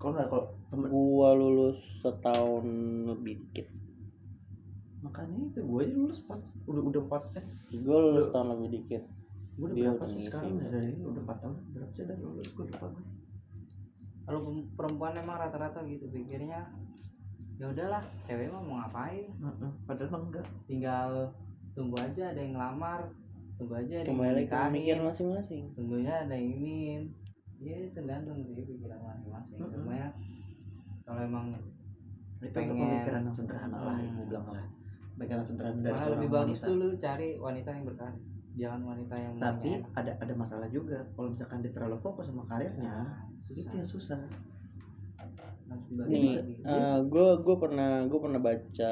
kalau 0.00 0.16
nggak 0.16 0.28
kalau 0.28 0.44
temen 0.72 0.88
gua 0.88 1.28
lulus 1.36 1.76
setahun 2.00 2.64
lebih 3.06 3.44
dikit 3.44 3.68
makanya 5.00 5.38
itu 5.48 5.60
gue 5.60 5.80
aja 5.80 5.94
lulus 5.96 6.18
empat 6.20 6.40
udah 6.64 6.82
udah 6.84 7.00
empat 7.02 7.22
eh 7.36 7.44
gue 7.72 7.96
lulus 7.98 8.26
setahun 8.28 8.48
lebih 8.52 8.68
dikit. 8.74 9.02
Gue 9.50 9.66
udah 9.66 9.76
Dia 9.76 9.84
berapa 9.86 9.96
udah 9.98 10.08
sih 10.08 10.20
sekarang 10.24 10.52
ya 10.56 10.66
dari 10.68 10.86
ini 10.90 11.02
udah 11.02 11.22
empat 11.24 11.36
tahun 11.40 11.54
berapa 11.70 11.90
sih 11.90 12.04
dari 12.04 12.20
lulus 12.20 12.48
gue 12.50 12.64
lupa 12.66 12.86
gue 12.88 13.04
kalau 14.20 14.40
perempuan 14.72 15.12
emang 15.16 15.36
rata-rata 15.38 15.80
gitu 15.84 16.06
pikirnya 16.06 16.60
ya 17.56 17.66
udahlah 17.66 18.00
cewek 18.24 18.48
mah 18.48 18.62
mau 18.62 18.76
ngapain? 18.78 19.28
Heeh, 19.28 19.70
padahal 19.84 20.20
enggak. 20.22 20.46
Tinggal 20.64 21.10
tunggu 21.76 21.96
aja 21.98 22.30
ada 22.30 22.40
yang 22.40 22.56
ngelamar 22.56 23.00
tunggu 23.58 23.74
aja 23.76 23.94
ada 23.96 24.00
yang 24.00 24.16
kembali 24.16 24.32
ke 24.32 24.44
nikahin. 24.46 24.68
pemikiran 24.72 25.02
masing-masing. 25.04 25.62
Tunggunya 25.76 26.14
ada 26.24 26.32
yang 26.32 26.48
ingin 26.56 27.02
ya 27.60 27.76
tergantung 27.92 28.40
sih 28.46 28.64
pikiran 28.64 29.00
masing-masing. 29.02 29.58
Ya 29.92 30.08
kalau 31.04 31.20
emang 31.20 31.46
itu 32.40 32.48
untuk 32.48 32.56
Pengen. 32.56 32.80
pemikiran 32.80 33.20
yang 33.26 33.34
sederhana 33.36 33.76
lah 33.76 33.92
Hmm. 33.92 34.00
yang 34.00 34.12
gue 34.16 34.26
bilang 34.30 34.46
lah 34.48 34.64
pemikiran 35.20 35.44
sederhana 35.44 35.76
dari 35.84 35.92
malah 35.92 36.00
seorang 36.00 36.16
lebih 36.16 36.30
bagus 36.32 36.58
wanita. 36.64 36.68
dulu 36.72 36.86
cari 36.96 37.28
wanita 37.36 37.68
yang 37.76 37.84
berkarir 37.84 38.22
jangan 38.56 38.80
wanita 38.82 39.14
yang 39.14 39.34
tapi 39.36 39.70
enak. 39.78 39.94
ada 39.94 40.12
ada 40.18 40.34
masalah 40.34 40.68
juga. 40.72 40.98
Kalau 41.14 41.28
misalkan 41.30 41.62
dia 41.62 41.70
terlalu 41.70 42.02
fokus 42.02 42.26
sama 42.32 42.42
karirnya 42.50 43.06
itu 43.52 43.62
susah. 43.62 43.74
yang 43.78 43.86
susah. 43.86 44.20
Nih 46.10 46.34
gue 47.06 47.28
gue 47.46 47.56
pernah 47.60 48.02
gue 48.10 48.18
pernah 48.18 48.40
baca 48.42 48.90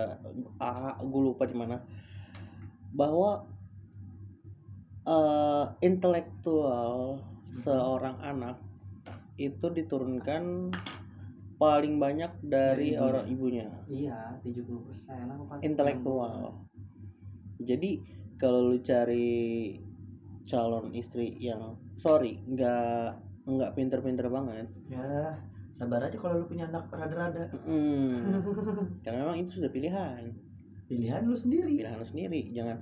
ah 0.63 0.95
gue 1.03 1.23
lupa 1.25 1.49
di 1.49 1.57
mana. 1.59 1.83
Bahwa 2.95 3.43
eh, 5.09 5.65
intelektual 5.83 7.19
seorang 7.67 8.23
anak 8.23 8.63
itu 9.39 9.67
diturunkan 9.71 10.71
paling 11.59 11.99
banyak 11.99 12.31
dari 12.47 12.95
Dari 12.95 13.03
orang 13.03 13.27
ibunya. 13.27 13.67
iya 13.91 14.39
70 14.41 14.87
persen. 14.87 15.27
Aku 15.35 15.45
pasti 15.51 15.63
intelektual. 15.67 16.55
jadi 17.59 17.91
kalau 18.39 18.71
lu 18.71 18.79
cari 18.87 19.75
calon 20.47 20.95
istri 20.95 21.35
yang 21.43 21.75
sorry 21.99 22.39
nggak 22.47 23.19
nggak 23.45 23.71
pinter-pinter 23.75 24.31
banget. 24.31 24.71
Ya 24.87 25.35
sabar 25.75 26.07
aja 26.07 26.15
kalau 26.19 26.43
lu 26.43 26.47
punya 26.47 26.71
anak 26.71 26.87
rada-rada. 26.95 27.51
Mm. 27.67 28.43
karena 29.05 29.19
memang 29.27 29.43
itu 29.43 29.59
sudah 29.59 29.71
pilihan. 29.75 30.31
Pilihan 30.87 31.27
lu 31.27 31.35
sendiri. 31.35 31.75
Pilihan 31.83 31.99
lu 31.99 32.07
sendiri. 32.07 32.41
Jangan 32.55 32.79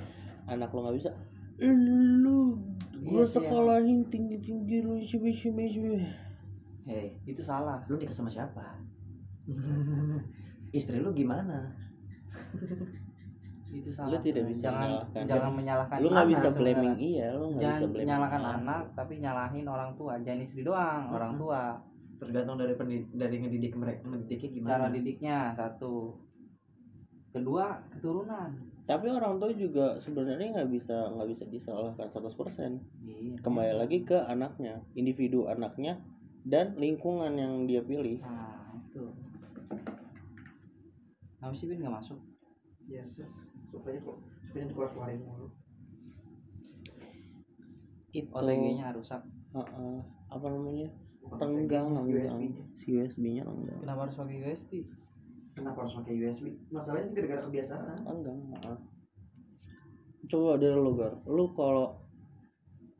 anak 0.53 0.68
lu 0.77 0.85
nggak 0.85 0.97
bisa. 1.01 1.11
Lu 1.57 2.61
Iya 2.97 3.12
gua 3.12 3.24
sih, 3.29 3.35
sekolahin 3.39 4.01
tinggi 4.09 4.37
tinggi 4.41 4.81
lu 4.81 4.99
sih 5.05 5.20
sih 5.20 5.53
hei 6.87 7.18
itu 7.26 7.43
salah. 7.43 7.82
Lu 7.91 7.99
nikah 7.99 8.14
sama 8.14 8.30
siapa? 8.30 8.62
Istri 10.78 11.03
lu 11.03 11.11
gimana? 11.11 11.74
Itu 13.66 13.91
salah. 13.93 14.22
tidak 14.22 14.47
bisa 14.49 14.70
jangan 14.70 14.80
menyalahkan. 14.89 15.22
jangan 15.26 15.53
menyalahkan 15.53 15.97
lu 15.99 16.09
nggak 16.09 16.22
anak 16.22 16.32
bisa 16.32 16.49
sebenarnya. 16.49 16.74
blaming 16.80 16.97
iya 17.03 17.26
lu 17.34 17.45
nggak 17.55 17.66
bisa 17.66 17.87
blaming 17.91 18.09
nyalakan 18.09 18.43
anak. 18.43 18.57
anak 18.62 18.82
tapi 18.95 19.12
nyalahin 19.18 19.66
orang 19.66 19.91
tua. 19.99 20.12
Jangan 20.22 20.41
istri 20.41 20.61
doang 20.62 21.03
orang 21.11 21.30
Mm-mm. 21.34 21.43
tua. 21.43 21.62
Tergantung 22.16 22.57
dari 22.57 22.74
pendid- 22.78 23.12
dari 23.12 23.37
ngedidik 23.43 23.72
mereka 23.76 24.03
ngedidiknya 24.09 24.49
gimana. 24.55 24.70
Cara 24.72 24.87
didiknya 24.89 25.37
satu. 25.59 25.95
Kedua 27.34 27.76
keturunan. 27.93 28.51
Tapi 28.87 29.07
orang 29.11 29.43
tua 29.43 29.51
juga 29.51 29.99
sebenarnya 29.99 30.62
nggak 30.62 30.70
bisa 30.70 31.11
nggak 31.11 31.28
bisa 31.28 31.45
disalahkan 31.51 32.07
100% 32.07 32.78
iya. 33.03 33.34
Kembali 33.43 33.74
lagi 33.74 34.07
ke 34.07 34.14
anaknya 34.14 34.78
individu 34.95 35.51
anaknya 35.51 35.99
dan 36.47 36.73
lingkungan 36.77 37.35
yang 37.35 37.67
dia 37.67 37.83
pilih 37.83 38.23
nah 38.23 38.71
itu 38.81 39.03
Kenapa 41.37 41.53
sih 41.55 41.67
Bin 41.67 41.79
nggak 41.79 41.95
masuk? 41.95 42.19
ya 42.87 43.03
supaya 43.07 43.99
supaya 44.41 44.65
keluar 44.67 44.91
keluarin 44.91 45.21
mulu 45.21 45.51
itu 48.11 48.31
OTG-nya 48.33 48.95
rusak. 48.95 49.21
Heeh. 49.53 49.97
apa 50.27 50.47
namanya 50.49 50.89
renggang 51.37 51.93
renggang 51.93 52.39
USB-nya. 52.41 52.65
si 52.77 52.89
USB-nya 52.93 53.43
renggang 53.43 53.79
Kenapa 53.79 54.01
harus 54.07 54.17
pakai 54.17 54.37
USB? 54.41 54.71
kenapa 55.53 55.79
harus 55.83 55.95
pakai 55.97 56.13
USB 56.17 56.45
masalahnya 56.69 57.11
gara-gara 57.13 57.43
kebiasaan 57.45 57.83
renggang 58.01 58.39
heeh. 58.49 58.79
coba 60.27 60.51
dari 60.57 60.75
lu 60.75 60.93
gar 60.95 61.15
lu 61.27 61.45
kalau 61.53 62.01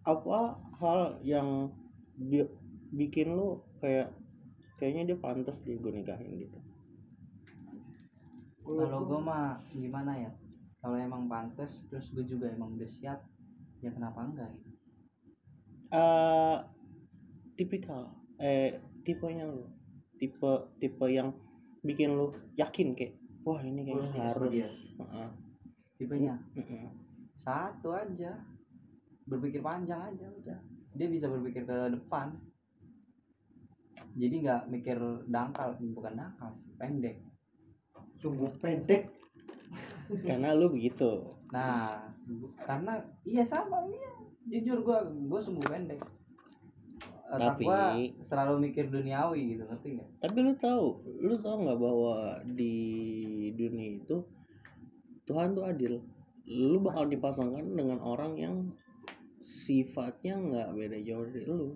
apa 0.03 0.39
hal 0.77 1.01
yang 1.21 1.73
bi- 2.17 2.53
bikin 2.93 3.35
lu 3.35 3.63
kayak 3.83 4.13
kayaknya 4.79 5.15
dia 5.15 5.19
pantas 5.19 5.59
di 5.65 5.75
gue 5.79 5.93
nikahin 5.93 6.37
gitu 6.39 6.59
Kalau 8.67 9.07
gue 9.07 9.21
mah 9.23 9.63
gimana 9.73 10.13
ya? 10.19 10.31
Kalau 10.83 10.99
emang 10.99 11.31
pantas, 11.31 11.87
terus 11.87 12.11
gue 12.11 12.27
juga 12.27 12.51
emang 12.51 12.75
udah 12.75 12.91
siap, 12.91 13.23
ya 13.79 13.91
kenapa 13.95 14.27
enggak 14.27 14.51
gitu? 14.59 14.71
eh 15.95 16.59
tipikal 17.55 18.11
eh 18.43 18.83
tipenya 19.07 19.47
lu 19.47 19.71
tipe 20.19 20.53
tipe 20.83 21.07
yang 21.07 21.31
bikin 21.87 22.11
lu 22.19 22.35
yakin 22.59 22.93
kayak 22.99 23.15
wah 23.47 23.63
ini 23.63 23.87
kayaknya 23.87 24.09
sama 24.11 24.25
harus 24.35 24.51
dia. 24.51 24.69
Heeh. 24.99 25.29
Tipenya 25.97 26.35
Mm-mm. 26.59 26.91
satu 27.39 27.95
aja, 27.95 28.43
berpikir 29.31 29.63
panjang 29.63 30.03
aja 30.03 30.27
udah. 30.27 30.59
Dia 30.99 31.07
bisa 31.09 31.31
berpikir 31.31 31.63
ke 31.65 31.77
depan. 31.95 32.35
Jadi 34.17 34.35
nggak 34.43 34.63
mikir 34.67 34.97
dangkal, 35.29 35.77
bukan 35.93 36.13
dangkal 36.17 36.51
sih, 36.57 36.73
pendek. 36.75 37.17
sungguh 38.17 38.49
pendek 38.59 39.13
karena 40.25 40.57
lu 40.57 40.73
begitu 40.73 41.37
Nah, 41.53 42.01
karena 42.59 42.97
iya 43.23 43.45
sama 43.45 43.85
iya. 43.87 44.11
Jujur 44.49 44.83
gua 44.83 45.05
gua 45.05 45.39
sungguh 45.39 45.63
pendek. 45.63 46.01
Otak 47.27 47.61
Tapi- 47.61 47.67
gua 47.69 47.93
selalu 48.25 48.55
mikir 48.67 48.89
duniawi 48.89 49.55
gitu, 49.55 49.63
ngerti 49.67 49.89
nggak? 49.99 50.09
tapi 50.17 50.39
lu 50.43 50.53
tahu 50.57 50.87
lu 51.21 51.35
tahu 51.37 51.57
nggak 51.67 51.79
bahwa 51.79 52.17
di 52.49 52.75
dunia 53.53 54.01
itu 54.01 54.17
Tuhan 55.27 55.53
tuh 55.53 55.67
adil 55.67 55.99
lu 56.47 56.79
bakal 56.81 57.07
dipasangkan 57.07 57.67
dengan 57.75 57.99
orang 57.99 58.39
yang 58.39 58.57
sifatnya 59.43 60.39
nggak 60.39 60.69
beda 60.73 60.99
jauh 61.03 61.27
dari 61.27 61.47
lu 61.47 61.75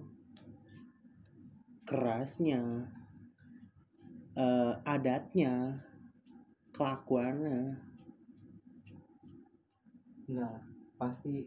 kerasnya 1.91 2.87
eh, 4.39 4.73
adatnya 4.87 5.83
kelakuannya 6.71 7.91
Enggak. 10.31 10.63
Pasti 10.95 11.43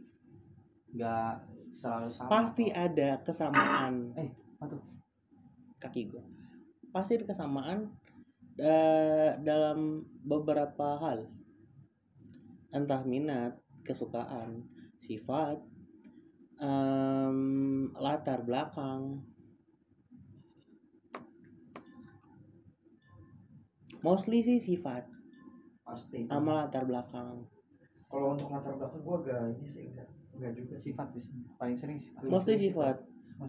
nggak 0.92 1.34
selalu 1.72 2.10
sama. 2.12 2.30
pasti 2.30 2.66
kok. 2.68 2.76
ada 2.76 3.10
kesamaan 3.24 3.94
Eh, 4.20 4.30
apa 4.60 4.66
tuh? 4.76 4.84
kaki 5.80 6.12
gua 6.12 6.24
pasti 6.92 7.16
ada 7.18 7.26
kesamaan 7.26 7.88
eh, 8.60 9.40
dalam 9.42 10.04
beberapa 10.22 11.00
hal 11.00 11.26
entah 12.76 13.02
minat 13.08 13.58
kesukaan 13.88 14.64
sifat 15.02 15.58
em, 16.62 17.40
latar 17.98 18.46
belakang 18.46 19.24
mostly 24.06 24.40
sih 24.44 24.60
sifat 24.60 25.04
pasti 25.84 26.28
sama 26.28 26.64
latar 26.68 26.84
belakang 26.88 27.44
kalau 28.12 28.28
untuk 28.38 28.48
latar 28.54 28.74
belakang 28.78 29.02
gua 29.04 29.18
agak 29.24 29.40
ini 29.60 29.68
sih 29.74 29.84
enggak 29.92 30.08
enggak 30.36 30.52
juga 30.58 30.76
Sifat 30.78 31.08
biasanya. 31.14 31.44
Paling 31.60 31.78
sering 31.78 31.98
sifat. 32.00 32.22
mostly 32.30 32.56
sifat 32.56 32.96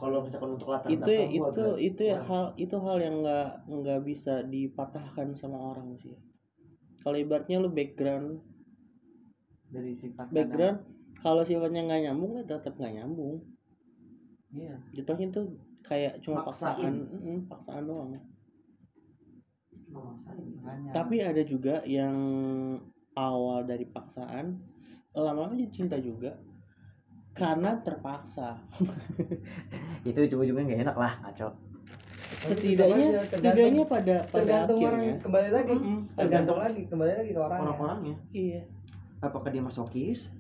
kalau 0.01 0.19
misalkan 0.25 0.51
untuk 0.57 0.69
latar 0.73 0.89
itu 0.91 0.99
belakang 1.05 1.31
gua 1.39 1.49
itu 1.51 1.65
agak 1.67 1.83
itu 1.89 2.03
ya 2.11 2.19
hal 2.25 2.45
itu 2.57 2.77
hal 2.81 2.97
yang 3.03 3.17
nggak 3.23 3.49
nggak 3.69 4.01
bisa 4.09 4.35
dipatahkan 4.47 5.29
sama 5.37 5.59
orang 5.75 5.95
sih 6.01 6.17
kalau 7.05 7.17
ibaratnya 7.21 7.61
lu 7.61 7.69
background 7.71 8.41
Dari 9.75 9.93
sifat 9.93 10.31
background 10.31 10.79
kalau 11.21 11.43
sifatnya 11.43 11.83
nggak 11.85 12.03
nyambung 12.11 12.33
ya 12.39 12.45
tetap 12.47 12.75
nggak 12.79 12.95
nyambung 13.03 13.43
Iya. 14.55 14.79
jatuhnya 14.95 15.35
tuh 15.35 15.45
kayak 15.83 16.23
cuma 16.23 16.47
Maksain. 16.47 16.79
paksaan 16.79 16.95
Mm, 17.11 17.41
paksaan 17.51 17.83
doang. 17.91 18.15
Tapi 20.91 21.23
ada 21.23 21.43
juga 21.43 21.83
yang 21.87 22.17
awal 23.15 23.63
dari 23.63 23.87
paksaan 23.87 24.59
lama-lama 25.15 25.55
jadi 25.55 25.71
cinta 25.71 25.97
juga 25.99 26.35
karena 27.35 27.83
terpaksa. 27.83 28.63
Itu 30.09 30.19
ujung-ujungnya 30.23 30.65
nggak 30.71 30.83
enak 30.87 30.97
lah 30.99 31.13
ngaco. 31.23 31.49
Setidaknya 32.47 33.27
setidaknya 33.27 33.85
pada 33.91 34.17
pada 34.31 34.43
tergantung 34.43 34.79
orang 34.79 35.01
akhirnya 35.03 35.23
kembali 35.23 35.49
lagi. 35.51 35.75
Mm-mm, 35.75 35.99
pada- 36.07 36.19
tergantung. 36.23 36.59
lagi 36.63 36.83
kembali 36.87 37.13
lagi 37.19 37.31
ke 37.35 37.41
orangnya. 37.43 37.63
Orang-orangnya 37.67 38.17
iya. 38.31 38.63
Apakah 39.19 39.51
dia 39.51 39.63
masokis? 39.63 40.31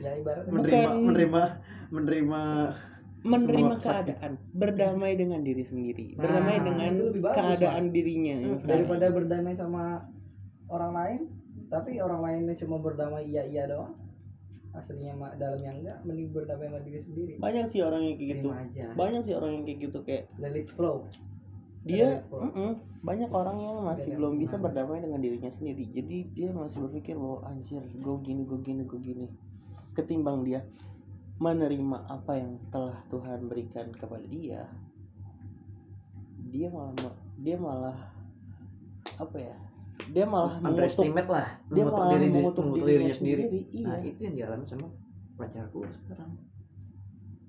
Ya 0.00 0.10
ibaratnya. 0.16 0.52
Bukan- 0.52 1.04
menerima 1.12 1.42
menerima 1.92 2.42
menerima 3.26 3.74
keadaan 3.82 4.32
berdamai 4.54 5.12
dengan 5.18 5.42
diri 5.42 5.66
sendiri 5.66 6.14
Nah, 6.14 6.22
berdamai 6.22 6.56
dengan 6.62 6.92
bagus, 7.18 7.36
keadaan 7.36 7.84
dirinya 7.90 8.34
yang 8.38 8.54
Hmm, 8.56 8.68
daripada 8.70 9.06
berdamai 9.10 9.54
sama 9.58 10.06
orang 10.70 10.92
lain 10.94 11.20
tapi 11.66 11.98
orang 11.98 12.20
lainnya 12.22 12.54
cuma 12.54 12.78
berdamai 12.78 13.26
iya 13.26 13.42
iya 13.42 13.66
doang. 13.66 13.90
Aslinya 14.76 15.16
mah 15.16 15.32
dalamnya 15.40 15.72
enggak 15.72 15.98
mending 16.04 16.30
berdamai 16.30 16.68
sama 16.68 16.80
diri 16.84 17.00
sendiri. 17.02 17.32
Banyak 17.40 17.64
sih 17.66 17.80
orang 17.80 18.02
yang 18.06 18.16
kayak 18.20 18.30
gitu. 18.38 18.48
Banyak 18.94 19.20
sih 19.24 19.34
orang 19.34 19.50
yang 19.56 19.64
kayak 19.64 19.78
gitu 19.88 19.98
kayak 20.04 20.24
let 20.38 20.54
it 20.54 20.68
flow. 20.70 21.02
Dia 21.86 22.20
Betul. 22.26 22.50
mm-mm, 22.50 22.70
banyak 23.02 23.30
orang 23.30 23.56
yang 23.62 23.76
masih 23.86 24.10
belum 24.18 24.42
bisa 24.42 24.58
berdamai 24.58 25.00
dengan 25.00 25.22
dirinya 25.22 25.50
sendiri. 25.50 25.86
Jadi 25.90 26.18
dia 26.34 26.50
masih 26.52 26.82
berpikir 26.82 27.14
bahwa 27.16 27.46
anjir 27.46 27.82
gue 27.82 28.16
gini 28.26 28.42
gue 28.44 28.58
gini 28.62 28.82
gue 28.84 29.00
gini. 29.00 29.26
Ketimbang 29.96 30.44
dia 30.44 30.60
menerima 31.36 31.98
apa 32.08 32.32
yang 32.36 32.56
telah 32.72 32.96
Tuhan 33.12 33.44
berikan 33.48 33.92
kepada 33.92 34.24
dia 34.24 34.64
dia 36.48 36.68
malah 36.72 37.16
dia 37.36 37.56
malah 37.60 37.98
apa 39.20 39.36
ya 39.36 39.56
dia 40.12 40.24
malah 40.24 40.56
mengutuk 40.60 41.12
lah 41.28 41.48
dia 41.68 41.82
mengutuk 41.84 42.00
malah 42.00 42.12
diri 42.16 42.26
mengutuk 42.32 42.64
mengutuk 42.64 42.86
dirinya 42.86 42.92
dirinya 42.92 43.16
sendiri. 43.16 43.42
sendiri, 43.44 43.60
iya. 43.72 43.86
nah 43.88 43.98
itu 44.00 44.20
yang 44.24 44.34
dialami 44.38 44.64
sama 44.68 44.88
pacar 45.36 45.68
gue 45.68 45.88
sekarang. 46.04 46.32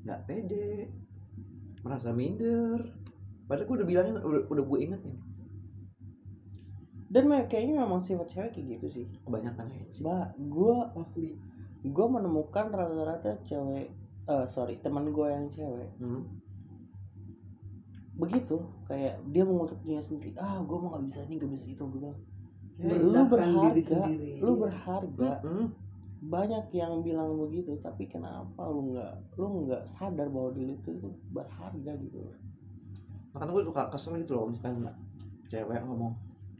Nggak 0.03 0.19
pede 0.27 0.91
merasa 1.81 2.11
minder. 2.11 2.79
Padahal 3.47 3.63
gue 3.63 3.75
udah 3.79 3.88
bilangin 3.88 4.15
udah, 4.19 4.41
udah 4.51 4.63
gue 4.67 4.79
ingetin. 4.83 5.15
Dan 7.07 7.31
kayaknya 7.47 7.88
memang 7.88 8.03
sifat 8.03 8.27
cewek 8.27 8.51
kayak 8.51 8.65
gitu 8.77 8.88
sih. 8.91 9.05
Kebanyakan 9.23 9.71
ya 9.71 9.88
sih. 9.95 10.03
Bah 10.03 10.35
gua 10.35 10.91
mostly 10.91 11.39
gue 11.91 12.07
menemukan 12.07 12.71
rata-rata 12.71 13.39
cewek 13.47 13.91
eh 14.27 14.45
sorry 14.51 14.75
teman 14.83 15.11
gue 15.15 15.27
yang 15.27 15.47
cewek. 15.51 15.89
Hmm. 16.03 16.23
begitu 18.17 18.57
kayak 18.89 19.21
dia 19.29 19.45
mengutuk 19.45 19.77
dirinya 19.85 20.01
sendiri 20.01 20.33
ah 20.41 20.57
gue 20.65 20.77
mau 20.81 20.89
nggak 20.97 21.05
bisa 21.05 21.21
ini 21.29 21.38
nggak 21.38 21.53
bisa 21.53 21.65
itu 21.69 21.83
gue 21.85 22.01
bilang. 22.01 22.17
Eh, 22.81 22.97
lu 22.97 23.21
berharga 23.29 23.97
lu 24.41 24.51
berharga. 24.57 25.31
Hmm. 25.45 25.67
banyak 26.17 26.73
yang 26.73 27.05
bilang 27.05 27.38
begitu 27.38 27.77
tapi 27.77 28.09
kenapa 28.09 28.65
lu 28.73 28.89
nggak 28.89 29.38
lu 29.38 29.69
nggak 29.69 29.85
sadar 29.85 30.33
bahwa 30.33 30.49
diri 30.49 30.73
itu, 30.81 30.97
itu 30.97 31.09
berharga 31.29 31.93
gitu? 31.93 32.17
Makanya 33.38 33.51
gue 33.53 33.63
suka 33.69 33.83
kesel 33.93 34.17
gitu 34.25 34.33
loh 34.33 34.49
misalkan 34.49 34.89
cewek 35.45 35.77
ngomong 35.85 36.17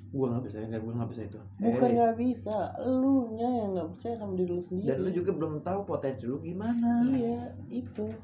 gue 0.08 0.26
nggak 0.26 0.44
bisa 0.48 0.58
gue 0.64 0.94
nggak 0.96 1.10
bisa 1.12 1.22
itu. 1.28 1.40
Bukan 1.60 1.90
nggak 1.94 2.16
bisa 2.16 2.56
lu 2.88 3.36
nya 3.36 3.50
yang 3.50 3.70
nggak 3.76 3.88
percaya 3.96 4.16
sama 4.16 4.34
diri 4.40 4.52
lu 4.56 4.64
sendiri. 4.64 4.88
Dan 4.88 4.98
lu 5.04 5.10
juga 5.12 5.32
belum 5.36 5.54
tahu 5.62 5.80
potensi 5.84 6.24
lu 6.24 6.40
gimana. 6.40 7.04
Iya 7.12 7.52
itu. 7.68 8.16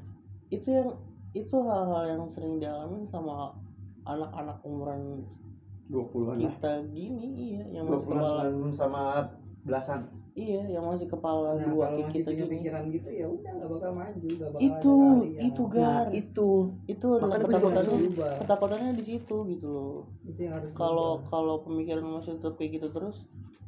Itu 0.48 0.68
yang 0.72 0.90
itu 1.34 1.56
hal-hal 1.60 2.04
yang 2.14 2.24
sering 2.30 2.62
dialami 2.62 3.04
sama 3.10 3.52
anak-anak 4.06 4.58
umuran 4.62 5.26
20-an 5.90 6.36
lah. 6.40 6.52
kita 6.56 6.72
gini 6.94 7.28
iya 7.58 7.64
yang 7.80 7.84
masih 7.90 8.08
20-an 8.08 8.22
kepala 8.24 8.72
sama 8.72 9.02
belasan 9.66 10.00
iya 10.34 10.66
yang 10.66 10.82
masih 10.90 11.06
kepala 11.06 11.54
nah 11.54 11.62
dua 11.62 11.86
kayak 11.94 12.10
kita 12.10 12.30
gini 12.34 12.58
pikiran 12.58 12.90
gitu 12.90 13.08
ya 13.14 13.26
udah 13.30 13.50
nggak 13.54 13.70
bakal 13.70 13.90
maju 13.94 14.28
nggak 14.34 14.50
bakal 14.50 14.66
itu 14.66 14.94
ada 14.98 15.42
itu 15.46 15.62
mau- 15.62 15.70
gar. 15.70 15.86
nah 15.86 16.04
itu 16.10 16.50
itu 16.90 17.06
adalah 17.14 17.38
gua 17.38 17.82
juga 17.94 18.28
ketakutannya 18.42 18.90
di 18.98 19.04
situ 19.06 19.36
gitu 19.46 19.68
loh. 19.70 19.98
Itu 20.26 20.40
yang 20.42 20.54
harus 20.58 20.70
kalau 20.74 21.22
kalau 21.30 21.62
pemikiran 21.62 22.02
masih 22.02 22.34
tetap 22.42 22.58
kayak 22.58 22.82
gitu 22.82 22.88
terus 22.90 23.22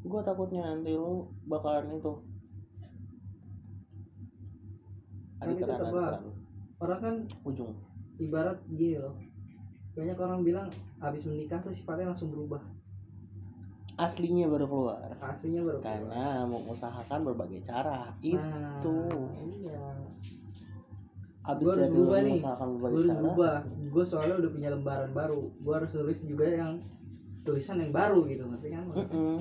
gue 0.07 0.21
takutnya 0.23 0.63
nanti 0.67 0.91
lu 0.95 1.31
bakalan 1.47 1.87
itu. 1.95 2.13
Kan 5.39 5.55
tebak. 5.55 5.79
adikeran 5.87 6.23
orang 6.83 6.99
kan 6.99 7.15
ujung. 7.47 7.73
ibarat 8.17 8.59
gini 8.73 8.99
loh. 8.99 9.15
Banyak 9.93 10.19
orang 10.19 10.41
bilang 10.43 10.69
habis 10.99 11.23
menikah 11.29 11.61
tuh 11.61 11.71
sifatnya 11.71 12.11
langsung 12.11 12.33
berubah 12.33 12.65
aslinya 13.97 14.47
baru 14.47 14.67
keluar. 14.69 15.09
Aslinya 15.21 15.63
baru 15.65 15.79
keluar. 15.81 15.89
karena 15.89 16.25
mengusahakan 16.45 17.21
berbagai 17.25 17.61
cara. 17.65 18.13
Itu. 18.21 18.37
Nah, 18.37 19.33
iya. 19.49 19.81
Abis 21.47 21.65
gue 21.65 21.75
harus 21.79 21.91
berubah 21.95 22.19
nih. 22.21 22.41
gue 22.45 22.89
harus 22.93 23.07
cara. 23.09 23.17
berubah. 23.17 23.57
Gue 23.89 24.05
soalnya 24.05 24.37
udah 24.45 24.51
punya 24.53 24.69
lembaran 24.73 25.11
baru. 25.17 25.43
Gue 25.65 25.75
harus 25.75 25.91
tulis 25.91 26.19
juga 26.29 26.45
yang 26.45 26.73
tulisan 27.47 27.81
yang 27.81 27.93
baru 27.95 28.27
gitu 28.29 28.43
ngerti 28.45 28.69
kan? 28.75 28.85
Mm-mm. 28.91 29.37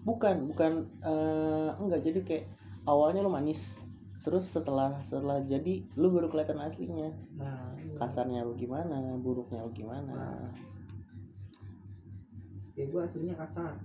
bukan 0.00 0.48
bukan 0.48 0.86
eh, 1.02 1.70
enggak. 1.76 2.00
Jadi 2.06 2.18
kayak 2.22 2.44
awalnya 2.86 3.26
lu 3.26 3.32
manis. 3.32 3.82
Terus 4.20 4.52
setelah 4.52 5.00
setelah 5.00 5.40
jadi 5.42 5.82
lu 5.96 6.12
baru 6.12 6.28
kelihatan 6.30 6.60
aslinya. 6.60 7.10
Nah 7.40 7.74
iya. 7.74 7.96
kasarnya 7.96 8.44
lu 8.44 8.54
gimana 8.54 9.16
buruknya 9.16 9.64
lu 9.64 9.72
gimana 9.72 10.52
ya 12.80 12.86
gue 12.86 13.00
aslinya 13.00 13.36
kasar. 13.36 13.76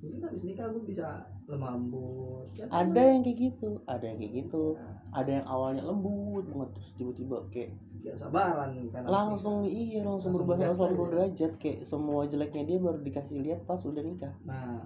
Mungkin 0.00 0.20
habis 0.24 0.42
nikah 0.42 0.64
gue 0.66 0.80
bisa 0.82 1.28
lembut 1.44 2.46
Ya, 2.54 2.64
ada 2.70 3.02
yang 3.02 3.20
kayak 3.20 3.36
gitu 3.42 3.82
ada 3.84 4.00
yang 4.02 4.16
kayak 4.16 4.32
gitu. 4.40 4.78
Ada 5.10 5.30
yang 5.42 5.46
awalnya 5.46 5.82
lembut 5.82 6.46
banget 6.46 6.70
terus 6.78 6.90
tiba-tiba 6.94 7.36
kayak 7.50 7.70
ya 8.00 8.16
sabaran 8.16 8.72
kan 8.88 9.04
langsung 9.04 9.68
iya 9.68 10.00
langsung 10.00 10.32
Langsung 10.32 10.32
berubah 10.32 10.56
gas 10.56 10.78
180 10.78 10.80
aja. 10.80 11.04
derajat 11.04 11.52
kayak 11.60 11.78
semua 11.84 12.24
jeleknya 12.24 12.62
dia 12.64 12.78
baru 12.80 12.98
dikasih 12.98 13.36
lihat 13.42 13.60
pas 13.66 13.82
udah 13.82 14.00
nikah. 14.00 14.32
Nah. 14.42 14.80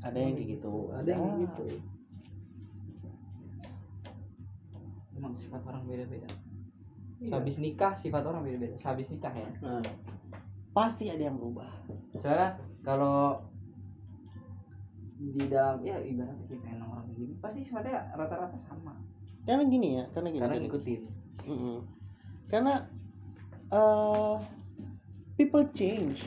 Ada 0.00 0.16
yang 0.16 0.32
kayak 0.32 0.48
gitu. 0.56 0.72
Ada 0.92 1.08
yang 1.10 1.20
kayak 1.20 1.34
Ah. 1.34 1.42
gitu. 1.44 1.64
Emang 5.14 5.34
sifat 5.34 5.60
orang 5.62 5.82
beda-beda. 5.84 6.28
Iya. 7.14 7.30
sehabis 7.30 7.56
nikah 7.56 7.92
sifat 7.94 8.22
orang 8.22 8.42
beda-beda. 8.42 8.74
Sehabis 8.76 9.08
nikah 9.08 9.32
ya. 9.32 9.48
Nah, 9.62 9.80
pasti 10.74 11.06
ada 11.08 11.30
yang 11.30 11.38
berubah. 11.38 11.70
Soalnya 12.18 12.58
kalau 12.82 13.38
di 15.14 15.46
dalam 15.46 15.80
ya 15.80 15.96
ibaratnya 16.02 16.44
kita 16.50 16.66
yang 16.68 16.90
orang 16.90 17.06
kayak 17.08 17.16
gini 17.16 17.32
pasti 17.38 17.60
sifatnya 17.62 18.10
rata-rata 18.18 18.58
sama. 18.58 18.98
Karena 19.46 19.64
gini 19.64 19.88
ya 20.02 20.04
karena 20.10 20.28
gini 20.34 20.42
karena 20.42 20.56
gini. 20.58 20.64
ngikutin. 20.68 21.02
Mm-mm. 21.44 21.76
karena 22.50 22.74
eh 23.70 24.36
people 25.38 25.64
change. 25.72 26.26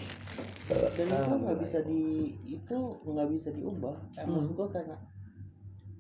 Dan 0.68 1.08
itu 1.08 1.32
nggak 1.36 1.60
bisa 1.64 1.80
di 1.84 2.04
itu 2.48 2.78
nggak 3.04 3.28
bisa 3.32 3.50
diubah. 3.52 3.96
Eh, 4.16 4.24
Hmm. 4.24 4.32
maksud 4.36 4.54
gua 4.56 4.68
karena 4.72 4.98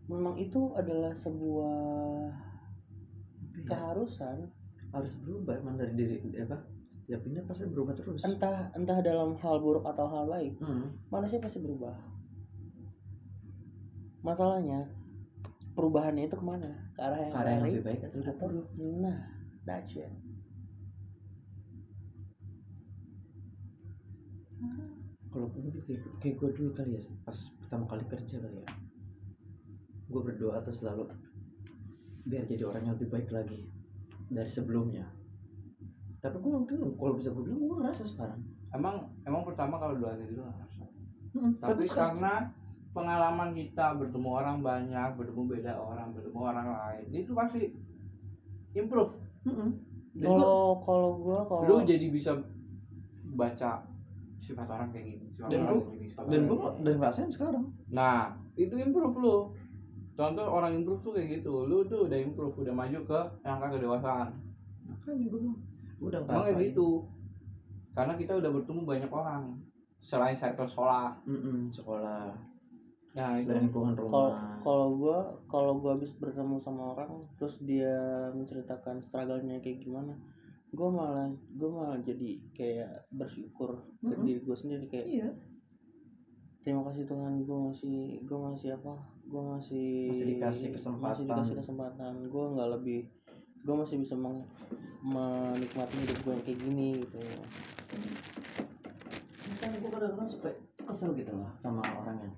memang 0.07 0.35
itu 0.39 0.71
adalah 0.75 1.11
sebuah 1.11 1.75
keharusan. 3.67 4.47
Harus 4.95 5.13
berubah 5.19 5.59
emang 5.59 5.75
dari 5.75 5.93
diri 5.99 6.15
apa 6.39 6.76
setiap 7.07 7.23
ini 7.23 7.39
pasti 7.47 7.63
berubah 7.71 7.95
terus. 7.95 8.19
Entah 8.19 8.67
entah 8.75 8.99
dalam 8.99 9.39
hal 9.39 9.63
buruk 9.63 9.87
atau 9.87 10.11
hal 10.11 10.27
baik 10.27 10.59
hmm. 10.59 11.07
manusia 11.07 11.39
pasti 11.39 11.63
berubah. 11.63 11.95
Masalahnya 14.27 14.91
perubahannya 15.71 16.27
itu 16.27 16.35
ke 16.35 16.43
mana? 16.43 16.67
Ke 16.91 17.07
arah 17.07 17.23
yang 17.23 17.31
Karena 17.31 17.47
yang 17.55 17.63
baik 17.63 17.71
lebih 17.71 17.85
baik 17.87 17.99
atau 18.03 18.17
lebih 18.19 18.35
buruk. 18.43 18.67
Nah 18.99 19.19
that's 19.63 19.95
it. 19.95 20.11
Kalau 25.31 25.47
gue 25.47 25.79
kayak, 25.87 26.03
kayak 26.19 26.35
gue 26.43 26.49
dulu 26.59 26.69
kali 26.75 26.99
ya 26.99 27.01
pas 27.23 27.39
pertama 27.63 27.87
kali 27.87 28.03
kerja 28.03 28.35
kali 28.35 28.67
ya. 28.67 28.69
Gue 30.11 30.21
berdoa 30.27 30.59
terus 30.59 30.83
selalu 30.83 31.07
biar 32.27 32.43
jadi 32.51 32.67
orang 32.67 32.83
yang 32.83 32.99
lebih 32.99 33.15
baik 33.15 33.31
lagi 33.31 33.63
dari 34.27 34.51
sebelumnya 34.51 35.07
tapi 36.27 36.43
gue 36.43 36.51
mungkin 36.51 36.77
kalau 36.99 37.13
bisa 37.15 37.29
gue 37.31 37.43
bilang 37.47 37.59
gue 37.63 37.77
ngerasa 37.79 38.03
sekarang. 38.03 38.39
Emang 38.75 38.95
emang 39.23 39.47
pertama 39.47 39.79
kalau 39.79 39.95
kayak 39.95 40.27
gitu 40.27 40.43
nggak 40.43 40.55
ngerasa. 40.59 40.83
Hmm, 41.31 41.51
tapi 41.63 41.83
sekarang- 41.87 42.19
karena 42.19 42.33
pengalaman 42.91 43.49
kita 43.53 43.85
bertemu 43.95 44.29
orang 44.29 44.57
banyak 44.59 45.09
bertemu 45.15 45.41
beda 45.47 45.73
orang 45.77 46.07
bertemu 46.11 46.39
orang 46.41 46.67
lain 46.67 47.05
itu 47.13 47.31
pasti 47.31 47.61
improve. 48.73 49.13
Kalau 50.17 50.81
kalau 50.81 51.09
gua 51.21 51.39
kalau 51.45 51.63
lu 51.63 51.75
jadi 51.85 52.09
bisa 52.09 52.33
baca 53.37 53.85
sifat 54.41 54.65
orang 54.65 54.89
kayak 54.89 55.05
gini 55.13 55.25
sifat 55.29 55.49
Dan 55.53 55.61
sifat 56.01 56.23
dan 56.25 56.41
gue 56.49 56.57
dan 56.81 56.93
ngerasain 56.97 57.29
sekarang. 57.29 57.65
Nah 57.93 58.33
itu 58.57 58.73
improve 58.75 59.15
lu. 59.15 59.37
Contoh 60.17 60.49
orang 60.49 60.73
improve 60.81 61.05
tuh 61.05 61.13
kayak 61.13 61.39
gitu. 61.39 61.69
Lu 61.69 61.85
tuh 61.85 62.09
udah 62.09 62.17
improve 62.17 62.57
udah 62.57 62.73
maju 62.73 62.99
ke 63.05 63.19
angka 63.45 63.77
kedewasaan 63.77 64.47
makanya 64.87 65.27
gue 65.27 65.39
bilang 65.39 65.59
gue 65.59 65.76
udah 65.99 66.19
emang 66.23 66.43
kayak 66.43 66.71
gitu. 66.71 67.05
Karena 67.91 68.13
kita 68.13 68.37
udah 68.37 68.49
bertemu 68.53 68.81
banyak 68.85 69.11
orang 69.11 69.57
selain 69.97 70.37
circle 70.37 70.69
sekolah. 70.69 71.17
Mm-mm, 71.25 71.73
sekolah. 71.73 72.37
Nah 73.17 73.41
itu. 73.41 73.49
Lingkungan 73.49 73.97
rumah. 73.97 74.61
kalau 74.61 74.93
gua 74.93 75.19
kalau 75.49 75.81
gua 75.81 75.97
habis 75.97 76.13
bertemu 76.13 76.61
sama 76.61 76.93
orang 76.93 77.25
terus 77.39 77.57
dia 77.63 78.29
menceritakan 78.35 79.01
struggle-nya 79.01 79.57
kayak 79.57 79.81
gimana 79.81 80.13
gue 80.67 80.89
malah 80.91 81.31
gue 81.55 81.69
malah 81.71 81.95
jadi 82.03 82.43
kayak 82.51 83.07
bersyukur 83.07 83.79
ke 84.03 84.11
Mm-mm. 84.11 84.27
diri 84.27 84.43
gue 84.43 84.51
sendiri 84.51 84.85
kayak 84.91 85.07
iya. 85.07 85.29
terima 86.59 86.83
kasih 86.91 87.07
Tuhan 87.07 87.47
gue 87.47 87.57
masih 87.71 88.19
gue 88.27 88.35
masih 88.35 88.75
apa 88.75 88.99
gue 89.23 89.43
masih 89.55 90.11
Masih 90.11 90.27
dikasih 90.35 90.67
kesempatan. 90.75 91.07
masih 91.07 91.23
dikasih 91.27 91.55
kesempatan. 91.63 92.13
Gue 92.27 92.45
nggak 92.51 92.69
lebih 92.79 92.99
gue 93.67 93.75
masih 93.75 93.99
bisa 93.99 94.15
meng- 94.15 94.47
menikmati 95.03 95.95
hidup 95.99 96.19
gue 96.23 96.31
yang 96.31 96.43
kayak 96.47 96.59
gini 96.63 96.89
gitu. 97.03 97.19
Kan 99.59 99.71
gue 99.75 99.89
kadang-kadang 99.91 100.29
suka 100.31 100.49
kesel 100.87 101.11
gitu 101.19 101.35
loh 101.35 101.51
sama 101.59 101.83
orang 101.83 102.17
yang 102.23 102.33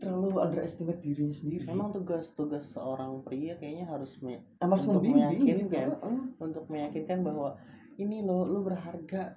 terlalu 0.00 0.36
underestimate 0.36 1.00
dirinya 1.00 1.32
sendiri. 1.32 1.64
Emang 1.64 1.96
tugas 1.96 2.28
tugas 2.36 2.68
seorang 2.68 3.24
pria 3.24 3.56
kayaknya 3.56 3.88
harus 3.88 4.20
me- 4.20 4.44
Emang 4.60 4.76
harus 4.76 4.92
untuk 4.92 5.04
gitu 5.08 5.16
meyakinkan. 5.16 5.88
untuk 6.36 6.64
meyakinkan 6.68 7.24
bahwa 7.24 7.56
ini 7.96 8.20
lo 8.20 8.44
lu 8.44 8.60
berharga. 8.60 9.36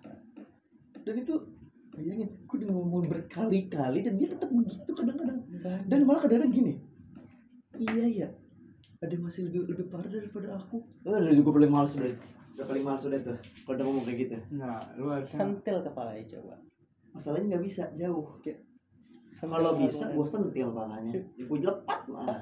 Dan 1.03 1.15
itu 1.19 1.35
bayangin 1.95 2.27
gue 2.43 2.55
udah 2.59 2.69
ngomong 2.75 3.07
berkali-kali 3.07 4.03
dan 4.03 4.19
dia 4.19 4.35
tetap 4.35 4.51
begitu 4.51 4.91
kadang-kadang. 4.91 5.39
Dan 5.87 5.99
malah 6.03 6.27
kadang-kadang 6.27 6.51
gini 6.51 6.75
iya 7.73 8.05
ya 8.05 8.29
ada 9.03 9.11
yang 9.11 9.23
masih 9.27 9.41
lebih 9.51 9.67
lebih 9.67 9.85
parah 9.91 10.07
daripada 10.07 10.55
aku. 10.55 10.79
Oh, 11.03 11.11
udah 11.11 11.33
gue 11.35 11.53
paling 11.59 11.71
males 11.71 11.91
udah 11.99 12.15
udah 12.55 12.65
paling 12.65 12.83
males 12.87 13.03
udah 13.03 13.19
tuh 13.19 13.37
kalau 13.67 13.75
udah 13.75 13.85
ngomong 13.85 14.05
kayak 14.07 14.19
gitu. 14.23 14.35
Nah 14.55 14.79
lu 14.95 15.11
harusnya 15.11 15.37
sentil 15.43 15.77
kepalanya 15.83 16.23
coba. 16.31 16.55
Masalahnya 17.11 17.45
nggak 17.51 17.63
bisa 17.67 17.83
jauh. 17.99 18.25
Sentil 19.35 19.51
kalau 19.51 19.71
bisa 19.75 20.07
kepalanya. 20.07 20.15
gue 20.15 20.27
sentil 20.31 20.69
palanya 20.71 21.11
ya 21.35 21.43
gue 21.43 21.57
lepat 21.59 22.01
malah. 22.07 22.41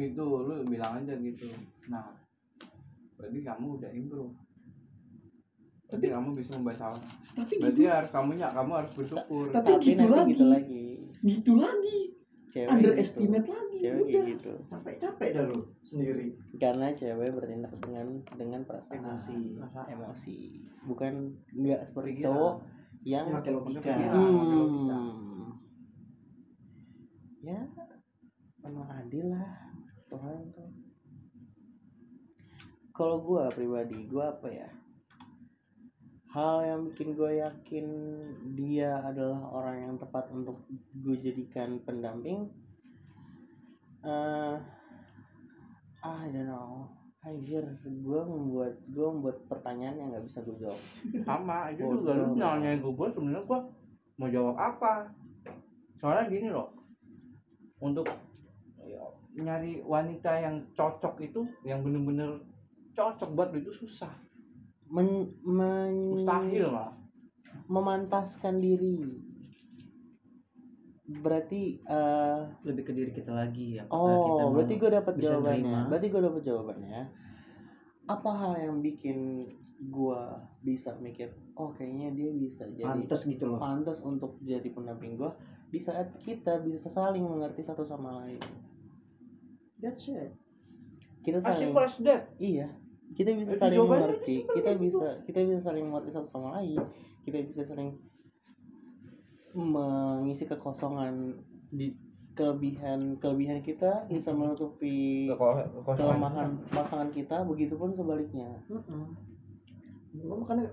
Itu 0.00 0.24
lu 0.24 0.54
bilang 0.64 0.92
aja 1.04 1.14
gitu. 1.20 1.44
Nah 1.92 2.16
berarti 3.20 3.38
kamu 3.44 3.66
udah 3.76 3.90
improve. 3.92 4.32
Berarti 5.92 6.06
kamu 6.08 6.28
bisa 6.32 6.50
membaca 6.56 6.84
orang 6.96 7.04
tapi 7.32 7.54
berarti 7.64 7.80
gitu. 7.84 7.92
harus 7.92 8.10
kamu 8.12 8.30
ya 8.40 8.48
kamu 8.48 8.70
harus 8.80 8.92
bersyukur. 8.96 9.44
Tapi 9.52 9.68
tapi 9.76 9.84
gitu 9.84 10.04
nanti 10.08 10.16
lagi. 10.16 10.32
gitu 10.32 10.44
lagi. 10.48 10.84
Gitu 11.20 11.52
lagi 11.60 12.00
cewek 12.52 12.68
underestimate 12.68 13.48
gitu. 13.48 13.56
lagi 13.56 13.76
cewek 13.80 14.02
udah. 14.04 14.24
gitu. 14.28 14.52
Capek-capek 14.68 15.28
dah 15.32 15.44
lu 15.48 15.60
sendiri. 15.80 16.26
Karena 16.60 16.86
cewek 16.92 17.30
bertindak 17.32 17.72
dengan 17.80 18.06
dengan 18.36 18.60
perasaan 18.68 19.00
Emosi. 19.00 19.36
emosi. 19.88 20.38
Bukan 20.84 21.12
nggak 21.56 21.80
seperti 21.88 22.10
Pikiran. 22.20 22.28
cowok 22.28 22.54
yang 23.02 23.24
pakai 23.32 23.52
logika. 23.56 23.92
Hmm, 24.12 25.48
ya 27.42 27.60
memang 28.62 28.88
adil 28.92 29.32
lah 29.32 29.48
Tuhan 30.06 30.52
tuh. 30.52 30.70
Kalau 32.92 33.24
gua 33.24 33.48
pribadi 33.48 34.04
gua 34.06 34.36
apa 34.36 34.52
ya 34.52 34.68
hal 36.32 36.64
yang 36.64 36.80
bikin 36.88 37.12
gue 37.12 37.44
yakin 37.44 37.86
dia 38.56 38.96
adalah 39.04 39.52
orang 39.52 39.76
yang 39.84 39.94
tepat 40.00 40.32
untuk 40.32 40.64
gue 40.96 41.16
jadikan 41.20 41.76
pendamping 41.84 42.48
eh 44.02 44.56
I 46.02 46.26
don't 46.32 46.48
know 46.48 46.88
Anjir, 47.22 47.62
gue 47.86 48.20
membuat 48.26 48.82
gue 48.90 49.06
membuat 49.06 49.46
pertanyaan 49.46 49.94
yang 49.94 50.08
nggak 50.10 50.26
bisa 50.26 50.42
gue 50.42 50.58
jawab. 50.58 50.80
sama 51.22 51.70
itu 51.70 51.86
Bodoh. 51.86 52.02
juga 52.02 52.12
lu 52.18 52.26
nanya 52.34 52.82
ke 52.82 52.90
gue 52.90 53.08
sebenarnya 53.14 53.42
gue 53.46 53.60
mau 54.18 54.28
jawab 54.28 54.56
apa 54.58 55.06
soalnya 56.02 56.26
gini 56.26 56.50
loh 56.50 56.74
untuk 57.78 58.10
ya, 58.82 59.06
nyari 59.38 59.86
wanita 59.86 60.34
yang 60.34 60.66
cocok 60.74 61.14
itu 61.22 61.46
yang 61.62 61.86
bener-bener 61.86 62.42
cocok 62.90 63.38
buat 63.38 63.54
lu 63.54 63.62
itu 63.62 63.70
susah 63.70 64.10
Men, 64.92 65.32
men- 65.40 66.12
mustahil 66.12 66.68
malah 66.68 66.92
memantaskan 67.72 68.60
diri. 68.60 69.00
Berarti 71.08 71.80
eh, 71.80 72.40
lebih 72.64 72.82
ke 72.88 72.92
diri 72.92 73.10
kita 73.12 73.32
lagi 73.32 73.76
ya 73.80 73.84
oh, 73.92 74.52
berarti 74.52 74.80
gue 74.80 74.90
dapat 74.92 75.14
jawabannya. 75.20 75.60
nerima. 75.64 75.80
Berarti 75.88 76.06
gue 76.08 76.22
dapat 76.22 76.42
jawabannya. 76.44 77.00
Apa 78.08 78.30
hal 78.32 78.52
yang 78.60 78.76
bikin 78.80 79.48
gue 79.82 80.22
bisa 80.62 80.94
mikir, 81.02 81.34
oh 81.58 81.74
kayaknya 81.74 82.14
dia 82.14 82.30
bisa 82.30 82.70
jadi 82.70 82.86
pantas 82.86 83.26
gitu 83.26 83.50
loh 83.50 83.58
pantas 83.58 83.98
untuk 83.98 84.38
jadi 84.38 84.70
pendamping 84.70 85.18
gue 85.18 85.26
di 85.74 85.82
saat 85.82 86.14
kita 86.22 86.62
bisa 86.62 86.86
saling 86.86 87.26
mengerti 87.26 87.66
satu 87.66 87.82
sama 87.82 88.22
lain. 88.22 88.38
that's 89.82 90.06
it 90.06 90.30
Kita 91.26 91.42
as 91.42 91.50
saling 91.50 91.74
simple 91.74 91.82
as 91.82 91.98
that 92.06 92.30
Iya, 92.38 92.70
kita 93.12 93.30
bisa 93.36 93.52
saling 93.56 93.78
jawabannya 93.78 94.02
mengerti. 94.08 94.36
Kita 94.48 94.68
kayak 94.68 94.78
gitu. 94.80 94.84
bisa 94.84 95.06
kita 95.28 95.38
bisa 95.44 95.60
saling 95.60 95.84
mengerti 95.88 96.10
satu 96.12 96.28
sama 96.28 96.48
lain. 96.60 96.80
Kita 97.22 97.36
bisa 97.44 97.62
saling 97.64 97.90
mengisi 99.52 100.48
kekosongan 100.48 101.36
di 101.68 101.92
kelebihan 102.32 103.20
kelebihan 103.20 103.60
kita 103.60 104.08
bisa 104.08 104.32
menutupi 104.32 105.28
kelemahan 105.84 106.56
pasangan 106.72 107.12
kita. 107.12 107.44
Begitupun 107.44 107.92
sebaliknya. 107.92 108.48
Gua 110.12 110.36
makanya 110.44 110.68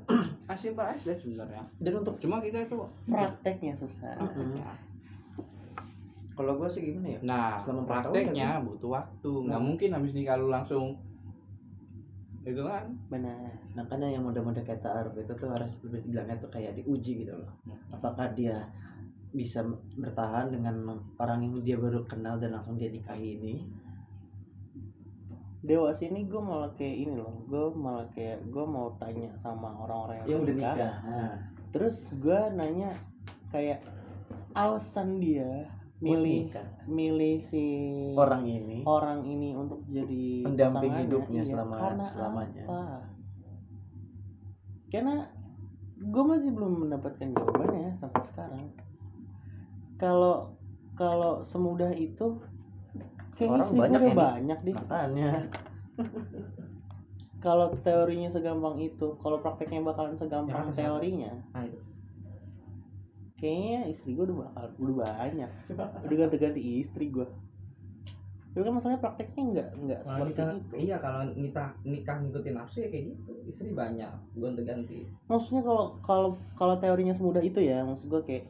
as 0.51 0.59
simple 0.59 0.83
as 0.83 1.05
that 1.05 1.15
sebenarnya 1.15 1.63
dan 1.79 1.93
untuk 2.01 2.19
cuma 2.19 2.41
kita 2.43 2.65
itu 2.65 2.75
Prakteknya 3.07 3.71
susah. 3.77 4.17
Mm-mm. 4.19 4.59
kalau 6.35 6.55
gue 6.55 6.67
sih 6.71 6.81
gimana 6.91 7.07
ya 7.15 7.19
nah 7.23 7.59
Selama 7.63 7.83
empat 7.83 7.99
tahun 8.07 8.13
prakteknya 8.15 8.49
butuh 8.63 8.89
waktu 8.95 9.31
nggak 9.47 9.59
Nah. 9.59 9.67
mungkin 9.67 9.89
habis 9.91 10.11
nikah 10.15 10.35
lu 10.39 10.47
langsung 10.47 10.95
itu 12.47 12.61
kan 12.63 12.85
Benar. 13.11 13.51
makanya 13.75 14.07
yang 14.15 14.23
muda-muda 14.23 14.63
kayak 14.63 14.79
Ta'aruf 14.79 15.15
itu 15.19 15.33
tuh 15.35 15.49
harus 15.51 15.75
bilangnya 15.83 16.39
tuh 16.39 16.47
kayak 16.47 16.75
diuji 16.79 17.27
gitu 17.27 17.35
loh 17.35 17.51
apakah 17.91 18.31
dia 18.31 18.67
bisa 19.29 19.61
bertahan 19.99 20.49
dengan 20.49 20.97
orang 21.21 21.45
yang 21.45 21.53
dia 21.61 21.77
baru 21.77 22.07
kenal 22.09 22.41
dan 22.41 22.57
langsung 22.57 22.79
dia 22.79 22.89
nikahi 22.89 23.37
ini 23.37 23.55
Dewa 25.59 25.91
sini 25.91 26.23
gue 26.23 26.39
malah 26.39 26.71
kayak 26.79 26.95
ini 27.03 27.19
loh. 27.19 27.43
Gue 27.51 27.67
malah 27.75 28.07
kayak 28.15 28.47
gue 28.47 28.63
mau 28.63 28.95
tanya 28.95 29.27
sama 29.35 29.75
orang-orang 29.75 30.23
yang, 30.23 30.27
yang 30.31 30.39
udah 30.39 30.55
nikah. 30.55 30.71
nikah 30.71 30.95
nah, 31.03 31.35
Terus 31.75 31.95
gue 32.15 32.39
nanya 32.55 32.91
kayak 33.51 33.83
alasan 34.55 35.19
dia 35.19 35.67
milih 35.99 36.47
milih 36.87 37.43
si 37.43 37.63
orang 38.15 38.47
ini 38.47 38.87
orang 38.87 39.19
ini 39.27 39.51
untuk 39.51 39.83
jadi 39.91 40.47
Pendamping 40.47 40.93
hidupnya 40.95 41.43
iya. 41.43 41.51
selama- 41.51 41.79
karena 41.79 42.05
selamanya. 42.07 42.63
apa? 42.63 42.81
Karena 44.87 45.15
gue 45.99 46.23
masih 46.23 46.51
belum 46.55 46.87
mendapatkan 46.87 47.27
jawabannya 47.35 47.91
sampai 47.91 48.23
sekarang. 48.23 48.65
Kalau 49.99 50.55
kalau 50.95 51.43
semudah 51.43 51.91
itu 51.91 52.39
kayaknya 53.35 53.63
Orang 53.67 53.75
banyak 53.75 53.99
udah 53.99 54.15
banyak 54.15 54.59
deh. 54.63 54.75
makanya 54.75 55.31
Kalau 57.39 57.71
teorinya 57.87 58.27
segampang 58.27 58.75
itu, 58.83 59.15
kalau 59.23 59.39
prakteknya 59.39 59.79
bakalan 59.79 60.19
segampang 60.19 60.71
atas, 60.71 60.75
teorinya, 60.75 61.31
nah 61.55 61.63
itu 61.63 61.79
kayaknya 63.39 63.87
istri 63.87 64.13
gue 64.13 64.23
udah 64.27 64.37
bakal 64.45 64.65
udah 64.77 64.95
banyak. 65.07 65.49
Udah 66.05 66.17
ganti-ganti 66.27 66.61
istri 66.83 67.07
gue. 67.09 67.25
Tapi 68.49 68.65
kan 68.65 68.73
masalahnya 68.75 68.99
prakteknya 68.99 69.43
nggak 69.55 69.69
nggak 69.77 70.01
seperti 70.03 70.31
nikah, 70.35 70.49
itu. 70.57 70.75
iya 70.81 70.97
kalau 70.97 71.21
nikah 71.37 71.69
nikah 71.85 72.15
ngikutin 72.17 72.53
nafsu 72.57 72.77
ya 72.81 72.89
kayak 72.89 73.05
gitu 73.13 73.31
istri 73.45 73.69
banyak 73.77 74.09
gonta-ganti 74.35 75.05
maksudnya 75.29 75.61
kalau 75.61 76.01
kalau 76.01 76.29
kalau 76.57 76.75
teorinya 76.81 77.13
semudah 77.13 77.45
itu 77.45 77.61
ya 77.61 77.85
maksud 77.85 78.09
gue 78.09 78.21
kayak 78.25 78.45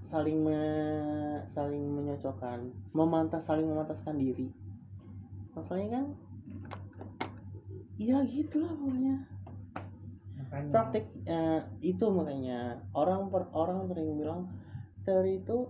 saling 0.00 0.40
me- 0.40 1.44
saling 1.44 1.84
menyocokkan 1.84 2.72
memantas 2.96 3.46
saling 3.46 3.68
memantaskan 3.68 4.16
diri 4.16 4.50
masalahnya 5.54 6.00
kan 6.00 6.04
ya 8.00 8.24
gitulah 8.24 8.72
pokoknya 8.72 9.28
makanya 10.50 10.70
praktek 10.72 11.04
eh, 11.24 11.60
itu 11.80 12.04
makanya 12.08 12.60
orang 12.92 13.30
per, 13.30 13.46
orang 13.52 13.86
sering 13.86 14.16
bilang 14.16 14.50
teori 15.00 15.38
itu 15.38 15.66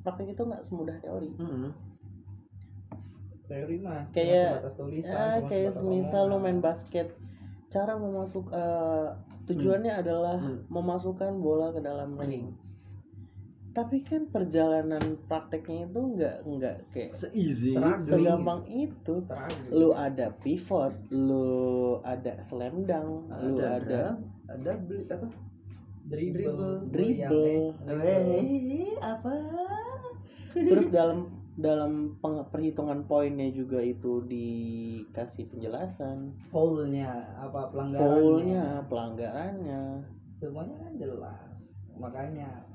praktek 0.00 0.28
itu 0.30 0.42
nggak 0.42 0.62
semudah 0.62 0.96
teori 0.98 1.32
Mm-mm. 1.34 1.72
teori 3.44 3.76
mah 3.78 4.08
Kayak- 4.10 4.72
tulisan 4.74 5.12
ya 5.40 5.44
kayak 5.44 5.72
semisal 5.74 6.28
omongan. 6.28 6.42
main 6.42 6.60
basket 6.60 7.08
cara 7.68 7.92
memasuk 7.94 8.48
eh, 8.50 9.08
tujuannya 9.44 9.92
adalah 9.94 10.36
Hmm. 10.36 10.64
memasukkan 10.68 11.36
bola 11.36 11.68
ke 11.68 11.80
dalam 11.80 12.16
ring 12.16 12.56
tapi 13.74 14.06
kan 14.06 14.30
perjalanan 14.30 15.18
prakteknya 15.26 15.90
itu 15.90 16.00
nggak 16.14 16.36
nggak 16.46 16.76
kayak 16.94 17.10
se-easy. 17.18 17.74
segampang 17.98 18.62
itu. 18.70 19.18
Struggle. 19.18 19.74
lu 19.74 19.88
ada 19.90 20.30
pivot 20.38 20.94
lu 21.10 21.98
ada 22.06 22.38
slam 22.38 22.86
dunk 22.86 23.26
lu 23.42 23.58
ada 23.58 24.14
dribble, 24.14 24.46
ada 24.46 24.72
beli 24.78 25.02
apa? 25.10 25.26
Dribble. 26.04 26.76
Dribble. 26.94 27.74
Weh, 27.90 28.94
apa? 29.02 29.32
Terus 30.54 30.86
dalam 30.96 31.32
dalam 31.54 32.18
peng- 32.18 32.46
perhitungan 32.50 33.06
poinnya 33.06 33.50
juga 33.50 33.78
itu 33.82 34.22
dikasih 34.26 35.50
penjelasan. 35.50 36.34
Foulnya 36.50 37.26
apa 37.38 37.70
pelanggarannya? 37.70 38.10
Foulnya 38.10 38.64
pelanggarannya. 38.90 39.82
Semuanya 40.38 40.76
kan 40.82 40.92
jelas. 40.98 41.58
Makanya 41.94 42.73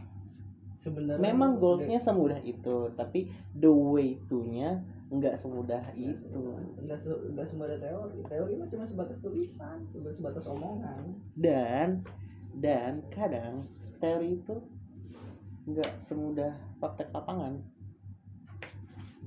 sebenarnya 0.79 1.19
memang 1.19 1.59
goalsnya 1.59 1.99
semudah 1.99 2.39
itu 2.47 2.87
tapi 2.95 3.27
the 3.51 3.67
way 3.67 4.15
to 4.31 4.47
nya 4.47 4.79
nggak 5.09 5.35
semudah 5.41 5.81
itu. 5.97 6.53
enggak 6.77 7.01
se 7.01 7.09
enggak 7.09 7.49
semudah 7.49 7.77
teori. 7.81 8.21
Teori 8.29 8.53
mah 8.61 8.67
cuma 8.69 8.85
sebatas 8.85 9.17
tulisan 9.19 9.89
cuma 9.89 10.13
sebatas 10.13 10.45
omongan. 10.45 11.17
Dan 11.33 12.05
dan 12.61 13.01
kadang 13.09 13.65
teori 13.97 14.37
itu 14.37 14.61
nggak 15.65 15.97
semudah 15.97 16.53
praktek 16.77 17.09
lapangan. 17.09 17.57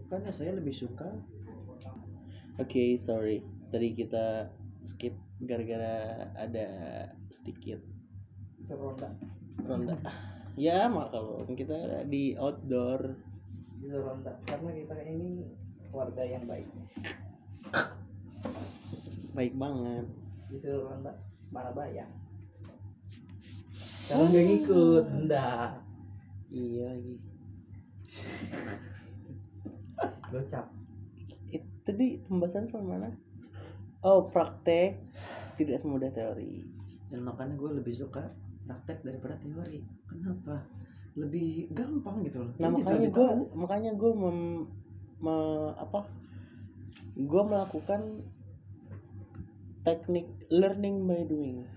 Makanya 0.06 0.30
saya 0.30 0.54
lebih 0.54 0.72
suka. 0.72 1.10
Oke 2.62 2.94
sorry. 2.94 3.42
Tadi 3.74 3.88
kita 3.98 4.54
skip 4.86 5.18
gara-gara 5.42 6.30
ada 6.38 6.68
sedikit 7.34 7.82
seronda. 8.70 9.10
Ronda 9.66 9.98
ya 10.56 10.88
mak 10.88 11.12
kalau 11.12 11.40
kita 11.48 12.04
di 12.08 12.36
outdoor. 12.36 13.16
Seronda 13.82 14.38
karena 14.46 14.70
kita 14.78 14.94
ini 15.04 15.42
keluarga 15.90 16.22
yang 16.22 16.44
baik. 16.46 16.68
Baik 19.32 19.54
banget. 19.56 20.06
Ronda 20.62 21.12
mana 21.48 21.70
bayar? 21.72 22.08
Kalau 24.06 24.28
nggak 24.28 24.44
ngikut 24.44 25.04
enggak. 25.08 25.80
Iya 26.52 26.84
lagi. 26.92 27.16
Gocap. 30.28 30.66
It, 31.48 31.64
tadi 31.84 32.20
pembahasan 32.28 32.68
soal 32.68 32.84
mana? 32.84 33.08
Oh 34.04 34.28
praktek. 34.28 35.00
Tidak 35.56 35.80
semudah 35.80 36.12
teori. 36.12 36.64
Dan 37.08 37.24
makanya 37.24 37.56
gue 37.56 37.80
lebih 37.80 37.96
suka 37.96 38.32
praktek 38.66 39.02
daripada 39.02 39.34
teori. 39.38 39.80
Kenapa? 40.08 40.62
Lebih 41.12 41.68
gampang 41.76 42.24
gitu 42.24 42.40
loh. 42.40 42.52
nah 42.56 42.72
makanya 42.72 43.08
gue 43.12 43.28
makanya 43.52 43.92
gue 43.92 44.12
mem, 44.16 44.38
me- 45.20 45.74
apa 45.76 46.08
gue 47.12 47.42
melakukan 47.44 48.24
teknik 49.84 50.24
learning 50.48 51.04
by 51.04 51.20
doing 51.28 51.68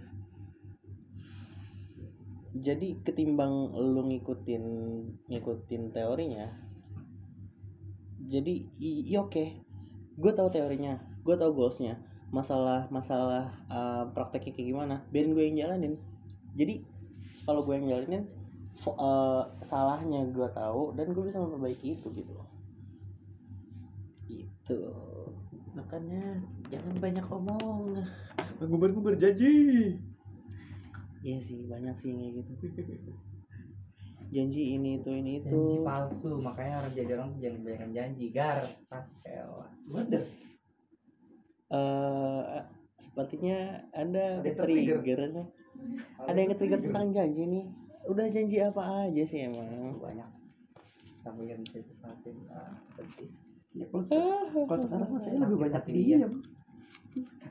jadi 2.55 2.95
ketimbang 3.03 3.75
lu 3.75 4.07
ngikutin 4.07 4.63
ngikutin 5.27 5.91
teorinya 5.91 6.47
jadi 8.31 8.53
i, 8.79 8.89
i- 9.11 9.19
oke 9.19 9.43
gue 10.15 10.31
tahu 10.31 10.47
teorinya 10.47 10.95
gue 11.27 11.35
tahu 11.35 11.51
goalsnya 11.51 11.99
masalah 12.31 12.87
masalah 12.87 13.51
uh, 13.67 14.07
prakteknya 14.15 14.55
kayak 14.55 14.67
gimana 14.71 14.95
biarin 15.11 15.35
gue 15.35 15.43
yang 15.43 15.57
jalanin 15.67 15.93
jadi 16.55 16.81
kalau 17.43 17.61
gue 17.61 17.75
yang 17.75 17.87
jalanin 17.87 18.23
uh, 18.87 19.43
salahnya 19.61 20.25
gue 20.31 20.47
tahu 20.51 20.95
dan 20.95 21.11
gue 21.11 21.23
bisa 21.23 21.37
memperbaiki 21.37 21.99
itu 21.99 22.07
gitu 22.11 22.31
loh 22.33 22.47
gitu 24.25 24.81
Makanya 25.75 26.39
jangan 26.71 26.95
banyak 27.03 27.25
omong. 27.27 27.99
Ngubar-ngubar 28.63 29.19
janji. 29.19 29.91
iya 31.19 31.35
sih 31.35 31.67
banyak 31.67 31.91
sih 31.99 32.15
yang 32.15 32.31
kayak 32.31 32.47
gitu 32.47 33.11
janji 34.31 34.77
ini 34.79 35.01
itu 35.01 35.09
ini 35.11 35.41
itu 35.41 35.51
janji 35.51 35.77
palsu 35.81 36.37
makanya 36.37 36.79
orang 36.79 36.93
jadi 36.93 37.11
orang 37.17 37.29
tuh 37.33 37.39
jangan 37.43 37.57
kebanyakan 37.59 37.91
janji 37.91 38.25
gar 38.29 38.57
pastel 38.87 39.49
Waduh. 39.89 40.25
eh 41.73 42.61
sepertinya 43.01 43.57
ada 43.91 44.39
Ada 44.39 44.51
trigger 44.53 45.01
tertrigger. 45.01 45.19
nih 45.33 45.47
ada 46.25 46.37
yang 46.39 46.53
trigger 46.57 46.81
tentang 46.81 47.13
janji 47.13 47.43
nih. 47.45 47.65
Udah 48.05 48.25
janji 48.29 48.57
apa 48.61 49.09
aja 49.09 49.23
sih 49.25 49.45
emang? 49.45 49.97
Banyak. 49.97 50.29
Tapi 51.25 51.41
yang 51.49 51.61
bisa 51.65 51.81
ah, 52.05 52.77
sedih. 52.93 53.29
Ya, 53.75 53.85
kalau, 53.91 54.05
kalau 54.69 54.79
sekarang 54.79 55.09
mah 55.11 55.19
saya 55.19 55.35
lebih 55.45 55.59
banyak 55.67 55.83
diam. 55.89 56.31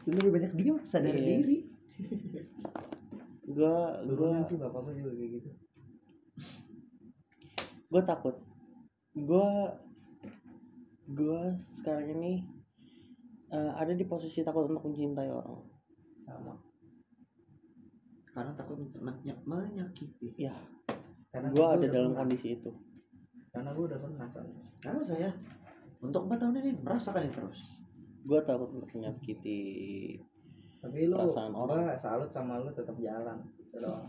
Lebih 0.09 0.31
banyak 0.31 0.53
diam 0.57 0.77
sadar 0.87 1.13
Iya. 1.13 1.43
diri. 1.43 1.59
gua 3.45 4.03
gua 4.03 4.41
sih 4.43 4.57
bapak 4.57 4.81
gue 4.89 4.95
juga 5.05 5.11
kayak 5.15 5.31
gitu. 5.39 5.51
Gue 7.93 8.03
takut. 8.03 8.35
Gue 9.15 9.49
gue 11.05 11.41
sekarang 11.79 12.09
ini 12.19 12.43
eh, 13.53 13.73
ada 13.77 13.93
di 13.93 14.03
posisi 14.09 14.41
takut 14.41 14.67
untuk 14.67 14.89
mencintai 14.89 15.29
orang. 15.29 15.61
Sama 16.25 16.74
Karena 18.35 18.51
takut 18.53 18.77
menyak- 18.93 19.45
menyakiti. 19.45 20.35
ya 20.37 20.55
karena 21.31 21.49
gue 21.49 21.57
gua 21.57 21.73
ada 21.73 21.87
dalam 21.89 22.11
pernah. 22.11 22.19
kondisi 22.21 22.49
itu. 22.53 22.71
Karena 23.49 23.71
gue 23.71 23.85
udah 23.85 23.99
pernah 23.99 24.27
soalnya 24.29 24.63
Karena 24.77 25.01
saya. 25.01 25.31
Untuk 25.99 26.21
empat 26.23 26.39
tahun 26.39 26.55
ini 26.57 26.71
merasakan 26.79 27.23
ini 27.23 27.33
terus. 27.33 27.61
gue 28.21 28.41
takut 28.41 28.71
untuk 28.71 28.89
menyakiti 28.91 29.61
tapi 30.79 31.05
lu 31.05 31.15
Perasaan 31.15 31.53
orang. 31.53 31.93
salut 31.95 32.29
sama 32.29 32.57
lu 32.59 32.69
tetap 32.71 32.97
jalan 32.97 33.37
gitu 33.55 33.79
doang. 33.79 34.05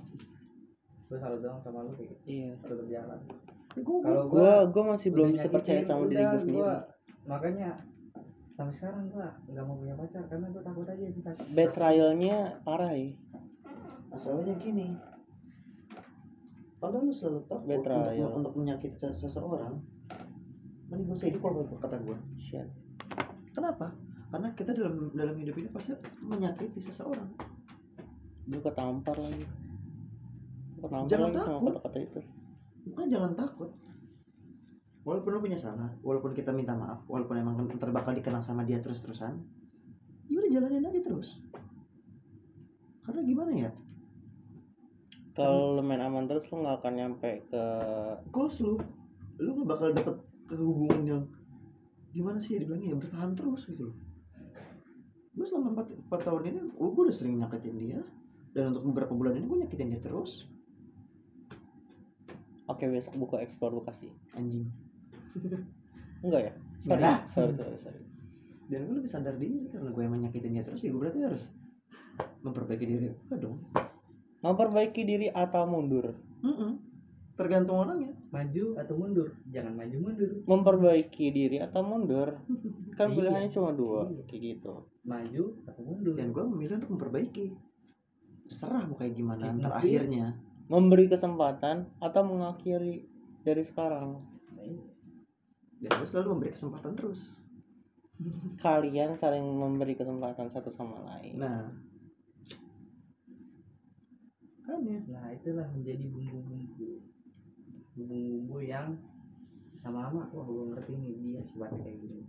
Gue 1.06 1.18
salut 1.18 1.40
doang 1.40 1.60
sama 1.60 1.82
lu 1.82 1.92
kayak 1.94 2.10
gitu. 2.12 2.24
Iya. 2.26 2.52
Tetap 2.58 2.88
jalan. 2.90 3.20
Gue 3.76 3.98
kalau 4.02 4.24
gue 4.26 4.36
gua 4.36 4.54
gue 4.66 4.84
masih 4.86 5.10
belum 5.10 5.30
bisa 5.32 5.48
percaya 5.48 5.80
sama 5.80 6.06
diri 6.06 6.20
gue 6.22 6.40
sendiri. 6.42 6.60
gua- 6.60 6.84
makanya 7.26 7.70
sampai 8.52 8.72
sekarang 8.72 9.10
gua 9.10 9.28
nggak 9.46 9.64
mau 9.64 9.76
punya 9.76 9.96
pacar 9.96 10.24
karena 10.26 10.48
gua 10.48 10.64
takut 10.64 10.86
aja 10.86 11.04
itu 11.04 11.20
sakit 11.20 11.46
betrayalnya 11.52 12.36
parah 12.62 12.94
ya 12.94 13.12
masalahnya 14.16 14.56
gini. 14.56 14.96
Kalau 16.80 17.02
lu 17.04 17.12
selalu 17.12 17.42
takut 17.50 17.82
untuk, 17.84 18.32
untuk 18.40 18.54
menyakiti 18.56 18.96
se- 18.96 19.18
seseorang, 19.18 19.76
mending 20.88 21.12
usah 21.12 21.28
hidup 21.28 21.42
kalau 21.44 21.66
kata 21.82 21.98
gue. 22.00 22.18
shit 22.40 22.68
Kenapa? 23.52 23.92
Karena 24.32 24.52
kita 24.54 24.72
dalam 24.76 25.12
dalam 25.16 25.36
hidup 25.40 25.56
ini 25.60 25.68
pasti 25.72 25.96
menyakiti 26.24 26.80
seseorang. 26.80 27.28
gue 28.46 28.62
ketampar 28.62 29.18
lagi 29.18 29.42
ketampar 30.78 31.10
Jangan 31.10 31.30
lagi 31.34 31.38
sama 31.42 31.50
takut. 31.50 31.74
kata-kata 31.74 31.98
itu 31.98 32.20
Makanya 32.86 33.10
jangan 33.10 33.32
takut. 33.34 33.70
Walaupun 35.06 35.30
lu 35.34 35.40
punya 35.42 35.58
salah, 35.58 35.90
walaupun 36.06 36.34
kita 36.34 36.54
minta 36.54 36.78
maaf, 36.78 37.02
walaupun 37.10 37.38
emang 37.38 37.58
ntar 37.78 37.90
bakal 37.90 38.14
dikenang 38.14 38.42
sama 38.42 38.66
dia 38.66 38.78
terus-terusan, 38.82 39.38
ya 40.30 40.36
udah 40.38 40.50
jalanin 40.50 40.86
aja 40.86 41.02
terus. 41.02 41.42
Karena 43.06 43.22
gimana 43.22 43.52
ya? 43.54 43.70
Kalau 45.36 45.76
lu 45.76 45.84
main 45.84 46.00
aman 46.00 46.26
terus 46.26 46.48
lu 46.50 46.64
nggak 46.64 46.80
akan 46.80 46.94
nyampe 46.96 47.44
ke 47.52 47.64
Goals 48.32 48.64
lu, 48.64 48.80
lu 49.38 49.50
gak 49.62 49.68
bakal 49.68 49.88
dapet 49.92 50.16
hubungan 50.56 51.02
yang 51.04 51.22
gimana 52.16 52.40
sih 52.40 52.56
ya 52.56 52.64
dibilangnya 52.64 52.96
ya 52.96 52.98
bertahan 52.98 53.36
terus 53.36 53.68
gitu 53.68 53.92
loh. 53.92 53.98
Gue 55.36 55.44
selama 55.44 55.84
4, 55.84 56.08
4 56.08 56.16
tahun 56.24 56.42
ini, 56.48 56.60
gue 56.80 57.02
udah 57.04 57.12
sering 57.12 57.36
nyakitin 57.44 57.76
dia. 57.76 58.00
Dan 58.56 58.72
untuk 58.72 58.88
beberapa 58.88 59.12
bulan 59.12 59.36
ini 59.36 59.52
gue 59.52 59.60
nyakitin 59.68 59.92
dia 59.92 60.00
terus. 60.00 60.48
oke 62.66 62.82
besok 62.90 63.14
buku 63.20 63.36
ekspor 63.46 63.70
lu 63.70 63.84
kasih 63.86 64.10
Anjing. 64.34 64.66
enggak 66.26 66.50
ya 66.50 66.54
sorry 66.82 66.98
Enggak. 66.98 67.20
sorry 67.30 67.54
sorry 67.54 67.78
sorry 67.78 68.02
Dan 68.66 68.90
gue 68.90 68.96
lebih 68.98 69.12
sadar 69.12 69.38
diri 69.38 69.70
karena 69.70 69.94
gue 69.94 70.02
emang 70.02 70.26
nyakitin 70.26 70.58
dia 70.58 70.66
terus 70.66 70.82
ya 70.82 70.90
gue 70.90 70.98
berarti 70.98 71.22
harus 71.22 71.44
memperbaiki 72.42 72.86
diri 72.90 73.14
gue 73.14 73.38
dong. 73.38 73.62
Memperbaiki 74.46 75.02
diri 75.02 75.28
atau 75.28 75.66
mundur 75.66 76.14
Mm-mm. 76.40 76.78
Tergantung 77.36 77.82
orangnya. 77.82 78.14
maju 78.30 78.66
atau 78.78 78.96
mundur 78.96 79.28
jangan 79.46 79.74
maju 79.74 79.98
mundur 80.02 80.30
memperbaiki 80.46 81.26
diri 81.30 81.58
atau 81.58 81.82
mundur 81.82 82.38
kan 82.98 83.10
Iya. 83.10 83.16
pilihannya 83.18 83.50
cuma 83.50 83.72
dua 83.72 84.06
Iya. 84.06 84.24
kayak 84.24 84.42
gitu 84.46 84.74
maju 85.04 85.44
atau 85.66 85.82
mundur 85.82 86.14
Dan 86.14 86.30
gue 86.30 86.44
memilih 86.46 86.76
untuk 86.78 86.92
memperbaiki. 86.94 87.46
Terserah 88.46 88.86
mau 88.86 88.94
kayak 88.94 89.14
gimana 89.14 89.42
Kayak 89.42 89.58
ntar 89.58 89.72
gitu. 89.72 89.80
akhirnya. 89.82 90.28
memberi 90.66 91.06
kesempatan 91.08 91.78
atau 91.98 92.22
mengakhiri 92.24 93.04
dari 93.42 93.62
sekarang 93.62 94.22
Dan 95.76 95.92
gue 95.92 96.08
selalu 96.08 96.28
memberi 96.32 96.52
kesempatan 96.52 96.94
terus. 96.94 97.42
kalian 98.58 99.14
saling 99.14 99.44
memberi 99.44 99.94
kesempatan 99.94 100.48
satu 100.48 100.70
sama 100.70 101.04
lain 101.06 101.36
Nah. 101.36 101.68
Kan 104.66 104.82
ya. 104.82 105.00
nah 105.14 105.30
itulah 105.30 105.68
menjadi 105.70 106.10
bumbu-bumbu. 106.10 106.90
Bumbu-bumbu 107.94 108.58
yang 108.66 108.98
lama-lama 109.86 110.26
wah 110.34 110.46
gue 110.50 110.66
ngerti 110.74 110.92
nih 110.98 111.14
dia 111.22 111.42
sifatnya 111.46 111.80
kayak 111.86 111.98
gini. 112.02 112.22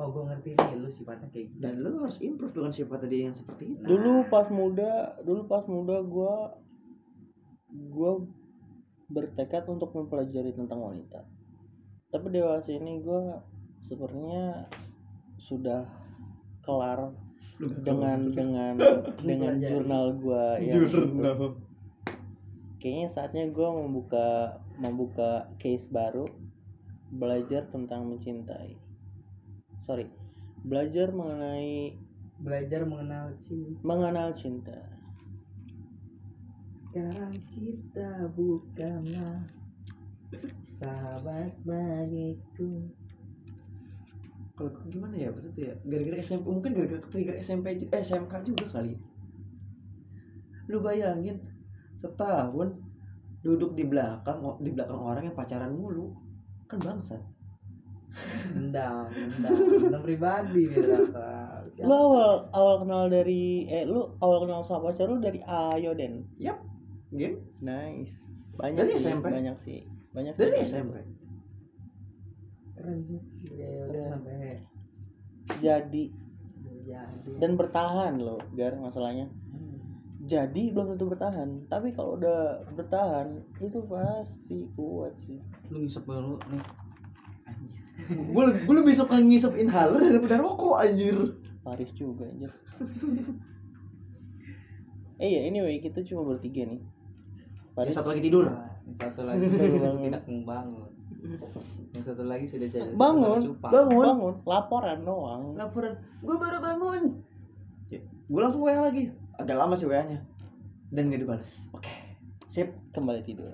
Oh 0.00 0.08
gue 0.08 0.24
ngerti 0.24 0.56
nih 0.56 0.76
lu 0.80 0.88
sifatnya 0.88 1.28
kayak 1.28 1.52
gini. 1.52 1.60
Dan 1.60 1.84
lo 1.84 2.00
harus 2.00 2.18
improve 2.24 2.56
dengan 2.56 2.72
sifat 2.72 3.04
dia 3.04 3.28
yang 3.28 3.36
seperti 3.36 3.76
itu. 3.76 3.84
dulu 3.84 4.24
pas 4.32 4.48
muda 4.48 5.20
dulu 5.20 5.44
pas 5.44 5.64
muda 5.68 6.00
gua 6.00 6.56
gua 7.92 8.24
bertekad 9.12 9.68
untuk 9.68 9.92
mempelajari 9.92 10.56
tentang 10.56 10.80
wanita. 10.80 11.28
Tapi 12.08 12.26
dewasa 12.32 12.72
ini 12.72 13.04
gue 13.04 13.36
sebenarnya 13.84 14.68
sudah 15.36 15.84
kelar 16.64 17.12
dengan 17.60 18.32
dengan 18.32 18.74
dengan 19.28 19.60
jurnal 19.60 20.16
gue 20.16 20.44
yang 20.64 20.88
itu. 20.88 21.61
Kayaknya 22.82 23.06
saatnya 23.06 23.46
gue 23.46 23.68
membuka 23.70 24.58
membuka 24.82 25.46
case 25.62 25.86
baru 25.86 26.26
belajar 27.14 27.70
tentang 27.70 28.10
mencintai. 28.10 28.74
Sorry 29.86 30.10
belajar 30.62 31.10
mengenai 31.10 31.98
belajar 32.42 32.86
mengenal 32.86 33.34
cinta. 33.38 33.78
mengenal 33.82 34.28
cinta. 34.34 34.78
Sekarang 36.90 37.34
kita 37.50 38.30
bukanlah 38.34 39.42
sahabat 40.66 41.54
bagiku. 41.66 42.86
Kalau 44.54 44.70
gue 44.70 44.86
gimana 44.92 45.14
ya 45.16 45.28
maksudnya 45.32 45.72
ya? 45.72 45.76
Gara-gara 45.88 46.18
SMP 46.22 46.46
mungkin 46.46 46.70
gara-gara 46.76 47.02
trigger 47.10 47.36
SMP 47.42 47.66
eh 47.90 48.02
SMK 48.02 48.32
juga 48.46 48.64
kali. 48.78 48.94
Lu 50.70 50.78
bayangin 50.78 51.42
setahun 52.02 52.74
duduk 53.42 53.78
di 53.78 53.86
belakang 53.86 54.42
di 54.58 54.70
belakang 54.74 54.98
orang 54.98 55.22
yang 55.30 55.36
pacaran 55.38 55.70
mulu. 55.70 56.10
Kan 56.66 56.82
bangsat. 56.82 57.22
Dendam 58.52 59.08
dendam. 59.08 60.02
Pribadi 60.04 60.68
lu 61.80 61.94
awal 61.96 62.44
awal 62.52 62.84
kenal 62.84 63.08
dari 63.08 63.64
eh 63.64 63.88
lu 63.88 64.04
awal 64.20 64.44
kenal 64.44 64.60
sama 64.60 64.92
pacar 64.92 65.08
lu 65.08 65.16
dari 65.16 65.40
Ayo 65.40 65.96
Den? 65.96 66.28
Yap 66.36 66.60
game 67.14 67.40
nice. 67.64 68.28
Banyak 68.52 68.84
Dari 68.84 69.00
sih 69.00 69.08
SMP? 69.08 69.32
banyak 69.32 69.56
sih. 69.56 69.80
Banyak 70.12 70.34
dari 70.36 70.60
sih. 70.60 70.68
SMP 70.68 71.00
keren 72.82 72.98
sih. 73.06 73.20
Ya 73.54 73.70
udah 73.86 73.94
Keren. 73.94 74.10
sampai. 74.10 74.58
Jadi. 75.62 76.04
Jadi. 76.82 77.30
Dan 77.38 77.54
bertahan 77.54 78.18
loh 78.18 78.42
gar 78.58 78.74
masalahnya. 78.74 79.30
Jadi 80.22 80.62
belum 80.70 80.94
tentu 80.94 81.10
bertahan. 81.10 81.66
Tapi 81.66 81.94
kalau 81.94 82.14
udah 82.18 82.62
bertahan 82.78 83.42
itu 83.58 83.82
pasti 83.90 84.66
kuat 84.78 85.14
sih. 85.18 85.42
Lu 85.70 85.82
ngisep 85.82 86.06
dulu 86.06 86.38
nih. 86.50 86.64
Gue 88.12 88.42
lebih, 88.50 88.60
gue 88.66 88.74
lebih 88.82 88.94
suka 88.98 89.18
ngisep 89.18 89.54
inhaler 89.58 90.10
daripada 90.10 90.42
rokok 90.42 90.78
anjir. 90.78 91.38
Paris 91.62 91.94
juga 91.94 92.26
aja 92.26 92.50
eh 95.22 95.30
ya 95.30 95.40
anyway 95.46 95.78
kita 95.78 96.02
cuma 96.02 96.34
bertiga 96.34 96.66
nih. 96.66 96.82
Paris 97.78 97.94
satu 97.94 98.10
lagi 98.10 98.26
tidur. 98.26 98.50
Nah, 98.50 98.68
yang 98.84 98.96
satu 98.98 99.22
lagi 99.22 99.46
tidak 99.48 100.22
membangun. 100.26 100.90
Yang 101.94 102.04
satu 102.10 102.22
lagi 102.26 102.44
sudah 102.50 102.68
jadi 102.68 102.90
bangun 102.98 103.54
bangun. 103.62 104.02
bangun 104.02 104.34
laporan 104.42 104.98
doang. 105.06 105.42
Laporan. 105.54 105.94
Gue 106.20 106.36
baru 106.36 106.58
bangun. 106.58 107.02
Gue 108.26 108.40
langsung 108.42 108.66
WA 108.66 108.82
lagi 108.82 109.14
agak 109.42 109.56
lama 109.58 109.74
sih 109.74 109.86
WA 109.86 110.02
nya 110.02 110.18
dan 110.88 111.10
gak 111.10 111.20
dibalas 111.20 111.66
oke 111.72 111.90
sip. 112.46 112.68
Kembali 112.92 113.24
tidur. 113.24 113.48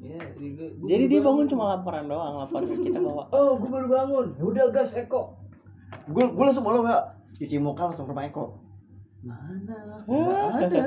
Ya, 0.00 0.16
jadi 0.32 0.48
gua- 0.56 0.72
gua 0.80 0.88
jadi 0.88 1.04
dia 1.12 1.20
bangun. 1.20 1.44
cuma 1.44 1.76
laporan 1.76 2.08
doang 2.08 2.40
laporan 2.40 2.64
ke 2.64 2.76
kita 2.80 2.98
bahwa 2.98 3.28
oh 3.36 3.52
gue 3.56 3.68
baru 3.68 3.86
bangun. 3.86 4.26
Ya 4.40 4.44
udah 4.48 4.64
gas 4.72 4.96
Eko. 4.96 5.36
Gue 6.08 6.24
gue 6.24 6.44
langsung 6.44 6.64
malu 6.64 6.80
WA 6.80 7.12
cuci 7.36 7.56
muka 7.60 7.92
langsung 7.92 8.08
ke 8.08 8.12
rumah 8.12 8.24
Eko. 8.24 8.44
Mana? 9.20 9.76
Nggak 10.08 10.72
ada. 10.72 10.80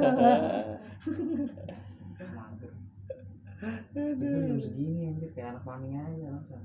Itu 3.93 4.01
jam 4.19 4.57
segini 4.59 5.13
anjir. 5.13 5.29
Kayak 5.31 5.55
anak 5.55 5.63
mami 5.63 5.89
aja 5.93 6.27
langsung. 6.29 6.63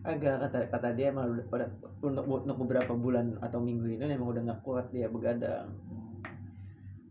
agak 0.00 0.40
kata 0.48 0.58
kata 0.72 0.88
dia 0.96 1.12
emang 1.12 1.28
udah 1.28 1.44
pada 1.52 1.68
untuk 2.00 2.24
untuk 2.24 2.56
beberapa 2.64 2.96
bulan 2.96 3.36
atau 3.44 3.60
minggu 3.60 3.84
ini 4.00 4.16
emang 4.16 4.32
udah 4.32 4.48
nggak 4.48 4.64
kuat 4.64 4.88
dia 4.88 5.12
begadang 5.12 5.76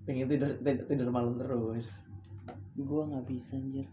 pengen 0.09 0.25
tidur 0.25 0.57
tidur, 0.57 0.85
tidur 0.89 1.09
malam 1.13 1.37
terus. 1.37 2.01
Gue 2.73 3.01
nggak 3.05 3.29
bisa 3.29 3.53
anjir. 3.53 3.85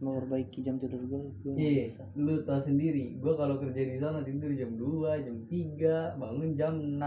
Memperbaiki 0.00 0.64
jam 0.64 0.80
tidur 0.80 0.98
gue 1.04 1.20
gue 1.44 1.52
nggak 1.52 1.60
Iya, 1.62 1.84
bisa. 1.92 2.02
lu 2.16 2.40
tau 2.42 2.58
sendiri, 2.58 3.20
gua 3.20 3.38
kalau 3.38 3.60
kerja 3.60 3.86
di 3.86 3.94
sana 3.94 4.18
tidur 4.24 4.50
jam 4.50 4.74
2, 4.74 5.22
jam 5.22 5.36
3, 5.46 6.18
bangun 6.18 6.50
jam 6.56 6.74
6, 6.74 6.98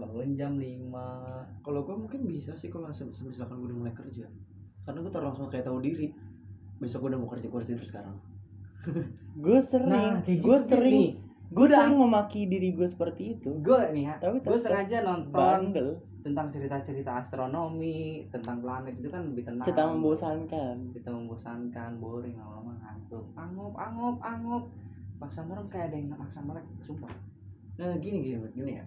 bangun 0.00 0.28
jam 0.34 0.52
5 0.58 1.62
kalau 1.62 1.86
gue 1.86 1.94
mungkin 1.94 2.26
bisa 2.26 2.50
sih 2.56 2.66
kalau 2.66 2.90
misalkan 2.90 3.60
gue 3.60 3.68
udah 3.70 3.78
mulai 3.78 3.94
kerja. 3.94 4.26
Karena 4.82 4.98
gue 4.98 5.12
tahu 5.14 5.22
langsung 5.22 5.46
kayak 5.46 5.68
tahu 5.68 5.78
diri. 5.78 6.10
Besok 6.82 7.06
gue 7.06 7.08
udah 7.14 7.20
mau 7.22 7.30
kerja 7.30 7.46
gue 7.46 7.54
harus 7.54 7.70
tidur 7.70 7.86
sekarang. 7.86 8.16
Gue 9.38 9.58
sering 9.62 9.86
Nah, 9.86 10.18
kayak 10.26 10.42
gue 10.42 10.56
gitu 10.58 10.66
sering 10.66 10.98
nih. 10.98 11.10
Gue 11.52 11.66
Udah. 11.68 11.84
sering 11.84 12.00
memaki 12.00 12.48
diri 12.48 12.72
gue 12.72 12.88
seperti 12.88 13.36
itu. 13.36 13.52
Gue 13.60 13.80
nih 13.92 14.08
ya, 14.08 14.14
Tapi 14.16 14.40
gue 14.40 14.58
sengaja 14.58 15.04
nonton 15.04 15.36
bandel. 15.36 15.88
tentang 16.24 16.48
cerita-cerita 16.48 17.18
astronomi, 17.20 18.24
tentang 18.32 18.62
planet 18.62 18.94
itu 18.96 19.10
kan 19.12 19.26
lebih 19.28 19.44
tenang. 19.44 19.66
Cerita 19.66 19.84
membosankan. 19.90 20.76
Cerita 20.94 21.10
membosankan, 21.12 21.90
boring, 22.00 22.38
lama-lama 22.40 22.72
ngantuk. 22.80 23.26
Angop, 23.36 23.74
angop, 23.76 24.16
angop 24.22 24.64
Paksa 25.22 25.46
merem 25.46 25.70
kayak 25.70 25.94
ada 25.94 25.96
yang 26.02 26.18
maksa 26.18 26.42
melek, 26.42 26.66
sumpah. 26.82 27.14
Nah 27.78 27.94
gini 28.02 28.26
gini 28.26 28.42
gini 28.58 28.72
ya. 28.82 28.84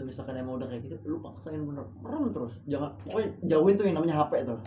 Misalkan 0.00 0.40
emang 0.40 0.56
udah 0.56 0.66
kayak 0.72 0.88
gitu 0.88 0.96
lu 1.04 1.20
paksain 1.20 1.60
bener 1.60 1.84
merem 2.00 2.32
terus. 2.32 2.56
Jangan 2.64 2.96
pokoknya 3.04 3.28
jauhin 3.52 3.74
tuh 3.76 3.84
yang 3.84 3.96
namanya 4.00 4.16
HP 4.24 4.32
tuh. 4.48 4.58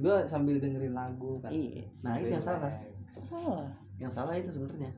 Gue 0.00 0.16
sambil 0.24 0.56
dengerin 0.56 0.96
lagu 0.96 1.36
kan. 1.44 1.52
Iya. 1.52 1.84
Nah 2.00 2.16
itu 2.16 2.32
yang 2.32 2.40
salah. 2.40 2.72
Salah. 3.12 3.68
Yang 4.00 4.12
salah 4.16 4.34
itu 4.40 4.48
sebenarnya 4.48 4.90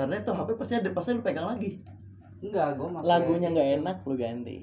karena 0.00 0.14
itu 0.16 0.30
HP 0.32 0.48
pasti 0.56 0.74
ada 0.74 0.90
pasti 0.90 1.10
lu 1.12 1.20
pegang 1.20 1.46
lagi. 1.46 1.70
Enggak, 2.40 2.68
gue 2.74 2.88
pakai 2.88 3.04
lagunya 3.04 3.48
nggak 3.50 3.68
itu. 3.68 3.76
enak 3.78 3.96
lu 4.00 4.14
ganti. 4.16 4.56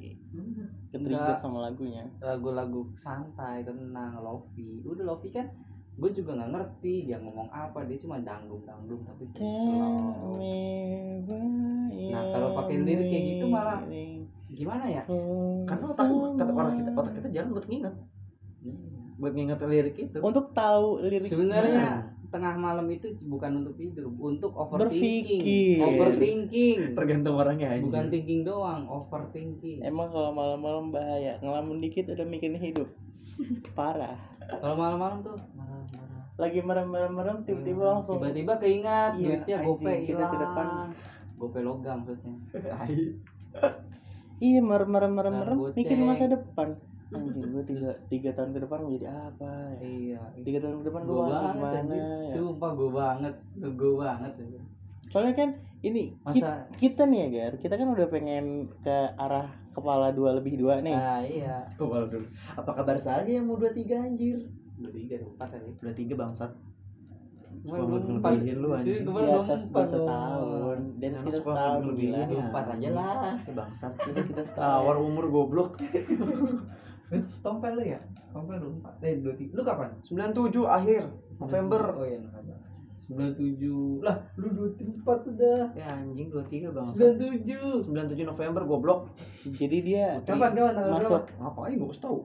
Ke 0.88 0.98
trigger 0.98 1.14
Enggak. 1.22 1.38
sama 1.38 1.60
lagunya. 1.62 2.04
Lagu-lagu 2.18 2.82
santai 2.96 3.62
tenang 3.62 4.18
lofi. 4.18 4.82
Udah 4.82 5.06
lofi 5.06 5.30
kan 5.30 5.46
gue 5.98 6.10
juga 6.10 6.34
nggak 6.34 6.50
ngerti 6.52 6.94
dia 7.06 7.22
ngomong 7.22 7.50
apa. 7.50 7.86
Dia 7.86 7.98
cuma 8.02 8.18
dangdung 8.18 8.66
dangdung 8.66 9.06
tapi 9.06 9.30
slow 9.30 10.34
why 10.34 11.30
Nah, 12.08 12.24
kalau 12.32 12.50
pakai 12.56 12.76
lirik 12.82 13.08
kayak 13.08 13.24
gitu 13.36 13.46
malah- 13.46 13.86
gimana 14.48 14.86
ya? 14.88 15.04
karena 15.68 15.86
otak 15.86 16.08
kata 16.40 16.52
orang 16.52 16.76
kita 16.80 16.90
otak 16.96 17.14
kita 17.14 17.28
jalan 17.30 17.50
buat 17.54 17.66
nginget. 17.68 17.94
Buat 19.18 19.34
nginget 19.34 19.58
lirik 19.62 19.96
itu. 20.00 20.18
Untuk 20.18 20.50
tahu 20.52 21.04
lirik 21.04 21.30
sebenarnya 21.30 21.78
Nah. 21.78 22.02
Tengah 22.28 22.54
malam 22.54 22.88
itu 22.88 23.08
bukan 23.26 23.64
untuk 23.64 23.76
tidur 23.76 24.12
untuk 24.12 24.52
overthinking. 24.52 25.80
Overthinking. 25.80 26.78
Tergantung 26.92 27.36
orangnya 27.36 27.72
aja 27.72 27.84
bukan 27.84 28.06
thinking 28.08 28.42
doang 28.44 28.84
overthinking. 28.84 29.80
Emang 29.80 30.12
kalau 30.12 30.32
malam-malam 30.32 30.92
bahaya 30.92 31.40
ngelamun 31.40 31.80
dikit 31.80 32.12
udah 32.12 32.24
mikirin 32.24 32.60
hidup. 32.60 32.90
Parah. 33.78 34.20
Kalau 34.42 34.76
malam-malam 34.76 35.24
tuh? 35.24 35.38
Lagi 36.38 36.62
merem-merem 36.62 37.42
tiba-tiba 37.42 37.84
langsung 37.90 38.22
tiba-tiba 38.22 38.62
keingat 38.62 39.18
Iya, 39.18 39.42
duitnya 39.42 39.58
gope 39.66 39.94
kita 40.06 40.26
ke 40.28 40.38
depan. 40.38 40.68
gope 41.36 41.60
logam 41.62 41.98
maksudnya. 42.04 42.36
Iya 44.38 44.62
merem-merem 44.62 45.10
Nah, 45.10 45.26
merem 45.34 45.58
goceng. 45.58 45.78
mikirin 45.82 46.06
masa 46.06 46.30
depan 46.30 46.78
anjing 47.08 47.48
gue 47.48 47.64
tiga 47.64 47.90
tiga 48.08 48.30
tahun 48.36 48.52
ke 48.52 48.60
depan 48.68 48.78
mau 48.84 48.92
jadi 48.92 49.08
apa 49.08 49.52
ya? 49.76 49.80
Iya. 49.80 50.22
Tiga 50.44 50.60
tahun 50.60 50.76
ke 50.82 50.86
depan 50.92 51.02
gue 51.04 51.16
mau 51.16 51.24
banget 51.26 51.54
gimana 51.56 51.78
anjir. 51.80 52.00
ya? 52.00 52.10
Sumpah 52.36 52.72
gue 52.76 52.90
banget. 52.92 53.34
Gue 53.58 53.94
banget 53.96 54.34
anjir. 54.36 54.64
soalnya 55.08 55.40
kan 55.40 55.50
ini 55.80 56.12
masa 56.20 56.68
kita 56.76 57.08
nih 57.08 57.20
ya 57.24 57.28
Gar 57.32 57.54
kita 57.64 57.80
kan 57.80 57.88
udah 57.96 58.12
pengen 58.12 58.68
ke 58.84 58.98
arah 59.16 59.48
kepala 59.72 60.12
dua 60.12 60.36
lebih 60.36 60.60
dua 60.60 60.84
nih. 60.84 60.92
Ah 60.92 61.24
iya. 61.24 61.64
Tuh, 61.80 61.88
kalau 61.88 62.12
dulu 62.12 62.28
apa 62.58 62.72
kabar 62.76 62.98
saja 63.00 63.30
yang 63.30 63.48
mau 63.48 63.56
23 63.56 63.88
anjir? 63.94 64.36
Dua 64.76 64.92
tiga 64.92 65.22
dua 65.24 65.32
empat 65.38 65.48
kali 65.54 65.72
23 65.80 66.12
bangsat. 66.18 66.52
Cuman 67.58 67.78
Suka 67.80 67.88
belum 67.88 68.04
empat. 68.20 68.32
lu, 68.54 68.68
anjing. 68.76 68.96
Sih, 69.00 69.06
di 69.08 69.32
atas 69.32 69.62
gue 69.72 69.86
setahun. 69.88 70.80
Emang 71.00 71.24
kita 71.24 71.40
setahun 71.40 71.80
ngelebihin 71.84 72.12
gila. 72.12 72.20
ya. 72.28 72.44
empat 72.52 72.66
aja 72.76 72.90
lah. 72.92 73.34
Bangsat. 73.48 73.92
Kita 74.02 74.42
setahun. 74.44 74.76
Tawar 74.84 74.96
umur 75.00 75.26
goblok 75.32 75.72
itu 77.12 77.30
stompel 77.32 77.80
lu 77.80 77.84
ya? 77.88 78.00
Stompel 78.32 78.60
lu 78.60 78.70
empat 78.84 79.00
eh 79.04 79.20
dua 79.24 79.34
tiga 79.40 79.54
lu 79.60 79.64
kapan? 79.64 79.90
97 80.04 80.68
akhir 80.68 81.02
November. 81.40 81.82
Oh 81.96 82.06
iya 82.06 82.20
November. 82.20 82.56
Sembilan 83.08 83.32
tujuh. 83.40 83.84
Lah 84.04 84.18
lu 84.36 84.48
dua 84.52 84.68
empat 84.76 85.20
udah. 85.32 85.62
Ya 85.72 85.88
anjing 85.96 86.28
23 86.28 86.76
bangsat 86.76 86.92
sembilan 86.92 87.16
tujuh. 87.16 87.72
97 87.88 88.28
November 88.28 88.62
goblok. 88.68 89.02
Jadi 89.48 89.78
dia 89.80 90.20
kapan 90.28 90.52
kapan? 90.52 90.74
Tanggal 90.76 90.94
masuk. 91.00 91.24
Berapa 91.24 91.40
ngapain? 91.40 91.76
Gua 91.80 91.90
kasih 91.96 92.04
tahu 92.04 92.18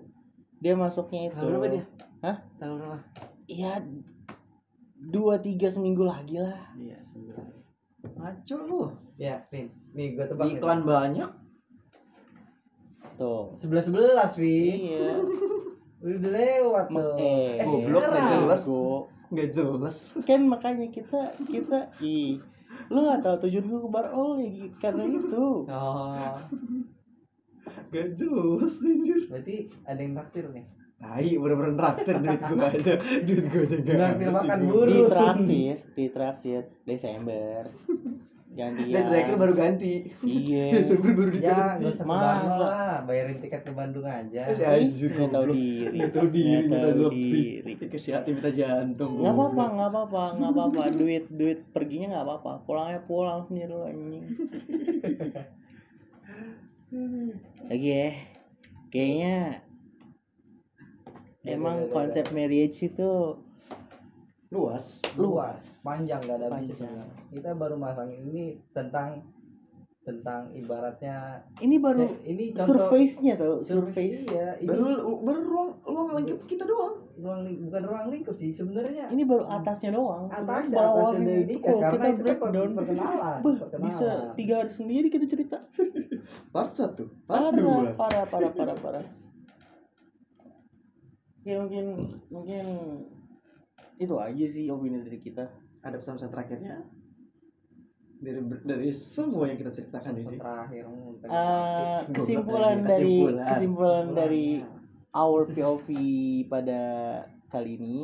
dia 0.63 0.75
masuknya 0.79 1.21
itu. 1.27 1.35
Tanggal 1.39 1.51
berapa 1.55 1.69
dia? 1.71 1.85
Hah? 2.23 2.37
tanggal 2.59 2.77
berapa? 2.79 2.99
Iya 3.47 3.73
dua 5.03 5.35
tiga 5.43 5.69
seminggu 5.71 6.03
lagi 6.07 6.39
lah. 6.39 6.75
Iya 6.75 6.99
sembilan 7.03 7.47
ngaco 8.03 8.57
lu. 8.67 8.83
Ya 9.19 9.39
Pin 9.47 9.71
nih 9.95 10.17
gue 10.17 10.25
tebak 10.27 10.47
nih. 10.49 10.57
iklan 10.59 10.81
banyak 10.83 11.31
tuh. 13.15 13.53
Sebelas 13.55 13.85
sebelas 13.85 14.33
iya. 14.37 15.19
Udah 16.03 16.31
lewat 16.31 16.87
tuh. 16.89 17.15
eh, 17.15 17.63
goblok, 17.63 18.03
sekarang. 18.03 18.11
nggak 18.13 18.29
jelas. 18.33 18.63
Nggak 19.29 19.49
jelas. 19.51 19.97
Kan 20.23 20.41
makanya 20.45 20.87
kita 20.89 21.21
kita 21.47 21.89
ih 21.99 22.43
lu 22.89 22.99
nggak 23.01 23.21
tahu 23.21 23.37
tujuan 23.43 23.65
gue 23.65 23.81
ke 23.81 23.89
bar 23.89 24.07
gi- 24.37 24.73
karena 24.77 25.05
itu. 25.07 25.47
Oh. 25.65 26.35
Nggak 27.89 28.09
jelas 28.13 28.75
anjir. 28.81 29.21
Berarti 29.27 29.57
ada 29.83 30.01
yang 30.01 30.13
traktir 30.15 30.45
nih? 30.49 30.67
Tai 30.99 31.19
bener-bener 31.35 31.75
traktir 31.75 32.15
duit 32.17 32.41
gua 32.41 32.67
aja 32.69 32.95
duit 33.27 33.45
gua 33.45 33.63
aja 33.65 33.75
nggak 33.77 33.97
Traktir 33.99 34.29
makan 34.31 34.57
sih, 34.57 34.69
buru. 34.69 34.87
di 34.87 34.99
traktir 35.05 35.77
di 35.93 36.05
traktir 36.09 36.63
Desember 36.83 37.63
gantian 38.53 38.93
dan 38.93 39.05
terakhir 39.09 39.35
baru 39.41 39.55
ganti. 39.57 39.93
Iya. 40.21 40.65
Desember 40.77 41.11
baru 41.17 41.31
ya 41.31 41.37
diganti 41.37 41.83
gak 41.83 41.93
usah 41.93 42.05
ke 42.05 42.13
Masa? 42.13 42.65
Lah 42.65 42.97
bayarin 43.09 43.39
tiket 43.41 43.63
ke 43.65 43.73
Bandung 43.73 44.07
aja. 44.07 44.43
Eh, 44.49 44.55
si 44.55 44.65
anjir 44.65 45.11
tahu 45.17 45.29
goblok. 45.29 45.55
diri. 45.57 45.97
Nggak 45.99 46.11
tahu 46.13 46.27
diri 46.29 46.69
tahu 46.69 46.93
tahu 46.93 47.11
diri. 47.11 47.73
hati 48.13 48.31
minta 48.33 48.51
jantung 48.53 49.13
nggak 49.19 49.35
apa-apa 49.35 49.65
nggak 49.73 49.91
apa-apa 49.91 50.23
nggak 50.37 50.51
apa-apa. 50.53 50.83
Duit 50.95 51.25
duit 51.33 51.59
perginya 51.73 52.07
nggak 52.17 52.25
apa-apa. 52.29 52.53
Pulangnya 52.69 53.01
pulang 53.03 53.41
sendiri 53.43 53.73
lu 53.73 53.85
anjing. 53.89 54.25
Lagi 57.67 57.89
ya. 57.91 58.11
Kayaknya 58.93 59.37
emang 61.49 61.89
konsep 61.91 62.31
marriage 62.31 62.87
itu 62.87 63.42
luas. 64.53 65.01
Luas. 65.17 65.81
Panjang 65.81 66.21
gak 66.21 66.37
ada 66.39 66.47
habisnya 66.53 66.93
kita 67.33 67.57
baru 67.57 67.75
masang 67.75 68.13
ini 68.13 68.61
tentang 68.71 69.25
tentang 70.03 70.51
ibaratnya 70.51 71.47
ini 71.63 71.79
baru 71.79 72.03
Cek, 72.03 72.27
ini 72.27 72.45
contoh 72.51 72.91
surface-nya 72.91 73.39
tau 73.39 73.63
surface 73.63 74.27
surface. 74.27 74.35
iya 74.35 74.49
ini 74.59 74.67
baru 74.67 74.85
baru 75.23 75.41
ruang 75.47 75.71
ruang 75.87 76.09
lingkup 76.19 76.43
kita 76.45 76.67
doang. 76.67 77.07
Ruang 77.23 77.41
ling- 77.47 77.71
bukan 77.71 77.83
ruang 77.87 78.07
lingkup 78.11 78.35
sih 78.35 78.51
sebenarnya. 78.51 79.07
Ini 79.09 79.23
baru 79.23 79.47
atasnya 79.47 79.95
doang 79.95 80.27
atas 80.27 80.75
bawahnya 80.75 81.23
udah 81.23 81.39
itu. 81.47 81.55
karena 81.63 81.87
kita 81.87 82.09
breakdown. 82.19 82.71
perkenalan 82.75 83.39
Bah, 83.39 83.55
perkenalan. 83.63 83.87
bisa 83.87 84.09
tiga 84.35 84.55
hari 84.59 84.71
sendiri 84.75 85.07
kita 85.07 85.27
cerita. 85.31 85.59
Part 86.55 86.75
satu 86.75 87.07
part 87.23 87.39
parah 87.39 87.53
dua. 87.55 87.95
parah 87.95 88.25
parah 88.27 88.51
parah 88.51 88.77
parah. 88.77 89.05
Ya 91.43 91.63
mungkin 91.63 91.87
mungkin 92.27 92.65
itu 94.01 94.15
aja 94.17 94.45
sih 94.47 94.69
opini 94.73 95.03
dari 95.03 95.19
kita. 95.21 95.45
Ada 95.83 95.97
pesan-pesan 95.99 96.31
terakhirnya? 96.31 96.77
Dari 98.23 98.39
dari 98.63 98.91
semua 98.95 99.51
yang 99.51 99.59
kita 99.59 99.73
ceritakan 99.75 100.15
ini. 100.15 100.37
Terakhir 100.39 100.85
Goblok 100.87 102.15
kesimpulan 102.15 102.77
dari 102.87 103.17
kesimpulan. 103.27 103.47
kesimpulan 103.51 104.07
dari 104.15 104.47
our 105.13 105.43
POV 105.51 105.87
pada 106.47 106.83
kali 107.51 107.77
ini. 107.77 107.97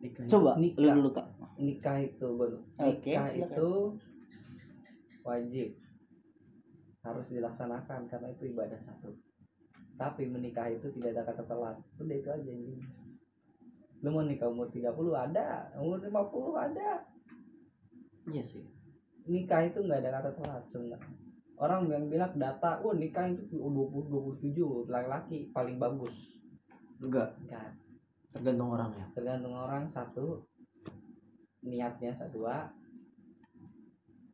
Nikah. 0.00 0.24
coba 0.32 0.56
Nikah. 0.56 0.80
lu 0.80 0.88
dulu 0.96 1.10
kak. 1.12 1.26
Nikah 1.60 1.98
itu 2.00 2.26
baru 2.32 2.56
Oke, 2.80 3.12
nikah 3.12 3.26
silakan. 3.28 3.52
itu 3.52 3.70
wajib. 5.20 5.68
Harus 7.04 7.26
dilaksanakan 7.28 8.00
karena 8.08 8.28
itu 8.32 8.42
ibadah 8.48 8.80
satu. 8.80 9.12
Tapi 10.00 10.24
menikah 10.24 10.72
itu 10.72 10.88
tidak 10.96 11.20
ada 11.20 11.22
kata 11.28 11.44
telat. 11.44 11.76
Udah 12.00 12.16
itu 12.16 12.30
aja 12.32 12.48
ini 12.48 12.80
lu 14.00 14.08
mau 14.16 14.24
nikah 14.24 14.48
umur 14.48 14.72
30 14.72 14.96
ada. 15.12 15.68
Umur 15.76 16.00
50 16.00 16.56
ada. 16.56 17.04
Iya 18.32 18.42
sih. 18.44 18.64
Nikah 19.28 19.68
itu 19.68 19.84
nggak 19.84 20.00
ada 20.00 20.10
kata 20.20 20.30
telat 20.40 20.64
sebenarnya. 20.72 21.16
Orang 21.60 21.92
yang 21.92 22.08
bilang 22.08 22.32
data 22.40 22.80
oh 22.80 22.96
nikah 22.96 23.28
itu 23.28 23.44
20 23.52 24.40
27 24.40 24.88
laki-laki 24.88 25.52
paling 25.52 25.76
bagus. 25.76 26.32
Enggak. 26.96 27.36
Enggak. 27.44 27.76
Tergantung 28.32 28.72
orangnya 28.72 29.06
tergantung 29.12 29.52
orang 29.52 29.84
satu. 29.92 30.48
Niatnya 31.60 32.16
satu 32.16 32.40
dua. 32.40 32.72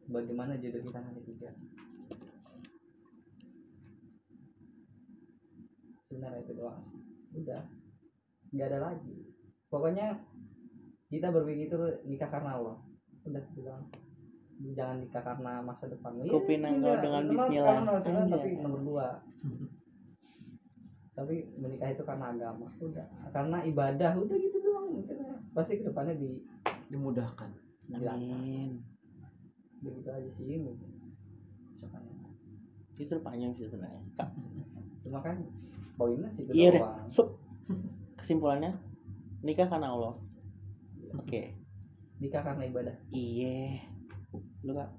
Bagaimana 0.07 0.55
jodoh 0.63 0.79
kita 0.87 1.03
nanti 1.03 1.27
tiga? 1.27 1.51
Sebenarnya 6.07 6.47
itu 6.47 6.55
doang 6.55 6.79
sih. 6.79 7.03
Udah. 7.35 7.67
Nggak 8.55 8.69
ada 8.71 8.79
lagi 8.79 9.36
pokoknya 9.69 10.19
kita 11.11 11.31
berpikir 11.31 11.71
itu 11.71 11.79
nikah 12.07 12.31
karena 12.31 12.59
Allah. 12.59 12.77
Udah 13.27 13.43
bilang 13.55 13.83
jangan 14.75 14.99
nikah 15.03 15.23
karena 15.23 15.53
masa 15.61 15.85
depan. 15.91 16.17
Iya, 16.23 16.33
Kupinang 16.33 16.81
kau 16.81 16.95
iya, 16.95 17.03
dengan 17.03 17.23
bismillah. 17.29 17.79
tapi 18.31 18.49
nomor 18.59 18.81
dua. 18.83 19.07
Tapi 21.17 21.35
menikah 21.57 21.89
itu 21.93 22.03
karena 22.05 22.27
agama. 22.33 22.69
Udah 22.81 23.07
karena 23.33 23.59
ibadah 23.65 24.13
udah 24.17 24.37
gitu 24.37 24.57
doang. 24.61 24.87
Mungkin 25.01 25.17
ya. 25.17 25.35
pasti 25.53 25.81
ke 25.81 25.85
depannya 25.85 26.15
di 26.17 26.41
dimudahkan. 26.93 27.51
Amin. 27.93 28.83
Begitu 29.81 30.09
aja 30.09 30.31
sih 30.33 30.59
mungkin 30.59 30.91
Misalkan, 31.77 32.09
itu 32.97 33.15
panjang 33.21 33.53
sih 33.53 33.69
sebenarnya. 33.69 34.01
Kak 34.17 34.33
cuma 35.07 35.23
kan 35.23 35.39
poinnya 35.95 36.27
sih 36.35 36.43
itu 36.43 36.53
iya 36.53 36.75
deh 36.75 36.83
doang 36.83 37.07
so 37.07 37.39
kesimpulannya 38.19 38.75
nikah 39.47 39.71
karena 39.71 39.95
Allah. 39.95 40.19
Oke. 41.15 41.55
Nikah 42.19 42.43
karena 42.43 42.67
ibadah. 42.67 42.97
Iya. 43.15 43.87
Lu 44.67 44.75
kak? 44.75 44.91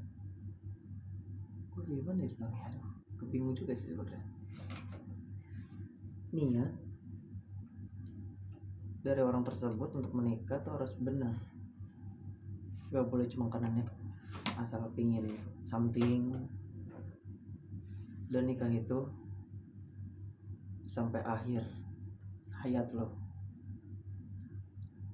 Gue 1.75 1.83
gimana 1.83 2.25
ya 2.25 2.33
aduh 2.41 2.87
gue 3.17 3.27
bingung 3.33 3.53
juga 3.57 3.73
sih 3.73 3.91
sebenarnya. 3.91 4.23
Niat 6.31 6.71
dari 9.01 9.21
orang 9.23 9.43
tersebut 9.43 9.89
untuk 9.93 10.11
menikah 10.15 10.61
tuh 10.63 10.79
harus 10.79 10.93
benar. 11.01 11.35
Gak 12.93 13.09
boleh 13.09 13.27
cuma 13.27 13.51
karena 13.51 13.73
niat 13.73 13.89
asal 14.61 14.87
pingin 14.93 15.37
something. 15.67 16.33
Dan 18.31 18.43
nikah 18.47 18.69
itu 18.71 19.07
sampai 20.87 21.23
akhir 21.23 21.63
hayat 22.63 22.89
lo 22.95 23.26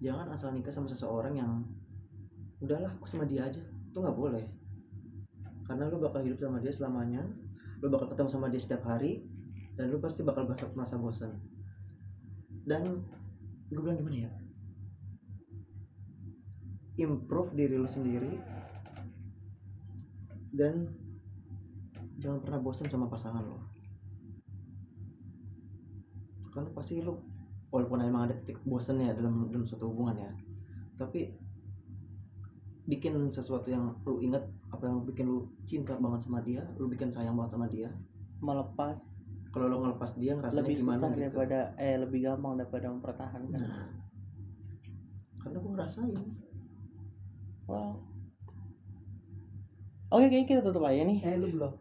jangan 0.03 0.27
asal 0.35 0.51
nikah 0.51 0.75
sama 0.75 0.91
seseorang 0.91 1.39
yang 1.39 1.63
udahlah 2.59 2.91
aku 2.99 3.07
sama 3.07 3.23
dia 3.23 3.47
aja. 3.47 3.63
Itu 3.63 4.03
nggak 4.03 4.19
boleh. 4.19 4.43
Karena 5.63 5.87
lu 5.87 6.03
bakal 6.03 6.27
hidup 6.27 6.43
sama 6.43 6.59
dia 6.59 6.75
selamanya 6.75 7.23
lu 7.83 7.91
bakal 7.91 8.15
ketemu 8.15 8.29
sama 8.31 8.47
dia 8.47 8.63
setiap 8.63 8.87
hari 8.87 9.27
dan 9.75 9.91
lu 9.91 9.99
pasti 9.99 10.23
bakal 10.23 10.47
merasa, 10.47 10.95
bosan. 10.95 11.35
Dan 12.63 13.03
gue 13.67 13.81
bilang 13.83 13.99
gimana 13.99 14.27
ya? 14.27 14.31
Improve 16.95 17.51
diri 17.59 17.75
lu 17.75 17.89
sendiri 17.89 18.39
dan 20.55 20.95
jangan 22.21 22.39
pernah 22.39 22.59
bosan 22.61 22.87
sama 22.87 23.09
pasangan 23.09 23.41
lo 23.41 23.59
karena 26.53 26.69
pasti 26.77 27.01
lu 27.01 27.17
walaupun 27.73 28.05
emang 28.05 28.29
ada 28.29 28.37
titik 28.37 28.61
bosan 28.69 29.01
ya 29.01 29.17
dalam 29.17 29.49
dalam 29.49 29.65
suatu 29.65 29.89
hubungan 29.89 30.21
ya. 30.21 30.31
Tapi 31.01 31.33
bikin 32.85 33.17
sesuatu 33.33 33.73
yang 33.73 33.97
lu 34.05 34.21
inget 34.21 34.45
apa 34.69 34.85
yang 34.85 35.01
bikin 35.01 35.25
lu 35.25 35.49
cinta 35.65 35.95
banget 35.97 36.27
sama 36.27 36.43
dia 36.43 36.61
lu 36.77 36.85
bikin 36.85 37.09
sayang 37.09 37.33
banget 37.33 37.57
sama 37.57 37.65
dia. 37.65 37.89
Melepas. 38.45 39.17
Kalau 39.49 39.69
lu 39.69 39.81
ngelepas 39.81 40.13
dia 40.17 40.37
ngerasanya 40.37 40.61
lebih 40.65 40.75
gimana 40.81 40.97
susah 41.01 41.09
gitu? 41.09 41.21
daripada 41.25 41.59
eh 41.81 41.95
lebih 41.97 42.19
gampang 42.29 42.53
daripada 42.61 42.85
mempertahankan. 42.93 43.57
Nah. 43.57 43.89
Karena 45.41 45.57
gue 45.57 45.71
ngerasain. 45.73 46.21
Wow 47.65 48.13
oke 50.13 50.29
kayaknya 50.29 50.45
kita 50.45 50.61
tutup 50.61 50.85
aja 50.85 51.01
nih. 51.01 51.19
Eh 51.25 51.35
lu 51.41 51.49
belum? 51.57 51.73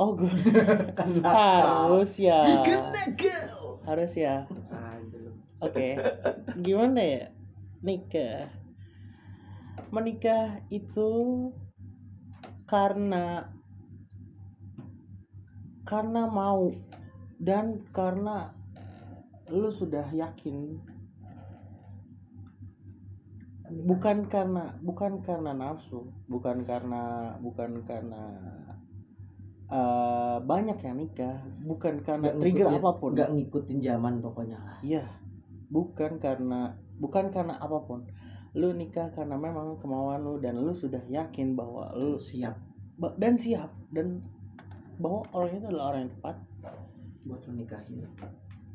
Oh 0.00 0.18
gue 0.18 0.26
harus 1.22 2.12
ya. 2.18 2.66
Harus 3.86 4.12
ya 4.18 4.50
oke. 5.60 5.86
Gimana 6.58 7.00
ya? 7.00 7.24
Nikah. 7.80 8.48
Menikah 9.90 10.60
itu 10.68 11.10
karena 12.64 13.50
karena 15.82 16.22
mau 16.24 16.70
dan 17.40 17.82
karena 17.90 18.54
lu 19.50 19.66
sudah 19.68 20.06
yakin. 20.12 20.78
Bukan 23.70 24.26
karena 24.26 24.74
bukan 24.82 25.22
karena 25.22 25.54
nafsu 25.54 26.10
bukan 26.26 26.66
karena 26.66 27.34
bukan 27.38 27.86
karena 27.86 28.22
eh, 29.70 30.36
banyak 30.42 30.74
yang 30.82 30.98
nikah 30.98 31.38
bukan 31.62 32.02
karena 32.02 32.34
Nggak 32.34 32.38
trigger 32.42 32.66
ngikutin- 32.66 32.78
apa 32.82 32.90
pun. 32.98 33.10
nggak 33.14 33.30
ngikutin 33.30 33.78
zaman 33.78 34.14
pokoknya 34.18 34.58
lah. 34.58 34.78
Iya, 34.82 35.04
bukan 35.70 36.18
karena 36.18 36.74
bukan 36.98 37.30
karena 37.30 37.56
apa 37.56 37.78
pun. 37.86 38.04
Lu 38.58 38.74
nikah 38.74 39.14
karena 39.14 39.38
memang 39.38 39.78
kemauan 39.78 40.26
lu 40.26 40.42
dan 40.42 40.58
lu 40.58 40.74
sudah 40.74 41.00
yakin 41.06 41.54
bahwa 41.54 41.94
lu 41.94 42.18
siap. 42.18 42.58
dan 43.16 43.38
siap. 43.38 43.70
Dan 43.94 44.20
bahwa 45.00 45.24
orang 45.32 45.56
itu 45.56 45.66
adalah 45.70 45.94
orang 45.94 46.00
yang 46.10 46.14
tepat. 46.18 46.36
buat 47.20 47.40
lu 47.46 47.62
nikahin. 47.62 48.04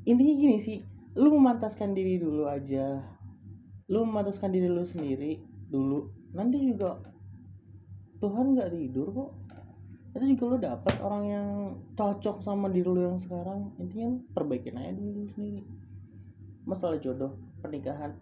Intinya 0.06 0.34
gini 0.38 0.58
sih, 0.62 0.78
lu 1.18 1.34
memantaskan 1.36 1.94
diri 1.94 2.18
dulu 2.18 2.48
aja. 2.50 3.04
lu 3.86 4.02
mematuskan 4.02 4.50
diri 4.50 4.66
lu 4.66 4.82
sendiri 4.82 5.38
dulu. 5.70 6.10
Nanti 6.34 6.58
juga 6.58 6.98
Tuhan 8.18 8.58
nggak 8.58 8.74
tidur 8.74 9.08
kok. 9.14 9.32
Itu 10.18 10.26
juga 10.34 10.44
lu 10.50 10.58
dapat 10.58 10.96
orang 11.06 11.24
yang 11.30 11.48
cocok 11.94 12.42
sama 12.42 12.74
diri 12.74 12.90
lu 12.90 13.02
yang 13.06 13.22
sekarang. 13.22 13.70
Intinya 13.78 14.18
perbaikin 14.34 14.82
aja 14.82 14.98
diri 14.98 15.14
lu 15.14 15.30
sendiri 15.30 15.75
masalah 16.66 16.98
jodoh 16.98 17.32
pernikahan 17.60 18.14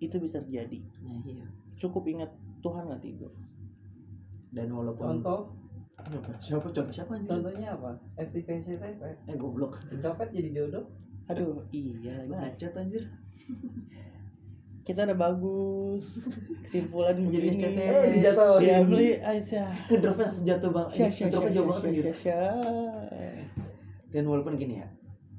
itu 0.00 0.16
bisa 0.16 0.40
terjadi 0.40 0.80
Nah, 1.00 1.20
iya. 1.22 1.44
cukup 1.76 2.06
ingat 2.06 2.30
Tuhan 2.60 2.86
nggak 2.86 3.02
tidur 3.02 3.32
Dan 4.48 4.70
walaupun 4.70 5.20
contoh 5.20 5.52
Apa? 5.94 6.32
siapa 6.38 6.64
contoh 6.66 6.88
siapa 6.88 7.12
anjir? 7.12 7.28
contohnya 7.30 7.68
apa 7.70 7.90
FTV 8.16 8.48
Eh 9.26 9.36
goblok. 9.36 9.76
copet 9.94 10.28
jadi 10.30 10.50
jodoh 10.54 10.84
aduh 11.26 11.60
iya 11.68 12.24
lagi 12.24 12.30
Bacot 12.56 12.72
anjir. 12.74 13.04
kita 14.80 15.04
udah 15.04 15.18
bagus 15.20 16.24
kesimpulan 16.60 17.14
Jadi 17.14 17.26
begini 17.28 17.46
SCTV. 17.52 17.78
eh 17.78 18.04
dijatuh 18.12 18.58
ya 18.58 18.76
beli 18.82 19.08
Aisyah 19.20 19.68
Itu 19.84 19.94
dropnya 20.00 20.24
langsung 20.26 20.46
jatuh 20.48 20.70
bang. 20.72 20.86
Syah, 20.88 20.96
Ini 21.04 21.12
syah, 21.12 21.28
dropnya 21.28 21.44
syah, 21.44 21.54
jauh 21.54 21.68
banget. 21.68 21.92
Dan 24.08 24.24
walaupun 24.26 24.54
gini 24.56 24.74
ya, 24.76 24.88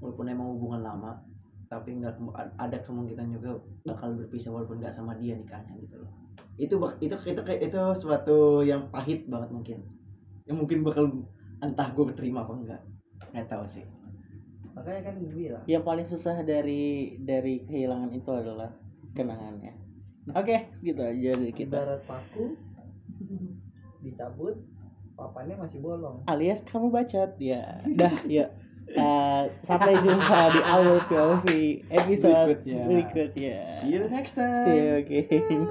walaupun 0.01 0.25
emang 0.27 0.57
hubungan 0.57 0.81
lama, 0.83 1.21
tapi 1.69 2.01
nggak 2.01 2.19
ada 2.57 2.77
kemungkinan 2.83 3.37
juga 3.37 3.61
bakal 3.87 4.17
berpisah 4.17 4.51
walaupun 4.51 4.81
nggak 4.81 4.91
sama 4.91 5.15
dia 5.21 5.37
nikahnya 5.37 5.77
gitu 5.79 6.01
loh. 6.01 6.11
Itu 6.57 6.75
itu 6.99 7.15
itu 7.15 7.41
kayak 7.45 7.61
itu 7.71 7.81
suatu 7.95 8.65
yang 8.65 8.89
pahit 8.91 9.29
banget 9.29 9.53
mungkin. 9.53 9.77
Yang 10.49 10.57
mungkin 10.57 10.79
bakal 10.83 11.05
entah 11.61 11.87
gue 11.93 12.11
terima 12.17 12.43
apa 12.43 12.53
enggak. 12.57 12.81
Nggak 13.31 13.47
tahu 13.47 13.65
sih. 13.69 13.85
makanya 14.71 15.11
kan 15.11 15.13
gue 15.19 15.31
bilang 15.35 15.63
yang 15.67 15.83
paling 15.83 16.07
susah 16.07 16.41
dari 16.47 17.15
dari 17.19 17.67
kehilangan 17.67 18.11
itu 18.15 18.31
adalah 18.31 18.71
kenangannya 19.11 19.75
oke 20.31 20.71
segitu 20.71 21.03
aja 21.03 21.35
dari 21.35 21.51
kita 21.51 21.75
ibarat 21.75 22.01
paku 22.07 22.55
dicabut 23.99 24.55
papannya 25.19 25.59
masih 25.59 25.83
bolong 25.83 26.23
alias 26.31 26.63
kamu 26.63 26.87
bacot 26.87 27.35
ya 27.37 27.83
dah 27.99 28.15
ya 28.25 28.47
Eh, 28.91 29.43
sampai 29.63 29.95
jumpa 30.03 30.51
di 30.51 30.59
awal 30.61 30.99
POV 31.07 31.45
episode 31.87 32.59
Berikutnya. 32.59 32.83
berikutnya 32.85 33.57
See 33.79 33.95
you 33.95 34.03
next 34.11 34.35
time. 34.35 34.67
see 34.67 34.75
you 34.75 34.93
again 34.99 35.63